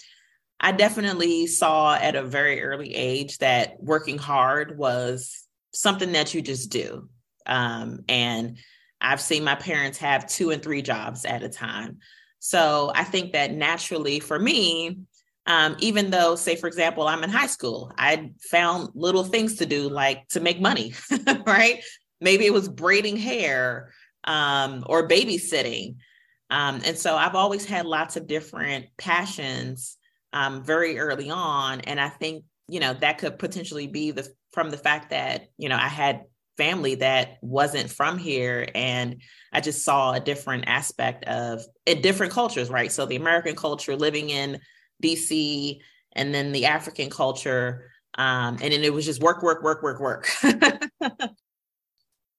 i 0.62 0.72
definitely 0.72 1.48
saw 1.48 1.96
at 1.96 2.16
a 2.16 2.24
very 2.24 2.62
early 2.62 2.94
age 2.96 3.38
that 3.40 3.76
working 3.82 4.18
hard 4.18 4.78
was 4.78 5.46
something 5.74 6.14
that 6.14 6.34
you 6.34 6.42
just 6.42 6.72
do 6.72 7.10
um, 7.46 8.00
and 8.08 8.58
i've 9.02 9.22
seen 9.22 9.44
my 9.44 9.56
parents 9.56 9.98
have 9.98 10.28
two 10.28 10.52
and 10.52 10.64
three 10.64 10.82
jobs 10.82 11.26
at 11.26 11.44
a 11.44 11.50
time 11.50 11.98
so 12.40 12.92
i 12.96 13.04
think 13.04 13.34
that 13.34 13.52
naturally 13.52 14.20
for 14.20 14.40
me 14.40 14.98
um, 15.48 15.76
even 15.80 16.12
though, 16.12 16.36
say, 16.36 16.56
for 16.56 16.68
example, 16.68 17.08
I'm 17.08 17.24
in 17.24 17.30
high 17.30 17.48
school, 17.48 17.92
I 17.98 18.32
found 18.52 18.90
little 18.94 19.24
things 19.24 19.56
to 19.56 19.66
do 19.66 19.90
like 19.90 20.28
to 20.30 20.40
make 20.40 20.62
money, 20.62 20.94
right? 21.46 21.84
Maybe 22.20 22.46
it 22.46 22.54
was 22.54 22.70
braiding 22.70 23.18
hair 23.18 23.92
um, 24.24 24.84
or 24.88 25.08
babysitting. 25.08 25.96
Um, 26.50 26.82
and 26.86 26.98
so 26.98 27.16
I've 27.16 27.36
always 27.36 27.66
had 27.66 27.86
lots 27.86 28.18
of 28.18 28.28
different 28.28 28.86
passions 28.98 29.98
um, 30.34 30.64
very 30.64 31.00
early 31.00 31.30
on. 31.30 31.82
And 31.82 32.00
I 32.00 32.10
think, 32.10 32.46
you 32.68 32.80
know, 32.80 32.94
that 32.96 33.18
could 33.18 33.40
potentially 33.40 33.88
be 33.88 34.12
the 34.12 34.28
from 34.54 34.70
the 34.70 34.78
fact 34.78 35.12
that, 35.12 35.48
you 35.58 35.70
know, 35.70 35.78
I 35.78 35.88
had 35.88 36.24
family 36.58 36.96
that 36.96 37.38
wasn't 37.42 37.90
from 37.90 38.18
here 38.18 38.68
and 38.76 39.22
i 39.54 39.62
just 39.62 39.86
saw 39.86 40.12
a 40.12 40.20
different 40.20 40.66
aspect 40.68 41.24
of 41.24 41.64
it 41.86 42.04
different 42.04 42.32
cultures 42.32 42.70
right 42.70 42.92
so 42.92 43.06
the 43.06 43.16
american 43.16 43.56
culture 43.56 43.96
living 43.96 44.30
in 44.30 44.60
DC, 45.02 45.80
and 46.14 46.34
then 46.34 46.52
the 46.52 46.66
African 46.66 47.10
culture. 47.10 47.92
Um, 48.18 48.58
and 48.62 48.74
then 48.74 48.84
it 48.84 48.94
was 48.94 49.06
just 49.06 49.22
work, 49.22 49.42
work, 49.42 49.64
work, 49.64 49.82
work, 49.82 50.00
work. 50.00 50.30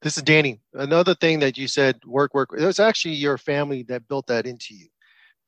this 0.03 0.17
is 0.17 0.23
Danny. 0.23 0.61
Another 0.75 1.15
thing 1.15 1.41
that 1.41 1.57
you 1.59 1.67
said, 1.69 1.97
work, 2.05 2.35
work. 2.35 2.51
It 2.57 2.65
was 2.65 2.79
actually 2.81 3.15
your 3.15 3.39
family 3.39 3.83
that 3.85 4.07
built 4.09 4.27
that 4.27 4.47
into 4.47 4.75
you, 4.75 4.89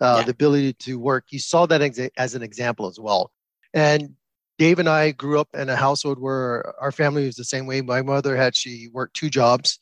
uh, 0.01 0.17
yeah. 0.19 0.25
the 0.25 0.31
ability 0.31 0.73
to 0.75 0.99
work. 0.99 1.27
You 1.31 1.39
saw 1.39 1.67
that 1.67 1.83
ex- 1.83 1.99
as 2.17 2.35
an 2.35 2.43
example 2.43 2.87
as 2.87 2.99
well. 2.99 3.31
And 3.73 4.15
Dave 4.59 4.79
and 4.79 4.89
I 4.89 5.11
grew 5.11 5.41
up 5.41 5.49
in 5.55 5.69
a 5.69 5.77
household 5.77 6.21
where 6.21 6.75
our 6.81 6.93
family 6.93 7.27
was 7.27 7.37
the 7.37 7.45
same 7.45 7.67
way. 7.67 7.81
My 7.81 8.03
mother 8.03 8.37
had 8.37 8.55
she 8.55 8.89
worked 8.93 9.17
two 9.17 9.31
jobs. 9.31 9.79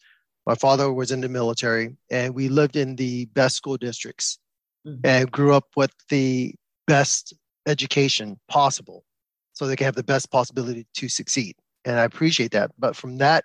My 0.46 0.54
father 0.54 0.92
was 0.92 1.12
in 1.12 1.20
the 1.20 1.28
military, 1.28 1.96
and 2.10 2.34
we 2.34 2.48
lived 2.48 2.76
in 2.76 2.96
the 2.96 3.26
best 3.26 3.56
school 3.56 3.76
districts, 3.76 4.38
mm-hmm. 4.86 5.00
and 5.04 5.30
grew 5.30 5.54
up 5.54 5.66
with 5.76 5.92
the 6.08 6.54
best 6.86 7.34
education 7.66 8.40
possible 8.48 9.04
so 9.52 9.66
they 9.66 9.76
can 9.76 9.84
have 9.84 9.94
the 9.94 10.02
best 10.02 10.30
possibility 10.30 10.86
to 10.94 11.08
succeed. 11.08 11.54
And 11.84 11.98
I 11.98 12.04
appreciate 12.04 12.52
that. 12.52 12.72
But 12.78 12.96
from 12.96 13.18
that 13.18 13.44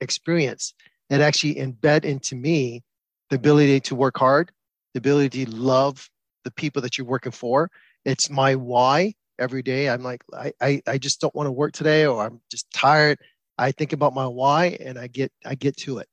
experience, 0.00 0.74
it 1.10 1.20
actually 1.20 1.56
embed 1.56 2.04
into 2.04 2.36
me 2.36 2.82
the 3.30 3.36
ability 3.36 3.80
to 3.80 3.94
work 3.94 4.16
hard, 4.16 4.52
the 4.94 4.98
ability 4.98 5.44
to 5.44 5.50
love 5.50 6.08
the 6.44 6.50
people 6.50 6.82
that 6.82 6.96
you're 6.96 7.06
working 7.06 7.32
for. 7.32 7.70
It's 8.04 8.30
my 8.30 8.54
why 8.54 9.14
every 9.38 9.62
day. 9.62 9.88
I'm 9.88 10.02
like, 10.02 10.22
I, 10.32 10.52
I, 10.60 10.82
I 10.86 10.98
just 10.98 11.20
don't 11.20 11.34
want 11.34 11.46
to 11.46 11.52
work 11.52 11.72
today 11.72 12.06
or 12.06 12.24
I'm 12.24 12.40
just 12.50 12.70
tired. 12.72 13.18
I 13.58 13.72
think 13.72 13.92
about 13.92 14.14
my 14.14 14.26
why 14.26 14.76
and 14.80 14.98
I 14.98 15.08
get 15.08 15.32
I 15.44 15.54
get 15.54 15.76
to 15.78 15.98
it. 15.98 16.08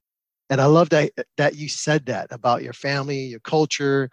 And 0.50 0.60
I 0.62 0.66
love 0.66 0.90
that 0.90 1.12
that 1.38 1.56
you 1.56 1.70
said 1.70 2.06
that 2.08 2.28
about 2.32 2.64
your 2.64 2.74
family, 2.74 3.26
your 3.26 3.40
culture, 3.40 4.10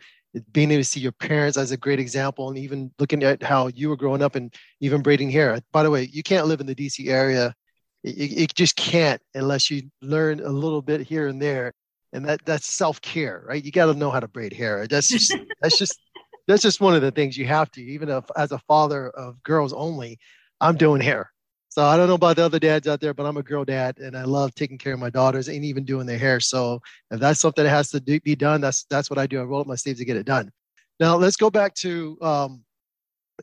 being 0.52 0.70
able 0.70 0.80
to 0.80 0.88
see 0.88 1.00
your 1.00 1.12
parents 1.12 1.58
as 1.58 1.72
a 1.72 1.76
great 1.76 2.00
example 2.00 2.48
and 2.48 2.56
even 2.56 2.90
looking 2.98 3.22
at 3.22 3.42
how 3.42 3.66
you 3.68 3.88
were 3.88 3.96
growing 3.96 4.22
up 4.22 4.34
and 4.34 4.54
even 4.80 5.02
braiding 5.02 5.30
hair 5.30 5.60
by 5.72 5.82
the 5.82 5.90
way 5.90 6.08
you 6.12 6.22
can't 6.22 6.46
live 6.46 6.60
in 6.60 6.66
the 6.66 6.74
dc 6.74 7.06
area 7.08 7.54
you, 8.02 8.26
you 8.26 8.46
just 8.46 8.76
can't 8.76 9.20
unless 9.34 9.70
you 9.70 9.82
learn 10.00 10.40
a 10.40 10.48
little 10.48 10.82
bit 10.82 11.02
here 11.02 11.28
and 11.28 11.40
there 11.40 11.72
and 12.12 12.24
that 12.26 12.44
that's 12.44 12.66
self-care 12.66 13.44
right 13.46 13.64
you 13.64 13.72
got 13.72 13.86
to 13.86 13.94
know 13.94 14.10
how 14.10 14.20
to 14.20 14.28
braid 14.28 14.52
hair 14.52 14.86
that's 14.86 15.08
just 15.08 15.34
that's 15.60 15.78
just 15.78 15.98
that's 16.46 16.62
just 16.62 16.80
one 16.80 16.94
of 16.94 17.02
the 17.02 17.10
things 17.10 17.36
you 17.36 17.46
have 17.46 17.70
to 17.70 17.82
even 17.82 18.08
if, 18.08 18.24
as 18.36 18.52
a 18.52 18.58
father 18.60 19.10
of 19.10 19.42
girls 19.42 19.72
only 19.72 20.18
i'm 20.60 20.76
doing 20.76 21.00
hair 21.00 21.32
so 21.72 21.82
I 21.86 21.96
don't 21.96 22.06
know 22.06 22.16
about 22.16 22.36
the 22.36 22.44
other 22.44 22.58
dads 22.58 22.86
out 22.86 23.00
there, 23.00 23.14
but 23.14 23.24
I'm 23.24 23.38
a 23.38 23.42
girl 23.42 23.64
dad 23.64 23.96
and 23.98 24.14
I 24.14 24.24
love 24.24 24.54
taking 24.54 24.76
care 24.76 24.92
of 24.92 25.00
my 25.00 25.08
daughters 25.08 25.48
and 25.48 25.64
even 25.64 25.86
doing 25.86 26.04
their 26.06 26.18
hair. 26.18 26.38
So 26.38 26.82
if 27.10 27.18
that's 27.18 27.40
something 27.40 27.64
that 27.64 27.70
has 27.70 27.88
to 27.92 28.00
do, 28.00 28.20
be 28.20 28.36
done, 28.36 28.60
that's 28.60 28.84
that's 28.90 29.08
what 29.08 29.18
I 29.18 29.26
do. 29.26 29.40
I 29.40 29.44
roll 29.44 29.62
up 29.62 29.66
my 29.66 29.74
sleeves 29.74 29.98
to 30.00 30.04
get 30.04 30.18
it 30.18 30.26
done. 30.26 30.52
Now 31.00 31.16
let's 31.16 31.36
go 31.36 31.48
back 31.48 31.72
to 31.76 32.18
um, 32.20 32.62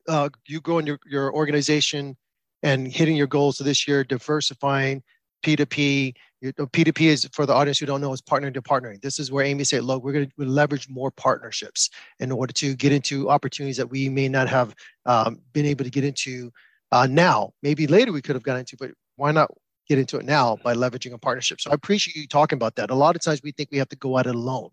uh, 0.08 0.30
you 0.48 0.62
growing 0.62 0.86
your, 0.86 1.00
your 1.08 1.34
organization 1.34 2.16
and 2.62 2.88
hitting 2.88 3.16
your 3.16 3.26
goals 3.26 3.58
for 3.58 3.64
this 3.64 3.88
year, 3.88 4.04
diversifying 4.04 5.02
P2P. 5.44 6.14
P2P 6.44 7.02
is 7.02 7.30
for 7.34 7.46
the 7.46 7.54
audience 7.54 7.80
who 7.80 7.86
don't 7.86 8.02
know 8.02 8.14
is 8.14 8.22
partnering 8.22 8.54
to 8.54 8.62
partnering. 8.62 9.02
This 9.02 9.20
is 9.20 9.32
where 9.32 9.46
Amie 9.46 9.66
said, 9.66 9.84
look, 9.84 10.04
we're 10.04 10.14
going 10.14 10.28
to 10.28 10.46
leverage 10.46 10.88
more 10.90 11.12
partnerships 11.12 11.90
in 12.20 12.32
order 12.32 12.54
to 12.54 12.76
get 12.76 12.92
into 12.92 13.30
opportunities 13.30 13.78
that 13.78 13.90
we 13.90 14.08
may 14.10 14.30
not 14.30 14.48
have 14.48 14.74
um, 15.06 15.42
been 15.54 15.66
able 15.66 15.84
to 15.84 15.92
get 15.92 16.04
into 16.04 16.52
uh, 16.92 17.08
now. 17.08 17.52
Maybe 17.62 17.88
later 17.88 18.12
we 18.12 18.22
could 18.22 18.36
have 18.36 18.44
gotten 18.44 18.62
into, 18.62 18.78
but 18.78 18.92
why 19.18 19.32
not 19.32 19.52
get 19.88 20.00
into 20.00 20.18
it 20.18 20.26
now 20.26 20.58
by 20.64 20.74
leveraging 20.76 21.14
a 21.14 21.18
partnership? 21.18 21.60
So 21.60 21.72
I 21.72 21.74
appreciate 21.74 22.16
you 22.16 22.28
talking 22.28 22.56
about 22.58 22.76
that. 22.76 22.90
A 22.90 22.96
lot 22.96 23.16
of 23.16 23.22
times 23.22 23.42
we 23.44 23.52
think 23.52 23.70
we 23.72 23.78
have 23.78 23.90
to 23.90 23.98
go 23.98 24.18
at 24.18 24.26
it 24.26 24.36
alone. 24.36 24.70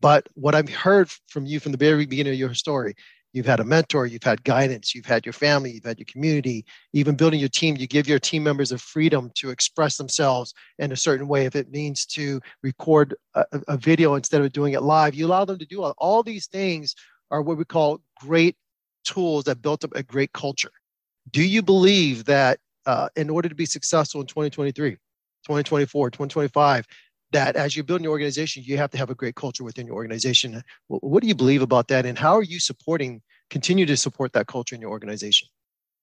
But 0.00 0.28
what 0.34 0.54
I've 0.54 0.68
heard 0.68 1.10
from 1.28 1.46
you 1.46 1.58
from 1.60 1.72
the 1.72 1.78
very 1.78 2.04
beginning 2.04 2.34
of 2.34 2.38
your 2.38 2.52
story, 2.52 2.94
you've 3.36 3.44
had 3.44 3.60
a 3.60 3.64
mentor, 3.64 4.06
you've 4.06 4.22
had 4.22 4.42
guidance, 4.44 4.94
you've 4.94 5.04
had 5.04 5.26
your 5.26 5.34
family, 5.34 5.70
you've 5.70 5.84
had 5.84 5.98
your 5.98 6.06
community, 6.06 6.64
even 6.94 7.14
building 7.14 7.38
your 7.38 7.50
team. 7.50 7.76
You 7.76 7.86
give 7.86 8.08
your 8.08 8.18
team 8.18 8.42
members 8.42 8.72
a 8.72 8.78
freedom 8.78 9.30
to 9.34 9.50
express 9.50 9.98
themselves 9.98 10.54
in 10.78 10.90
a 10.90 10.96
certain 10.96 11.28
way. 11.28 11.44
If 11.44 11.54
it 11.54 11.70
means 11.70 12.06
to 12.06 12.40
record 12.62 13.14
a, 13.34 13.44
a 13.68 13.76
video 13.76 14.14
instead 14.14 14.40
of 14.40 14.52
doing 14.52 14.72
it 14.72 14.82
live, 14.82 15.14
you 15.14 15.26
allow 15.26 15.44
them 15.44 15.58
to 15.58 15.66
do 15.66 15.82
all, 15.82 15.94
all 15.98 16.22
these 16.22 16.46
things 16.46 16.94
are 17.30 17.42
what 17.42 17.58
we 17.58 17.66
call 17.66 18.00
great 18.18 18.56
tools 19.04 19.44
that 19.44 19.60
built 19.60 19.84
up 19.84 19.94
a 19.94 20.02
great 20.02 20.32
culture. 20.32 20.72
Do 21.30 21.42
you 21.42 21.60
believe 21.60 22.24
that 22.24 22.58
uh, 22.86 23.10
in 23.16 23.28
order 23.28 23.50
to 23.50 23.54
be 23.54 23.66
successful 23.66 24.22
in 24.22 24.26
2023, 24.26 24.92
2024, 24.92 26.10
2025, 26.10 26.86
that 27.32 27.56
as 27.56 27.76
you're 27.76 27.84
building 27.84 28.04
your 28.04 28.12
organization, 28.12 28.62
you 28.64 28.76
have 28.76 28.90
to 28.90 28.98
have 28.98 29.10
a 29.10 29.14
great 29.14 29.34
culture 29.34 29.64
within 29.64 29.86
your 29.86 29.96
organization? 29.96 30.62
What 30.88 31.22
do 31.22 31.28
you 31.28 31.34
believe 31.34 31.62
about 31.62 31.88
that? 31.88 32.06
And 32.06 32.16
how 32.16 32.34
are 32.34 32.42
you 32.42 32.60
supporting, 32.60 33.22
continue 33.50 33.86
to 33.86 33.96
support 33.96 34.32
that 34.34 34.46
culture 34.46 34.74
in 34.74 34.80
your 34.80 34.90
organization? 34.90 35.48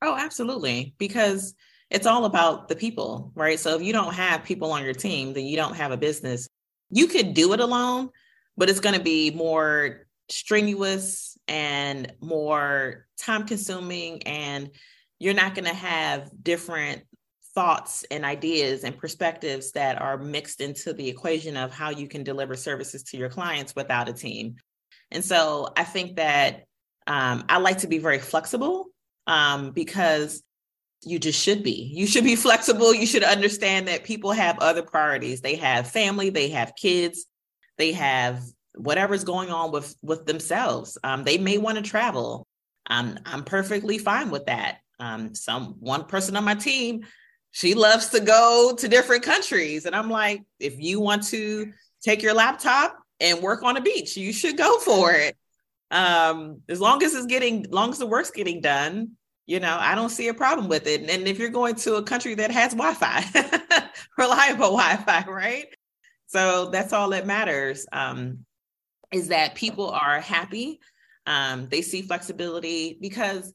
Oh, 0.02 0.16
absolutely. 0.18 0.96
Because 0.98 1.56
it's 1.90 2.08
all 2.08 2.26
about 2.26 2.68
the 2.68 2.76
people, 2.76 3.32
right? 3.36 3.60
So 3.60 3.76
if 3.76 3.82
you 3.82 3.94
don't 3.94 4.14
have 4.14 4.44
people 4.44 4.72
on 4.72 4.84
your 4.84 4.94
team, 4.94 5.34
then 5.34 5.46
you 5.46 5.56
don't 5.56 5.76
have 5.76 5.92
a 5.92 5.98
business. 5.98 6.50
You 6.90 7.08
could 7.08 7.34
do 7.34 7.54
it 7.54 7.60
alone, 7.60 8.10
but 8.58 8.70
it's 8.70 8.80
going 8.80 8.96
to 8.96 9.02
be 9.02 9.32
more 9.32 10.08
strenuous 10.30 11.38
and 11.48 12.12
more 12.22 13.06
time 13.18 13.46
consuming 13.46 14.24
and 14.24 14.70
you're 15.20 15.34
not 15.34 15.56
going 15.56 15.66
to 15.66 15.74
have 15.74 16.30
different 16.42 17.04
thoughts 17.56 18.04
and 18.10 18.26
ideas 18.26 18.84
and 18.84 18.98
perspectives 18.98 19.72
that 19.74 20.02
are 20.02 20.18
mixed 20.18 20.60
into 20.60 20.94
the 20.94 21.08
equation 21.08 21.56
of 21.56 21.72
how 21.72 21.90
you 21.90 22.08
can 22.08 22.24
deliver 22.24 22.56
services 22.56 23.04
to 23.04 23.18
your 23.18 23.30
clients 23.30 23.76
without 23.76 24.10
a 24.10 24.14
team. 24.14 24.56
And 25.12 25.24
so 25.24 25.70
I 25.78 25.84
think 25.84 26.16
that 26.16 26.64
um, 27.06 27.46
I 27.50 27.60
like 27.60 27.80
to 27.80 27.88
be 27.88 28.00
very 28.00 28.20
flexible 28.20 28.88
um, 29.28 29.72
because 29.72 30.42
you 31.06 31.20
just 31.20 31.40
should 31.40 31.64
be. 31.64 31.92
You 31.94 32.08
should 32.08 32.24
be 32.24 32.36
flexible. 32.48 32.94
You 32.94 33.06
should 33.06 33.24
understand 33.24 33.88
that 33.88 34.04
people 34.04 34.32
have 34.32 34.60
other 34.60 34.82
priorities. 34.82 35.42
They 35.42 35.56
have 35.56 35.90
family, 35.90 36.30
they 36.30 36.50
have 36.50 36.74
kids, 36.76 37.26
they 37.78 37.92
have 37.94 38.42
whatever's 38.76 39.24
going 39.24 39.52
on 39.52 39.72
with 39.72 39.96
with 40.02 40.26
themselves. 40.26 40.98
Um, 41.04 41.24
they 41.24 41.38
may 41.38 41.58
want 41.58 41.78
to 41.78 41.84
travel. 41.84 42.48
Um, 42.90 43.20
I'm 43.26 43.44
perfectly 43.44 43.98
fine 43.98 44.32
with 44.32 44.48
that. 44.48 44.78
Um, 45.00 45.36
some 45.36 45.76
one 45.80 46.06
person 46.06 46.36
on 46.36 46.44
my 46.44 46.56
team, 46.56 47.06
she 47.54 47.76
loves 47.76 48.10
to 48.10 48.20
go 48.20 48.76
to 48.78 48.88
different 48.90 49.24
countries. 49.24 49.86
And 49.86 49.96
I'm 49.96 50.10
like, 50.10 50.42
if 50.60 50.82
you 50.82 51.00
want 51.00 51.24
to 51.28 51.72
take 52.04 52.22
your 52.24 52.34
laptop 52.34 52.98
and 53.22 53.42
work 53.42 53.64
on 53.64 53.78
a 53.78 53.82
beach, 53.82 54.18
you 54.18 54.34
should 54.34 54.58
go 54.58 54.80
for 54.80 55.14
it. 55.14 55.38
Um, 55.92 56.62
as 56.68 56.82
long 56.82 57.04
as 57.04 57.14
it's 57.14 57.28
getting, 57.28 57.68
long 57.70 57.92
as 57.92 58.00
the 58.00 58.08
work's 58.08 58.32
getting 58.32 58.60
done, 58.62 59.16
You 59.46 59.60
know, 59.60 59.78
I 59.78 59.96
don't 59.96 60.10
see 60.10 60.30
a 60.30 60.34
problem 60.34 60.70
with 60.70 60.88
it. 60.88 61.10
And 61.10 61.28
if 61.28 61.38
you're 61.38 61.50
going 61.50 61.76
to 61.76 61.96
a 61.96 62.04
country 62.04 62.36
that 62.36 62.52
has 62.52 62.74
Wi 62.74 62.94
Fi, 62.94 63.22
reliable 64.18 64.78
Wi 64.78 64.96
Fi, 64.98 65.26
right? 65.30 65.68
So 66.28 66.70
that's 66.72 66.94
all 66.94 67.10
that 67.10 67.28
matters 67.28 67.86
um, 67.92 68.46
is 69.12 69.28
that 69.28 69.56
people 69.56 69.90
are 69.92 70.22
happy. 70.22 70.80
Um, 71.26 71.68
they 71.70 71.82
see 71.82 72.02
flexibility 72.02 72.98
because 73.02 73.54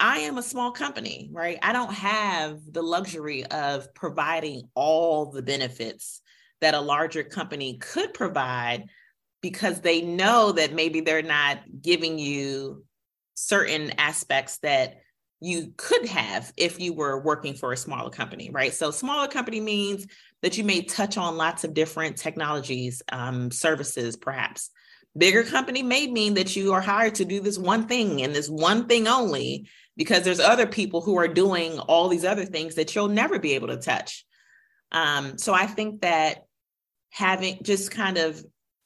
I 0.00 0.20
am 0.20 0.38
a 0.38 0.42
small 0.42 0.72
company, 0.72 1.28
right? 1.30 1.58
I 1.62 1.72
don't 1.72 1.92
have 1.92 2.60
the 2.72 2.82
luxury 2.82 3.44
of 3.44 3.92
providing 3.94 4.62
all 4.74 5.30
the 5.30 5.42
benefits 5.42 6.22
that 6.62 6.74
a 6.74 6.80
larger 6.80 7.22
company 7.22 7.76
could 7.76 8.14
provide 8.14 8.86
because 9.42 9.80
they 9.80 10.00
know 10.00 10.52
that 10.52 10.72
maybe 10.72 11.00
they're 11.00 11.22
not 11.22 11.58
giving 11.80 12.18
you 12.18 12.84
certain 13.34 13.92
aspects 13.98 14.58
that 14.58 15.00
you 15.40 15.72
could 15.76 16.06
have 16.06 16.52
if 16.56 16.80
you 16.80 16.92
were 16.92 17.22
working 17.22 17.54
for 17.54 17.72
a 17.72 17.76
smaller 17.76 18.10
company, 18.10 18.50
right? 18.50 18.74
So, 18.74 18.90
smaller 18.90 19.28
company 19.28 19.60
means 19.60 20.06
that 20.42 20.58
you 20.58 20.64
may 20.64 20.82
touch 20.82 21.16
on 21.16 21.36
lots 21.36 21.64
of 21.64 21.72
different 21.72 22.16
technologies, 22.16 23.02
um, 23.10 23.50
services, 23.50 24.16
perhaps. 24.16 24.70
Bigger 25.16 25.42
company 25.42 25.82
may 25.82 26.06
mean 26.06 26.34
that 26.34 26.54
you 26.54 26.72
are 26.72 26.80
hired 26.80 27.16
to 27.16 27.24
do 27.24 27.40
this 27.40 27.58
one 27.58 27.88
thing 27.88 28.22
and 28.22 28.34
this 28.34 28.48
one 28.48 28.86
thing 28.86 29.08
only, 29.08 29.66
because 30.00 30.22
there's 30.22 30.40
other 30.40 30.66
people 30.66 31.02
who 31.02 31.18
are 31.18 31.28
doing 31.28 31.78
all 31.78 32.08
these 32.08 32.24
other 32.24 32.46
things 32.46 32.76
that 32.76 32.94
you'll 32.94 33.08
never 33.08 33.38
be 33.38 33.52
able 33.52 33.68
to 33.68 33.76
touch. 33.76 34.24
Um, 34.92 35.36
so, 35.36 35.52
I 35.52 35.66
think 35.66 36.00
that 36.00 36.44
having 37.10 37.58
just 37.62 37.90
kind 37.90 38.16
of 38.16 38.42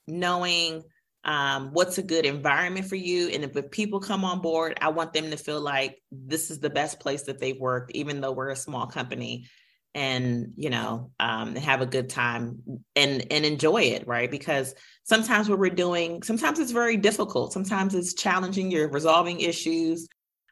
knowing 0.08 0.82
um, 1.22 1.70
what's 1.72 1.98
a 1.98 2.02
good 2.02 2.26
environment 2.26 2.88
for 2.88 2.96
you. 2.96 3.28
And 3.28 3.44
if, 3.44 3.56
if, 3.56 3.70
people 3.70 4.00
come 4.00 4.24
on 4.24 4.40
board, 4.40 4.76
I 4.80 4.88
want 4.88 5.12
them 5.12 5.30
to 5.30 5.36
feel 5.36 5.60
like 5.60 6.02
this 6.10 6.50
is 6.50 6.58
the 6.58 6.68
best 6.68 6.98
place 6.98 7.22
that 7.22 7.38
they've 7.38 7.60
worked, 7.60 7.92
even 7.92 8.20
though 8.20 8.32
we're 8.32 8.50
a 8.50 8.56
small 8.56 8.88
company 8.88 9.46
and 9.94 10.52
you 10.56 10.70
know 10.70 11.12
um, 11.20 11.54
have 11.54 11.80
a 11.80 11.86
good 11.86 12.10
time 12.10 12.60
and 12.96 13.24
and 13.30 13.46
enjoy 13.46 13.82
it 13.82 14.04
right 14.08 14.28
because 14.28 14.74
sometimes 15.04 15.48
what 15.48 15.60
we're 15.60 15.70
doing 15.70 16.20
sometimes 16.24 16.58
it's 16.58 16.72
very 16.72 16.96
difficult 16.96 17.52
sometimes 17.52 17.94
it's 17.94 18.12
challenging 18.12 18.72
you're 18.72 18.90
resolving 18.90 19.38
issues 19.38 20.08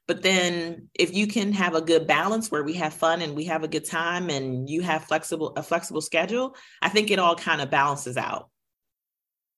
but 0.09 0.23
then 0.23 0.89
if 0.95 1.15
you 1.15 1.27
can 1.27 1.53
have 1.53 1.75
a 1.75 1.81
good 1.81 2.07
balance 2.07 2.51
where 2.51 2.65
we 2.65 2.75
have 2.75 2.93
fun 2.93 3.23
and 3.23 3.35
we 3.35 3.45
have 3.45 3.63
a 3.63 3.69
good 3.69 3.85
time 3.85 4.31
and 4.31 4.69
you 4.69 4.83
have 4.83 5.05
flexible 5.05 5.53
a 5.57 5.63
flexible 5.63 6.01
schedule 6.01 6.55
i 6.81 6.89
think 6.89 7.11
it 7.11 7.19
all 7.19 7.37
kind 7.37 7.61
of 7.61 7.71
balances 7.71 8.17
out 8.17 8.49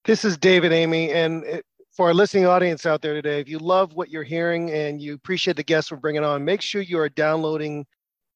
this 0.05 0.23
is 0.23 0.37
David 0.37 0.71
Amie. 0.71 1.11
And 1.13 1.63
for 1.91 2.09
our 2.09 2.15
listening 2.15 2.45
audience 2.45 2.85
out 2.85 3.01
there 3.01 3.15
today, 3.15 3.41
if 3.41 3.49
you 3.49 3.59
love 3.59 3.95
what 3.95 4.11
you're 4.11 4.23
hearing 4.23 4.71
and 4.71 5.01
you 5.01 5.15
appreciate 5.15 5.57
the 5.57 5.63
guests 5.63 5.91
we're 5.91 5.97
bringing 5.97 6.23
on, 6.23 6.45
make 6.45 6.61
sure 6.61 6.83
you 6.83 6.99
are 6.99 7.09
downloading 7.09 7.87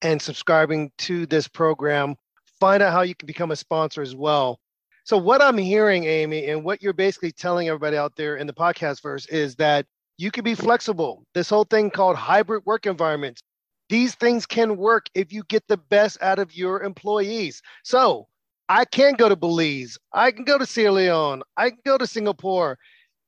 and 0.00 0.20
subscribing 0.20 0.90
to 0.98 1.26
this 1.26 1.46
program. 1.46 2.16
Find 2.59 2.82
out 2.82 2.94
how 2.94 3.02
you 3.02 3.14
can 3.14 3.26
become 3.26 3.50
a 3.50 3.56
sponsor 3.56 4.00
as 4.00 4.16
well. 4.16 4.59
So, 5.04 5.18
what 5.18 5.42
I'm 5.42 5.59
hearing, 5.59 6.04
Amie, 6.04 6.46
and 6.46 6.64
what 6.64 6.82
you're 6.82 6.94
basically 6.94 7.32
telling 7.32 7.68
everybody 7.68 7.98
out 7.98 8.16
there 8.16 8.36
in 8.36 8.46
the 8.46 8.54
podcast 8.54 9.02
verse 9.02 9.26
is 9.26 9.54
that 9.56 9.84
you 10.18 10.30
can 10.30 10.44
be 10.44 10.54
flexible. 10.54 11.24
This 11.32 11.48
whole 11.48 11.64
thing 11.64 11.90
called 11.90 12.16
hybrid 12.16 12.66
work 12.66 12.86
environments. 12.86 13.42
These 13.88 14.14
things 14.16 14.44
can 14.44 14.76
work 14.76 15.06
if 15.14 15.32
you 15.32 15.44
get 15.48 15.66
the 15.68 15.78
best 15.78 16.20
out 16.20 16.38
of 16.38 16.54
your 16.54 16.82
employees. 16.82 17.62
So, 17.84 18.26
I 18.68 18.84
can 18.84 19.14
go 19.14 19.30
to 19.30 19.36
Belize, 19.36 19.96
I 20.12 20.30
can 20.30 20.44
go 20.44 20.58
to 20.58 20.66
Sierra 20.66 20.92
Leone, 20.92 21.42
I 21.56 21.70
can 21.70 21.78
go 21.86 21.96
to 21.96 22.06
Singapore. 22.06 22.78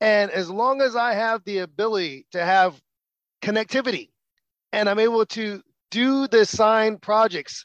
And 0.03 0.31
as 0.33 0.51
long 0.51 0.83
as 0.83 0.97
I 0.97 1.15
have 1.15 1.43
the 1.45 1.59
ability 1.59 2.27
to 2.33 2.45
have 2.45 2.79
connectivity 3.43 4.11
and 4.73 4.89
I'm 4.89 4.99
able 4.99 5.25
to 5.27 5.63
do 5.91 6.29
the 6.29 6.41
assigned 6.41 7.01
projects, 7.01 7.65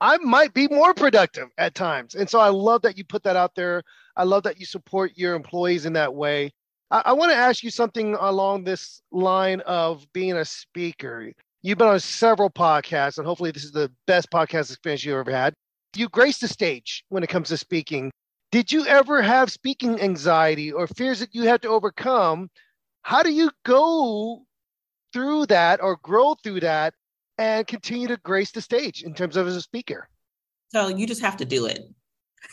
I 0.00 0.18
might 0.18 0.54
be 0.54 0.68
more 0.68 0.92
productive 0.92 1.48
at 1.56 1.74
times. 1.74 2.16
And 2.16 2.28
so 2.28 2.40
I 2.40 2.48
love 2.48 2.82
that 2.82 2.98
you 2.98 3.04
put 3.04 3.22
that 3.24 3.36
out 3.36 3.54
there. 3.54 3.82
I 4.16 4.24
love 4.24 4.42
that 4.42 4.58
you 4.58 4.66
support 4.66 5.12
your 5.14 5.34
employees 5.34 5.86
in 5.86 5.92
that 5.94 6.14
way. 6.14 6.52
I, 6.90 7.02
I 7.06 7.12
want 7.12 7.32
to 7.32 7.36
ask 7.36 7.62
you 7.62 7.70
something 7.70 8.14
along 8.14 8.64
this 8.64 9.02
line 9.10 9.60
of 9.62 10.06
being 10.12 10.34
a 10.34 10.44
speaker. 10.44 11.32
You've 11.62 11.78
been 11.78 11.88
on 11.88 12.00
several 12.00 12.50
podcasts, 12.50 13.18
and 13.18 13.26
hopefully, 13.26 13.50
this 13.50 13.64
is 13.64 13.72
the 13.72 13.90
best 14.06 14.30
podcast 14.30 14.70
experience 14.70 15.04
you 15.04 15.18
ever 15.18 15.30
had 15.30 15.54
you 15.96 16.08
grace 16.08 16.38
the 16.38 16.48
stage 16.48 17.04
when 17.08 17.22
it 17.22 17.28
comes 17.28 17.48
to 17.48 17.56
speaking. 17.56 18.10
Did 18.52 18.70
you 18.70 18.86
ever 18.86 19.22
have 19.22 19.50
speaking 19.50 20.00
anxiety 20.00 20.72
or 20.72 20.86
fears 20.86 21.20
that 21.20 21.34
you 21.34 21.42
had 21.42 21.62
to 21.62 21.68
overcome? 21.68 22.50
How 23.02 23.22
do 23.22 23.32
you 23.32 23.50
go 23.64 24.44
through 25.12 25.46
that 25.46 25.82
or 25.82 25.96
grow 26.02 26.34
through 26.42 26.60
that 26.60 26.94
and 27.38 27.66
continue 27.66 28.08
to 28.08 28.16
grace 28.18 28.52
the 28.52 28.60
stage 28.60 29.02
in 29.02 29.14
terms 29.14 29.36
of 29.36 29.46
as 29.46 29.56
a 29.56 29.62
speaker? 29.62 30.08
So 30.68 30.88
you 30.88 31.06
just 31.06 31.20
have 31.20 31.36
to 31.38 31.44
do 31.44 31.66
it 31.66 31.80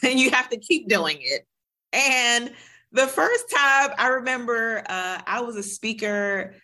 and 0.03 0.19
you 0.19 0.31
have 0.31 0.49
to 0.49 0.57
keep 0.57 0.87
doing 0.87 1.17
it. 1.21 1.45
And 1.93 2.51
the 2.91 3.07
first 3.07 3.49
time 3.49 3.91
I 3.97 4.07
remember 4.07 4.83
uh, 4.87 5.21
I 5.25 5.41
was 5.41 5.55
a 5.55 5.63
speaker 5.63 6.55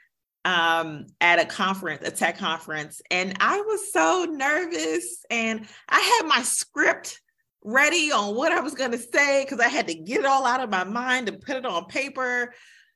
um, 0.46 1.08
at 1.20 1.40
a 1.40 1.46
conference, 1.46 2.08
a 2.08 2.12
tech 2.12 2.38
conference, 2.38 3.02
and 3.12 3.36
I 3.40 3.62
was 3.62 3.92
so 3.92 4.28
nervous. 4.30 5.26
And 5.30 5.68
I 5.90 6.00
had 6.00 6.28
my 6.28 6.42
script 6.42 7.22
ready 7.64 8.12
on 8.12 8.36
what 8.36 8.52
I 8.52 8.62
was 8.62 8.74
going 8.74 8.92
to 8.92 8.98
say 8.98 9.44
because 9.44 9.60
I 9.60 9.68
had 9.68 9.88
to 9.88 9.96
get 9.96 10.22
it 10.22 10.26
all 10.26 10.46
out 10.46 10.62
of 10.62 10.70
my 10.70 10.84
mind 10.84 11.28
and 11.28 11.42
put 11.42 11.58
it 11.58 11.66
on 11.66 11.86
paper. 11.86 12.54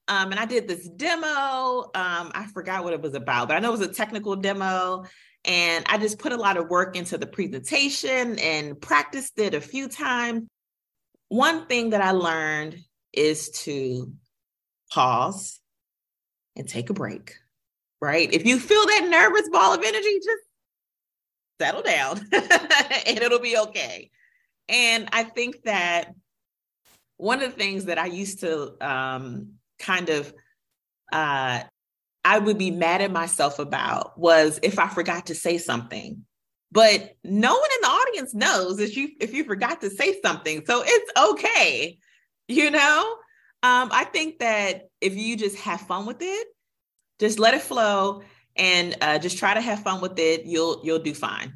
Um, 0.07 0.31
and 0.31 0.39
I 0.39 0.45
did 0.45 0.67
this 0.67 0.89
demo. 0.89 1.83
Um, 1.93 2.31
I 2.33 2.47
forgot 2.53 2.83
what 2.83 2.93
it 2.93 3.01
was 3.01 3.13
about, 3.13 3.47
but 3.47 3.57
I 3.57 3.59
know 3.59 3.69
it 3.69 3.79
was 3.79 3.87
a 3.87 3.93
technical 3.93 4.35
demo. 4.35 5.05
And 5.45 5.85
I 5.87 5.97
just 5.97 6.19
put 6.19 6.33
a 6.33 6.37
lot 6.37 6.57
of 6.57 6.69
work 6.69 6.95
into 6.95 7.17
the 7.17 7.25
presentation 7.25 8.37
and 8.39 8.79
practiced 8.79 9.39
it 9.39 9.53
a 9.53 9.61
few 9.61 9.87
times. 9.87 10.43
One 11.29 11.65
thing 11.65 11.91
that 11.91 12.01
I 12.01 12.11
learned 12.11 12.77
is 13.13 13.49
to 13.49 14.11
pause 14.91 15.59
and 16.55 16.67
take 16.67 16.89
a 16.89 16.93
break 16.93 17.35
right? 18.01 18.33
If 18.33 18.45
you 18.45 18.59
feel 18.59 18.85
that 18.85 19.07
nervous 19.09 19.47
ball 19.49 19.73
of 19.73 19.83
energy, 19.83 20.15
just 20.15 20.43
settle 21.59 21.83
down 21.83 22.19
and 23.07 23.19
it'll 23.19 23.39
be 23.39 23.57
okay. 23.57 24.09
And 24.67 25.07
I 25.11 25.23
think 25.23 25.63
that 25.63 26.13
one 27.17 27.43
of 27.43 27.51
the 27.51 27.57
things 27.57 27.85
that 27.85 27.99
I 27.99 28.07
used 28.07 28.39
to 28.39 28.73
um, 28.81 29.53
kind 29.79 30.09
of, 30.09 30.33
uh, 31.13 31.61
I 32.23 32.39
would 32.39 32.57
be 32.57 32.71
mad 32.71 33.01
at 33.01 33.11
myself 33.11 33.59
about 33.59 34.17
was 34.17 34.59
if 34.63 34.79
I 34.79 34.87
forgot 34.87 35.27
to 35.27 35.35
say 35.35 35.57
something. 35.57 36.25
But 36.73 37.15
no 37.23 37.53
one 37.53 37.69
in 37.75 37.81
the 37.81 37.87
audience 37.87 38.33
knows 38.33 38.79
if 38.79 38.95
you 38.95 39.09
if 39.19 39.33
you 39.33 39.43
forgot 39.43 39.81
to 39.81 39.89
say 39.89 40.21
something, 40.21 40.63
so 40.65 40.81
it's 40.85 41.11
okay, 41.19 41.97
you 42.51 42.71
know. 42.71 43.15
Um, 43.63 43.89
I 43.91 44.05
think 44.05 44.39
that 44.39 44.87
if 45.01 45.15
you 45.15 45.37
just 45.37 45.57
have 45.57 45.81
fun 45.81 46.07
with 46.07 46.21
it 46.21 46.47
just 47.21 47.37
let 47.37 47.53
it 47.53 47.61
flow 47.61 48.23
and 48.55 48.97
uh, 48.99 49.19
just 49.19 49.37
try 49.37 49.53
to 49.53 49.61
have 49.61 49.83
fun 49.83 50.01
with 50.01 50.17
it. 50.17 50.43
You'll 50.43 50.81
you'll 50.83 50.99
do 50.99 51.13
fine. 51.13 51.53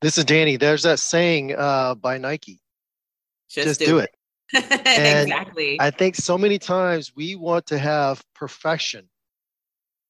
This 0.00 0.16
is 0.16 0.24
Danny. 0.24 0.56
There's 0.56 0.84
that 0.84 1.00
saying 1.00 1.54
uh, 1.56 1.96
by 1.96 2.16
Nike. 2.16 2.60
Just, 3.50 3.66
just 3.66 3.80
do, 3.80 3.86
do, 3.86 3.98
it. 3.98 4.10
it. 4.52 4.64
exactly. 5.24 5.80
I 5.80 5.90
think 5.90 6.14
so 6.14 6.38
many 6.38 6.58
times 6.58 7.12
we 7.14 7.34
want 7.34 7.66
to 7.66 7.78
have 7.78 8.22
perfection 8.36 9.08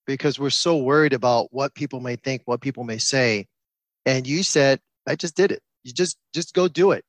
because 0.06 0.38
we're 0.38 0.50
so 0.50 0.76
worried 0.76 1.14
about 1.14 1.48
what 1.50 1.74
people 1.74 2.00
may 2.00 2.16
think, 2.16 2.42
what 2.44 2.60
people 2.60 2.84
may 2.84 2.98
say. 2.98 3.46
And 4.04 4.26
you 4.26 4.42
said, 4.42 4.80
I 5.06 5.16
just 5.16 5.34
did 5.34 5.50
it. 5.50 5.62
You 5.82 5.94
just 5.94 6.18
just 6.34 6.52
go 6.52 6.68
do 6.68 6.90
it. 6.90 7.06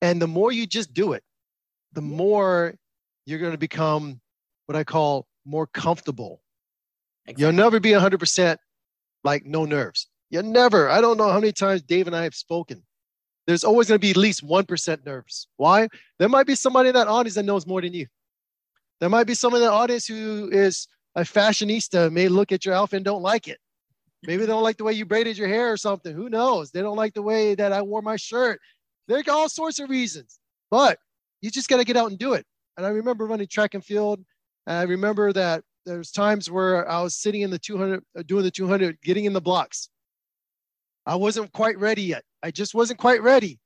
And 0.00 0.22
the 0.22 0.28
more 0.28 0.52
you 0.52 0.64
just 0.64 0.94
do 0.94 1.12
it, 1.12 1.23
the 1.94 2.02
more 2.02 2.74
you're 3.26 3.38
going 3.38 3.52
to 3.52 3.58
become 3.58 4.20
what 4.66 4.76
I 4.76 4.84
call 4.84 5.26
more 5.44 5.66
comfortable 5.66 6.40
Exactly. 7.26 7.42
You'll 7.42 7.52
never 7.52 7.80
be 7.80 7.90
100% 7.90 8.56
like 9.22 9.46
no 9.46 9.64
nerves. 9.64 10.08
You'll 10.30 10.42
never. 10.42 10.90
I 10.90 11.00
don't 11.00 11.16
know 11.16 11.30
how 11.30 11.40
many 11.40 11.52
times 11.52 11.82
Dave 11.82 12.06
and 12.06 12.14
I 12.14 12.24
have 12.24 12.34
spoken. 12.34 12.82
There's 13.46 13.64
always 13.64 13.88
going 13.88 13.96
to 13.96 14.06
be 14.06 14.10
at 14.10 14.16
least 14.16 14.46
1% 14.46 15.06
nerves. 15.06 15.48
Why? 15.56 15.88
There 16.18 16.28
might 16.28 16.46
be 16.46 16.54
somebody 16.54 16.90
in 16.90 16.94
that 16.94 17.08
audience 17.08 17.34
that 17.34 17.44
knows 17.44 17.66
more 17.66 17.80
than 17.80 17.92
you. 17.92 18.06
There 19.00 19.08
might 19.08 19.26
be 19.26 19.34
someone 19.34 19.60
in 19.60 19.66
the 19.66 19.72
audience 19.72 20.06
who 20.06 20.50
is 20.50 20.86
a 21.14 21.22
fashionista, 21.22 22.10
may 22.10 22.28
look 22.28 22.52
at 22.52 22.64
your 22.64 22.74
outfit 22.74 22.98
and 22.98 23.04
don't 23.04 23.22
like 23.22 23.48
it. 23.48 23.58
Maybe 24.26 24.40
they 24.40 24.46
don't 24.46 24.62
like 24.62 24.78
the 24.78 24.84
way 24.84 24.94
you 24.94 25.04
braided 25.04 25.36
your 25.36 25.48
hair 25.48 25.72
or 25.72 25.76
something. 25.76 26.14
Who 26.14 26.30
knows? 26.30 26.70
They 26.70 26.80
don't 26.80 26.96
like 26.96 27.14
the 27.14 27.22
way 27.22 27.54
that 27.54 27.72
I 27.72 27.82
wore 27.82 28.02
my 28.02 28.16
shirt. 28.16 28.60
There 29.06 29.18
are 29.18 29.30
all 29.30 29.48
sorts 29.50 29.78
of 29.78 29.90
reasons, 29.90 30.38
but 30.70 30.98
you 31.44 31.50
just 31.50 31.68
got 31.68 31.76
to 31.76 31.84
get 31.84 31.96
out 31.96 32.08
and 32.08 32.18
do 32.18 32.32
it. 32.32 32.46
And 32.78 32.86
I 32.86 32.88
remember 32.88 33.26
running 33.26 33.46
track 33.46 33.74
and 33.74 33.84
field. 33.84 34.18
And 34.66 34.78
I 34.78 34.82
remember 34.84 35.30
that 35.34 35.62
there's 35.84 36.10
times 36.10 36.50
where 36.50 36.90
I 36.90 37.02
was 37.02 37.16
sitting 37.16 37.42
in 37.42 37.50
the 37.50 37.58
200, 37.58 38.02
uh, 38.18 38.22
doing 38.26 38.44
the 38.44 38.50
200, 38.50 38.98
getting 39.02 39.26
in 39.26 39.34
the 39.34 39.42
blocks. 39.42 39.90
I 41.04 41.16
wasn't 41.16 41.52
quite 41.52 41.78
ready 41.78 42.02
yet. 42.02 42.22
I 42.42 42.50
just 42.50 42.74
wasn't 42.74 42.98
quite 42.98 43.22
ready. 43.22 43.60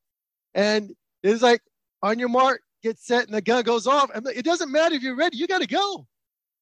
And 0.54 0.90
it's 1.22 1.40
like, 1.40 1.60
on 2.02 2.18
your 2.18 2.28
mark, 2.28 2.62
get 2.82 2.98
set, 2.98 3.26
and 3.26 3.34
the 3.34 3.40
gun 3.40 3.62
goes 3.62 3.86
off. 3.86 4.10
And 4.12 4.26
it 4.26 4.44
doesn't 4.44 4.72
matter 4.72 4.96
if 4.96 5.02
you're 5.02 5.16
ready, 5.16 5.36
you 5.36 5.46
got 5.46 5.60
to 5.60 5.68
go. 5.68 6.04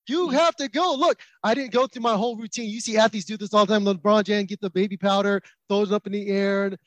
You 0.08 0.28
have 0.28 0.54
to 0.56 0.68
go. 0.68 0.94
Look, 0.94 1.18
I 1.42 1.54
didn't 1.54 1.72
go 1.72 1.86
through 1.86 2.02
my 2.02 2.14
whole 2.14 2.36
routine. 2.36 2.68
You 2.68 2.80
see 2.80 2.98
athletes 2.98 3.24
do 3.24 3.38
this 3.38 3.54
all 3.54 3.64
the 3.64 3.72
time. 3.72 3.84
LeBron 3.84 4.24
James 4.24 4.48
get 4.48 4.60
the 4.60 4.70
baby 4.70 4.98
powder, 4.98 5.40
throws 5.68 5.90
it 5.90 5.94
up 5.94 6.06
in 6.06 6.12
the 6.12 6.28
air, 6.28 6.66
and 6.66 6.78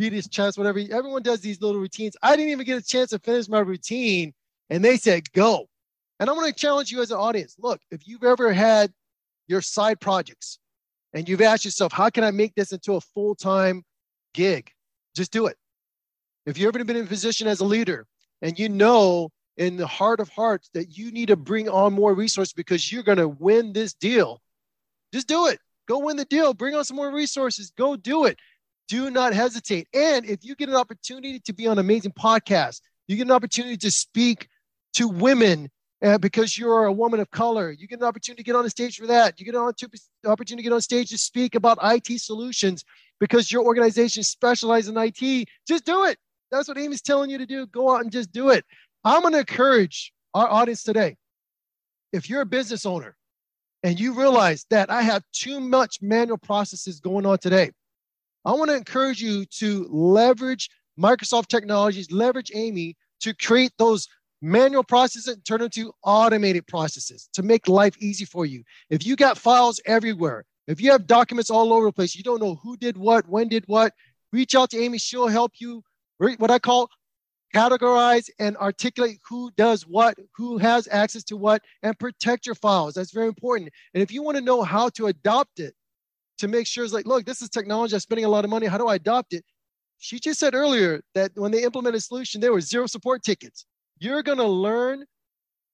beat 0.00 0.14
his 0.14 0.28
chest, 0.28 0.56
whatever. 0.56 0.78
Everyone 0.78 1.22
does 1.22 1.42
these 1.42 1.60
little 1.60 1.78
routines. 1.78 2.16
I 2.22 2.34
didn't 2.34 2.52
even 2.52 2.64
get 2.64 2.82
a 2.82 2.86
chance 2.86 3.10
to 3.10 3.18
finish 3.18 3.50
my 3.50 3.60
routine, 3.60 4.32
and 4.70 4.82
they 4.82 4.96
said 4.96 5.30
go. 5.32 5.68
And 6.18 6.28
I'm 6.30 6.36
going 6.36 6.50
to 6.50 6.58
challenge 6.58 6.90
you 6.90 7.02
as 7.02 7.10
an 7.10 7.18
audience. 7.18 7.56
Look, 7.58 7.82
if 7.90 8.08
you've 8.08 8.24
ever 8.24 8.50
had 8.50 8.92
your 9.46 9.60
side 9.60 10.00
projects 10.00 10.58
and 11.12 11.28
you've 11.28 11.42
asked 11.42 11.66
yourself, 11.66 11.92
how 11.92 12.08
can 12.08 12.24
I 12.24 12.30
make 12.30 12.54
this 12.54 12.72
into 12.72 12.94
a 12.94 13.00
full 13.00 13.34
time 13.34 13.84
gig? 14.32 14.70
Just 15.14 15.32
do 15.32 15.46
it. 15.46 15.56
If 16.46 16.56
you've 16.56 16.74
ever 16.74 16.82
been 16.82 16.96
in 16.96 17.04
a 17.04 17.08
position 17.08 17.46
as 17.46 17.60
a 17.60 17.64
leader 17.66 18.06
and 18.40 18.58
you 18.58 18.70
know 18.70 19.28
in 19.58 19.76
the 19.76 19.86
heart 19.86 20.20
of 20.20 20.30
hearts 20.30 20.70
that 20.72 20.96
you 20.96 21.12
need 21.12 21.28
to 21.28 21.36
bring 21.36 21.68
on 21.68 21.92
more 21.92 22.14
resources 22.14 22.54
because 22.54 22.90
you're 22.90 23.02
going 23.02 23.18
to 23.18 23.28
win 23.28 23.74
this 23.74 23.92
deal, 23.92 24.40
just 25.12 25.28
do 25.28 25.48
it. 25.48 25.58
Go 25.86 25.98
win 25.98 26.16
the 26.16 26.24
deal. 26.24 26.54
Bring 26.54 26.74
on 26.74 26.84
some 26.84 26.96
more 26.96 27.12
resources. 27.12 27.72
Go 27.76 27.96
do 27.96 28.24
it. 28.24 28.38
Do 28.90 29.08
not 29.08 29.32
hesitate. 29.32 29.86
And 29.94 30.26
if 30.26 30.44
you 30.44 30.56
get 30.56 30.68
an 30.68 30.74
opportunity 30.74 31.38
to 31.38 31.52
be 31.52 31.68
on 31.68 31.78
amazing 31.78 32.10
podcast, 32.10 32.80
you 33.06 33.14
get 33.14 33.22
an 33.28 33.30
opportunity 33.30 33.76
to 33.76 33.90
speak 33.90 34.48
to 34.94 35.06
women 35.06 35.70
uh, 36.02 36.18
because 36.18 36.58
you're 36.58 36.86
a 36.86 36.92
woman 36.92 37.20
of 37.20 37.30
color. 37.30 37.70
You 37.70 37.86
get 37.86 38.00
an 38.00 38.04
opportunity 38.04 38.42
to 38.42 38.46
get 38.46 38.56
on 38.56 38.64
the 38.64 38.70
stage 38.70 38.96
for 38.96 39.06
that. 39.06 39.38
You 39.38 39.46
get 39.46 39.54
an 39.54 39.60
opportunity 39.60 40.56
to 40.56 40.62
get 40.68 40.72
on 40.72 40.80
stage 40.80 41.10
to 41.10 41.18
speak 41.18 41.54
about 41.54 41.78
IT 41.84 42.20
solutions 42.20 42.84
because 43.20 43.52
your 43.52 43.62
organization 43.62 44.24
specializes 44.24 44.88
in 44.88 44.96
IT. 44.96 45.46
Just 45.68 45.86
do 45.86 46.06
it. 46.06 46.18
That's 46.50 46.66
what 46.66 46.76
Amie's 46.76 47.00
telling 47.00 47.30
you 47.30 47.38
to 47.38 47.46
do. 47.46 47.68
Go 47.68 47.94
out 47.94 48.00
and 48.00 48.10
just 48.10 48.32
do 48.32 48.48
it. 48.48 48.64
I'm 49.04 49.20
going 49.20 49.34
to 49.34 49.38
encourage 49.38 50.12
our 50.34 50.48
audience 50.48 50.82
today. 50.82 51.16
If 52.12 52.28
you're 52.28 52.40
a 52.40 52.46
business 52.46 52.84
owner 52.84 53.14
and 53.84 54.00
you 54.00 54.14
realize 54.14 54.66
that 54.70 54.90
I 54.90 55.02
have 55.02 55.22
too 55.32 55.60
much 55.60 55.98
manual 56.02 56.38
processes 56.38 56.98
going 56.98 57.24
on 57.24 57.38
today, 57.38 57.70
I 58.44 58.52
want 58.52 58.70
to 58.70 58.76
encourage 58.76 59.20
you 59.20 59.44
to 59.46 59.86
leverage 59.90 60.70
Microsoft 60.98 61.48
technologies, 61.48 62.10
leverage 62.10 62.50
Amie 62.54 62.96
to 63.20 63.34
create 63.34 63.72
those 63.78 64.08
manual 64.42 64.84
processes 64.84 65.28
and 65.28 65.44
turn 65.44 65.58
them 65.58 65.66
into 65.66 65.92
automated 66.02 66.66
processes 66.66 67.28
to 67.34 67.42
make 67.42 67.68
life 67.68 67.96
easy 67.98 68.24
for 68.24 68.46
you. 68.46 68.62
If 68.88 69.04
you 69.04 69.16
got 69.16 69.36
files 69.36 69.80
everywhere, 69.84 70.44
if 70.66 70.80
you 70.80 70.90
have 70.92 71.06
documents 71.06 71.50
all 71.50 71.72
over 71.72 71.86
the 71.86 71.92
place, 71.92 72.14
you 72.14 72.22
don't 72.22 72.40
know 72.40 72.54
who 72.62 72.76
did 72.76 72.96
what, 72.96 73.28
when 73.28 73.48
did 73.48 73.64
what, 73.66 73.92
reach 74.32 74.54
out 74.54 74.70
to 74.70 74.78
Amie. 74.78 74.98
She'll 74.98 75.28
help 75.28 75.52
you, 75.58 75.82
what 76.18 76.50
I 76.50 76.58
call 76.58 76.88
categorize 77.54 78.30
and 78.38 78.56
articulate 78.56 79.18
who 79.28 79.50
does 79.56 79.82
what, 79.82 80.16
who 80.36 80.56
has 80.58 80.88
access 80.90 81.24
to 81.24 81.36
what, 81.36 81.62
and 81.82 81.98
protect 81.98 82.46
your 82.46 82.54
files. 82.54 82.94
That's 82.94 83.12
very 83.12 83.26
important. 83.26 83.70
And 83.92 84.02
if 84.02 84.12
you 84.12 84.22
want 84.22 84.36
to 84.38 84.44
know 84.44 84.62
how 84.62 84.88
to 84.90 85.06
adopt 85.06 85.58
it 85.60 85.74
to 86.40 86.48
make 86.48 86.66
sure 86.66 86.84
it's 86.84 86.92
like, 86.92 87.06
look, 87.06 87.24
this 87.24 87.42
is 87.42 87.48
technology, 87.48 87.94
I'm 87.94 88.00
spending 88.00 88.24
a 88.24 88.28
lot 88.28 88.44
of 88.44 88.50
money. 88.50 88.66
How 88.66 88.78
do 88.78 88.88
I 88.88 88.96
adopt 88.96 89.32
it? 89.32 89.44
She 89.98 90.18
just 90.18 90.40
said 90.40 90.54
earlier 90.54 91.02
that 91.14 91.32
when 91.34 91.52
they 91.52 91.62
implemented 91.62 91.98
a 91.98 92.00
solution, 92.00 92.40
there 92.40 92.52
were 92.52 92.60
zero 92.60 92.86
support 92.86 93.22
tickets. 93.22 93.66
You're 93.98 94.22
going 94.22 94.38
to 94.38 94.46
learn 94.46 95.04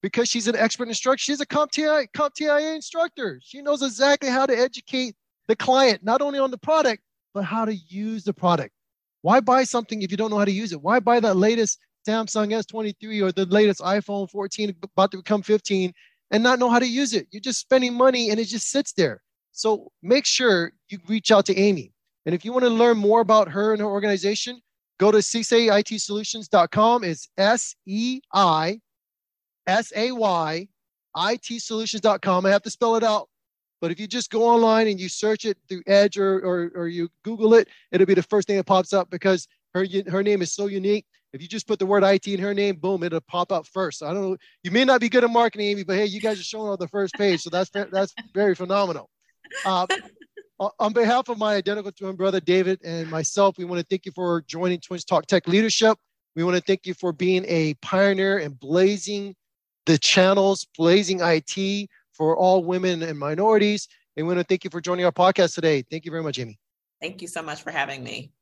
because 0.03 0.29
she's 0.29 0.49
an 0.49 0.57
expert 0.57 0.89
instructor. 0.89 1.19
She's 1.19 1.41
a 1.41 1.47
CompTIA, 1.47 2.09
CompTIA 2.13 2.75
instructor. 2.75 3.41
She 3.43 3.63
knows 3.63 3.83
exactly 3.83 4.29
how 4.29 4.45
to 4.47 4.57
educate 4.57 5.15
the 5.47 5.55
client, 5.55 6.03
not 6.03 6.21
only 6.21 6.41
on 6.41 6.51
the 6.51 6.59
product, 6.59 7.03
but 7.35 7.45
how 7.45 7.65
to 7.65 7.75
use 7.75 8.25
the 8.25 8.33
product. 8.33 8.73
Why 9.23 9.41
buy 9.41 9.65
something 9.65 10.03
if 10.03 10.11
you 10.11 10.17
don't 10.17 10.31
know 10.31 10.39
how 10.39 10.45
to 10.45 10.53
use 10.53 10.73
it? 10.73 10.83
Why 10.83 11.01
buy 11.01 11.21
that 11.21 11.37
latest 11.37 11.79
Samsung 12.07 12.53
S23 12.53 13.23
or 13.23 13.33
the 13.33 13.47
latest 13.47 13.81
iPhone 13.81 14.29
14 14.31 14.75
about 14.83 15.13
to 15.13 15.19
become 15.19 15.43
15 15.43 15.93
and 16.33 16.43
not 16.43 16.59
know 16.59 16.71
how 16.71 16.79
to 16.79 16.89
use 16.89 17.15
it? 17.15 17.29
You're 17.31 17.41
just 17.41 17.61
spending 17.61 17.95
money 17.95 18.31
and 18.31 18.41
it 18.41 18.47
just 18.47 18.71
sits 18.71 18.93
there. 18.93 19.23
So 19.57 19.91
make 20.03 20.25
sure 20.25 20.73
you 20.89 20.99
reach 21.09 21.33
out 21.33 21.47
to 21.47 21.57
Amie. 21.59 21.93
And 22.25 22.35
if 22.35 22.45
you 22.45 22.53
want 22.53 22.65
to 22.65 22.71
learn 22.71 22.99
more 22.99 23.21
about 23.21 23.49
her 23.49 23.73
and 23.73 23.81
her 23.81 23.87
organization, 23.87 24.61
Go 24.99 25.11
to 25.11 25.21
solutions.com. 25.21 27.05
It's 27.05 27.29
S 27.37 27.75
E 27.87 28.21
I 28.33 28.81
S 29.67 29.93
A 29.95 30.13
Y 30.13 30.69
I 31.15 31.37
T 31.37 31.59
solutions.com. 31.59 32.47
I 32.47 32.51
have 32.51 32.63
to 32.63 32.71
spell 32.71 32.97
it 32.97 33.03
out. 33.03 33.29
But 33.83 33.91
if 33.91 34.01
you 34.01 34.07
just 34.07 34.31
go 34.31 34.45
online 34.45 34.89
and 34.89 34.99
you 34.99 35.11
search 35.11 35.45
it 35.45 35.59
through 35.69 35.83
Edge 35.87 36.17
or, 36.17 36.39
or, 36.39 36.73
or 36.75 36.89
you 36.89 37.11
Google 37.25 37.53
it, 37.55 37.69
it'll 37.93 38.07
be 38.07 38.15
the 38.15 38.23
first 38.23 38.49
thing 38.49 38.57
that 38.57 38.65
pops 38.65 38.95
up 38.95 39.11
because 39.11 39.47
her, 39.75 39.85
her 40.09 40.23
name 40.23 40.41
is 40.41 40.55
so 40.55 40.67
unique. 40.67 41.05
If 41.35 41.43
you 41.43 41.49
just 41.49 41.67
put 41.67 41.79
the 41.79 41.85
word 41.85 42.03
IT 42.03 42.27
in 42.27 42.41
her 42.41 42.55
name, 42.55 42.77
boom, 42.77 43.03
it'll 43.03 43.21
pop 43.21 43.53
up 43.53 43.67
first. 43.67 44.03
I 44.03 44.15
don't 44.15 44.31
know. 44.31 44.37
You 44.63 44.71
may 44.71 44.87
not 44.87 45.03
be 45.03 45.11
good 45.11 45.25
at 45.25 45.31
marketing, 45.31 45.69
Amie, 45.69 45.85
but 45.85 45.97
hey, 45.97 46.07
you 46.07 46.23
guys 46.23 46.41
are 46.41 46.45
showing 46.45 46.71
on 46.71 46.79
the 46.81 46.89
first 46.89 47.13
page. 47.15 47.43
So 47.43 47.51
that's, 47.51 47.69
that's 47.69 48.15
very 48.33 48.55
phenomenal. 48.55 49.11
Uh, 49.65 49.87
on 50.79 50.93
behalf 50.93 51.29
of 51.29 51.39
my 51.39 51.55
identical 51.55 51.93
twin 51.93 52.17
brother 52.17 52.41
David 52.41 52.81
and 52.85 53.11
myself, 53.11 53.59
we 53.59 53.65
want 53.65 53.81
to 53.81 53.87
thank 53.89 54.07
you 54.07 54.13
for 54.13 54.43
joining 54.47 54.81
Twins 54.81 55.05
Talk 55.05 55.27
Tech 55.27 55.47
Leadership. 55.47 55.99
We 56.35 56.45
want 56.45 56.57
to 56.57 56.63
thank 56.63 56.87
you 56.87 56.95
for 56.95 57.13
being 57.13 57.45
a 57.47 57.75
pioneer 57.75 58.39
and 58.39 58.59
blazing 58.59 59.35
the 59.87 59.97
channels, 59.97 60.67
blazing 60.77 61.21
IT 61.23 61.89
for 62.13 62.37
all 62.37 62.65
women 62.65 63.03
and 63.03 63.19
minorities. 63.19 63.89
And 64.17 64.27
we 64.27 64.35
want 64.35 64.47
to 64.47 64.49
thank 64.49 64.65
you 64.65 64.71
for 64.71 64.81
joining 64.81 65.05
our 65.05 65.13
podcast 65.13 65.55
today. 65.55 65.83
Thank 65.91 66.05
you 66.05 66.11
very 66.11 66.23
much, 66.23 66.39
Amie. 66.39 66.59
Thank 67.01 67.23
you 67.23 67.29
so 67.29 67.43
much 67.43 67.63
for 67.63 67.71
having 67.71 68.03
me. 68.03 68.33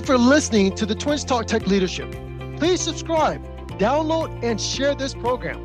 You 0.00 0.06
for 0.06 0.18
listening 0.18 0.74
to 0.74 0.86
the 0.86 0.94
Twins 0.94 1.24
Talk 1.24 1.46
Tech 1.46 1.66
Leadership. 1.66 2.10
Please 2.56 2.80
subscribe, 2.80 3.42
download, 3.78 4.42
and 4.42 4.60
share 4.60 4.94
this 4.94 5.14
program. 5.14 5.64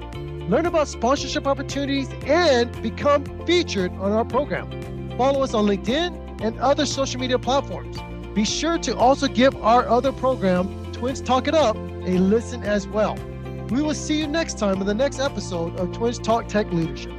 Learn 0.49 0.65
about 0.65 0.87
sponsorship 0.87 1.47
opportunities 1.47 2.09
and 2.25 2.81
become 2.81 3.23
featured 3.45 3.91
on 3.93 4.11
our 4.11 4.25
program. 4.25 4.69
Follow 5.17 5.43
us 5.43 5.53
on 5.53 5.65
LinkedIn 5.65 6.41
and 6.41 6.59
other 6.59 6.85
social 6.85 7.19
media 7.19 7.39
platforms. 7.39 7.97
Be 8.33 8.45
sure 8.45 8.77
to 8.79 8.95
also 8.97 9.27
give 9.27 9.55
our 9.63 9.87
other 9.87 10.11
program, 10.11 10.91
Twins 10.91 11.21
Talk 11.21 11.47
It 11.47 11.55
Up, 11.55 11.75
a 11.75 12.17
listen 12.17 12.63
as 12.63 12.87
well. 12.87 13.15
We 13.69 13.81
will 13.81 13.93
see 13.93 14.19
you 14.19 14.27
next 14.27 14.57
time 14.57 14.81
in 14.81 14.87
the 14.87 14.93
next 14.93 15.19
episode 15.19 15.79
of 15.79 15.91
Twins 15.93 16.19
Talk 16.19 16.47
Tech 16.47 16.71
Leadership. 16.71 17.13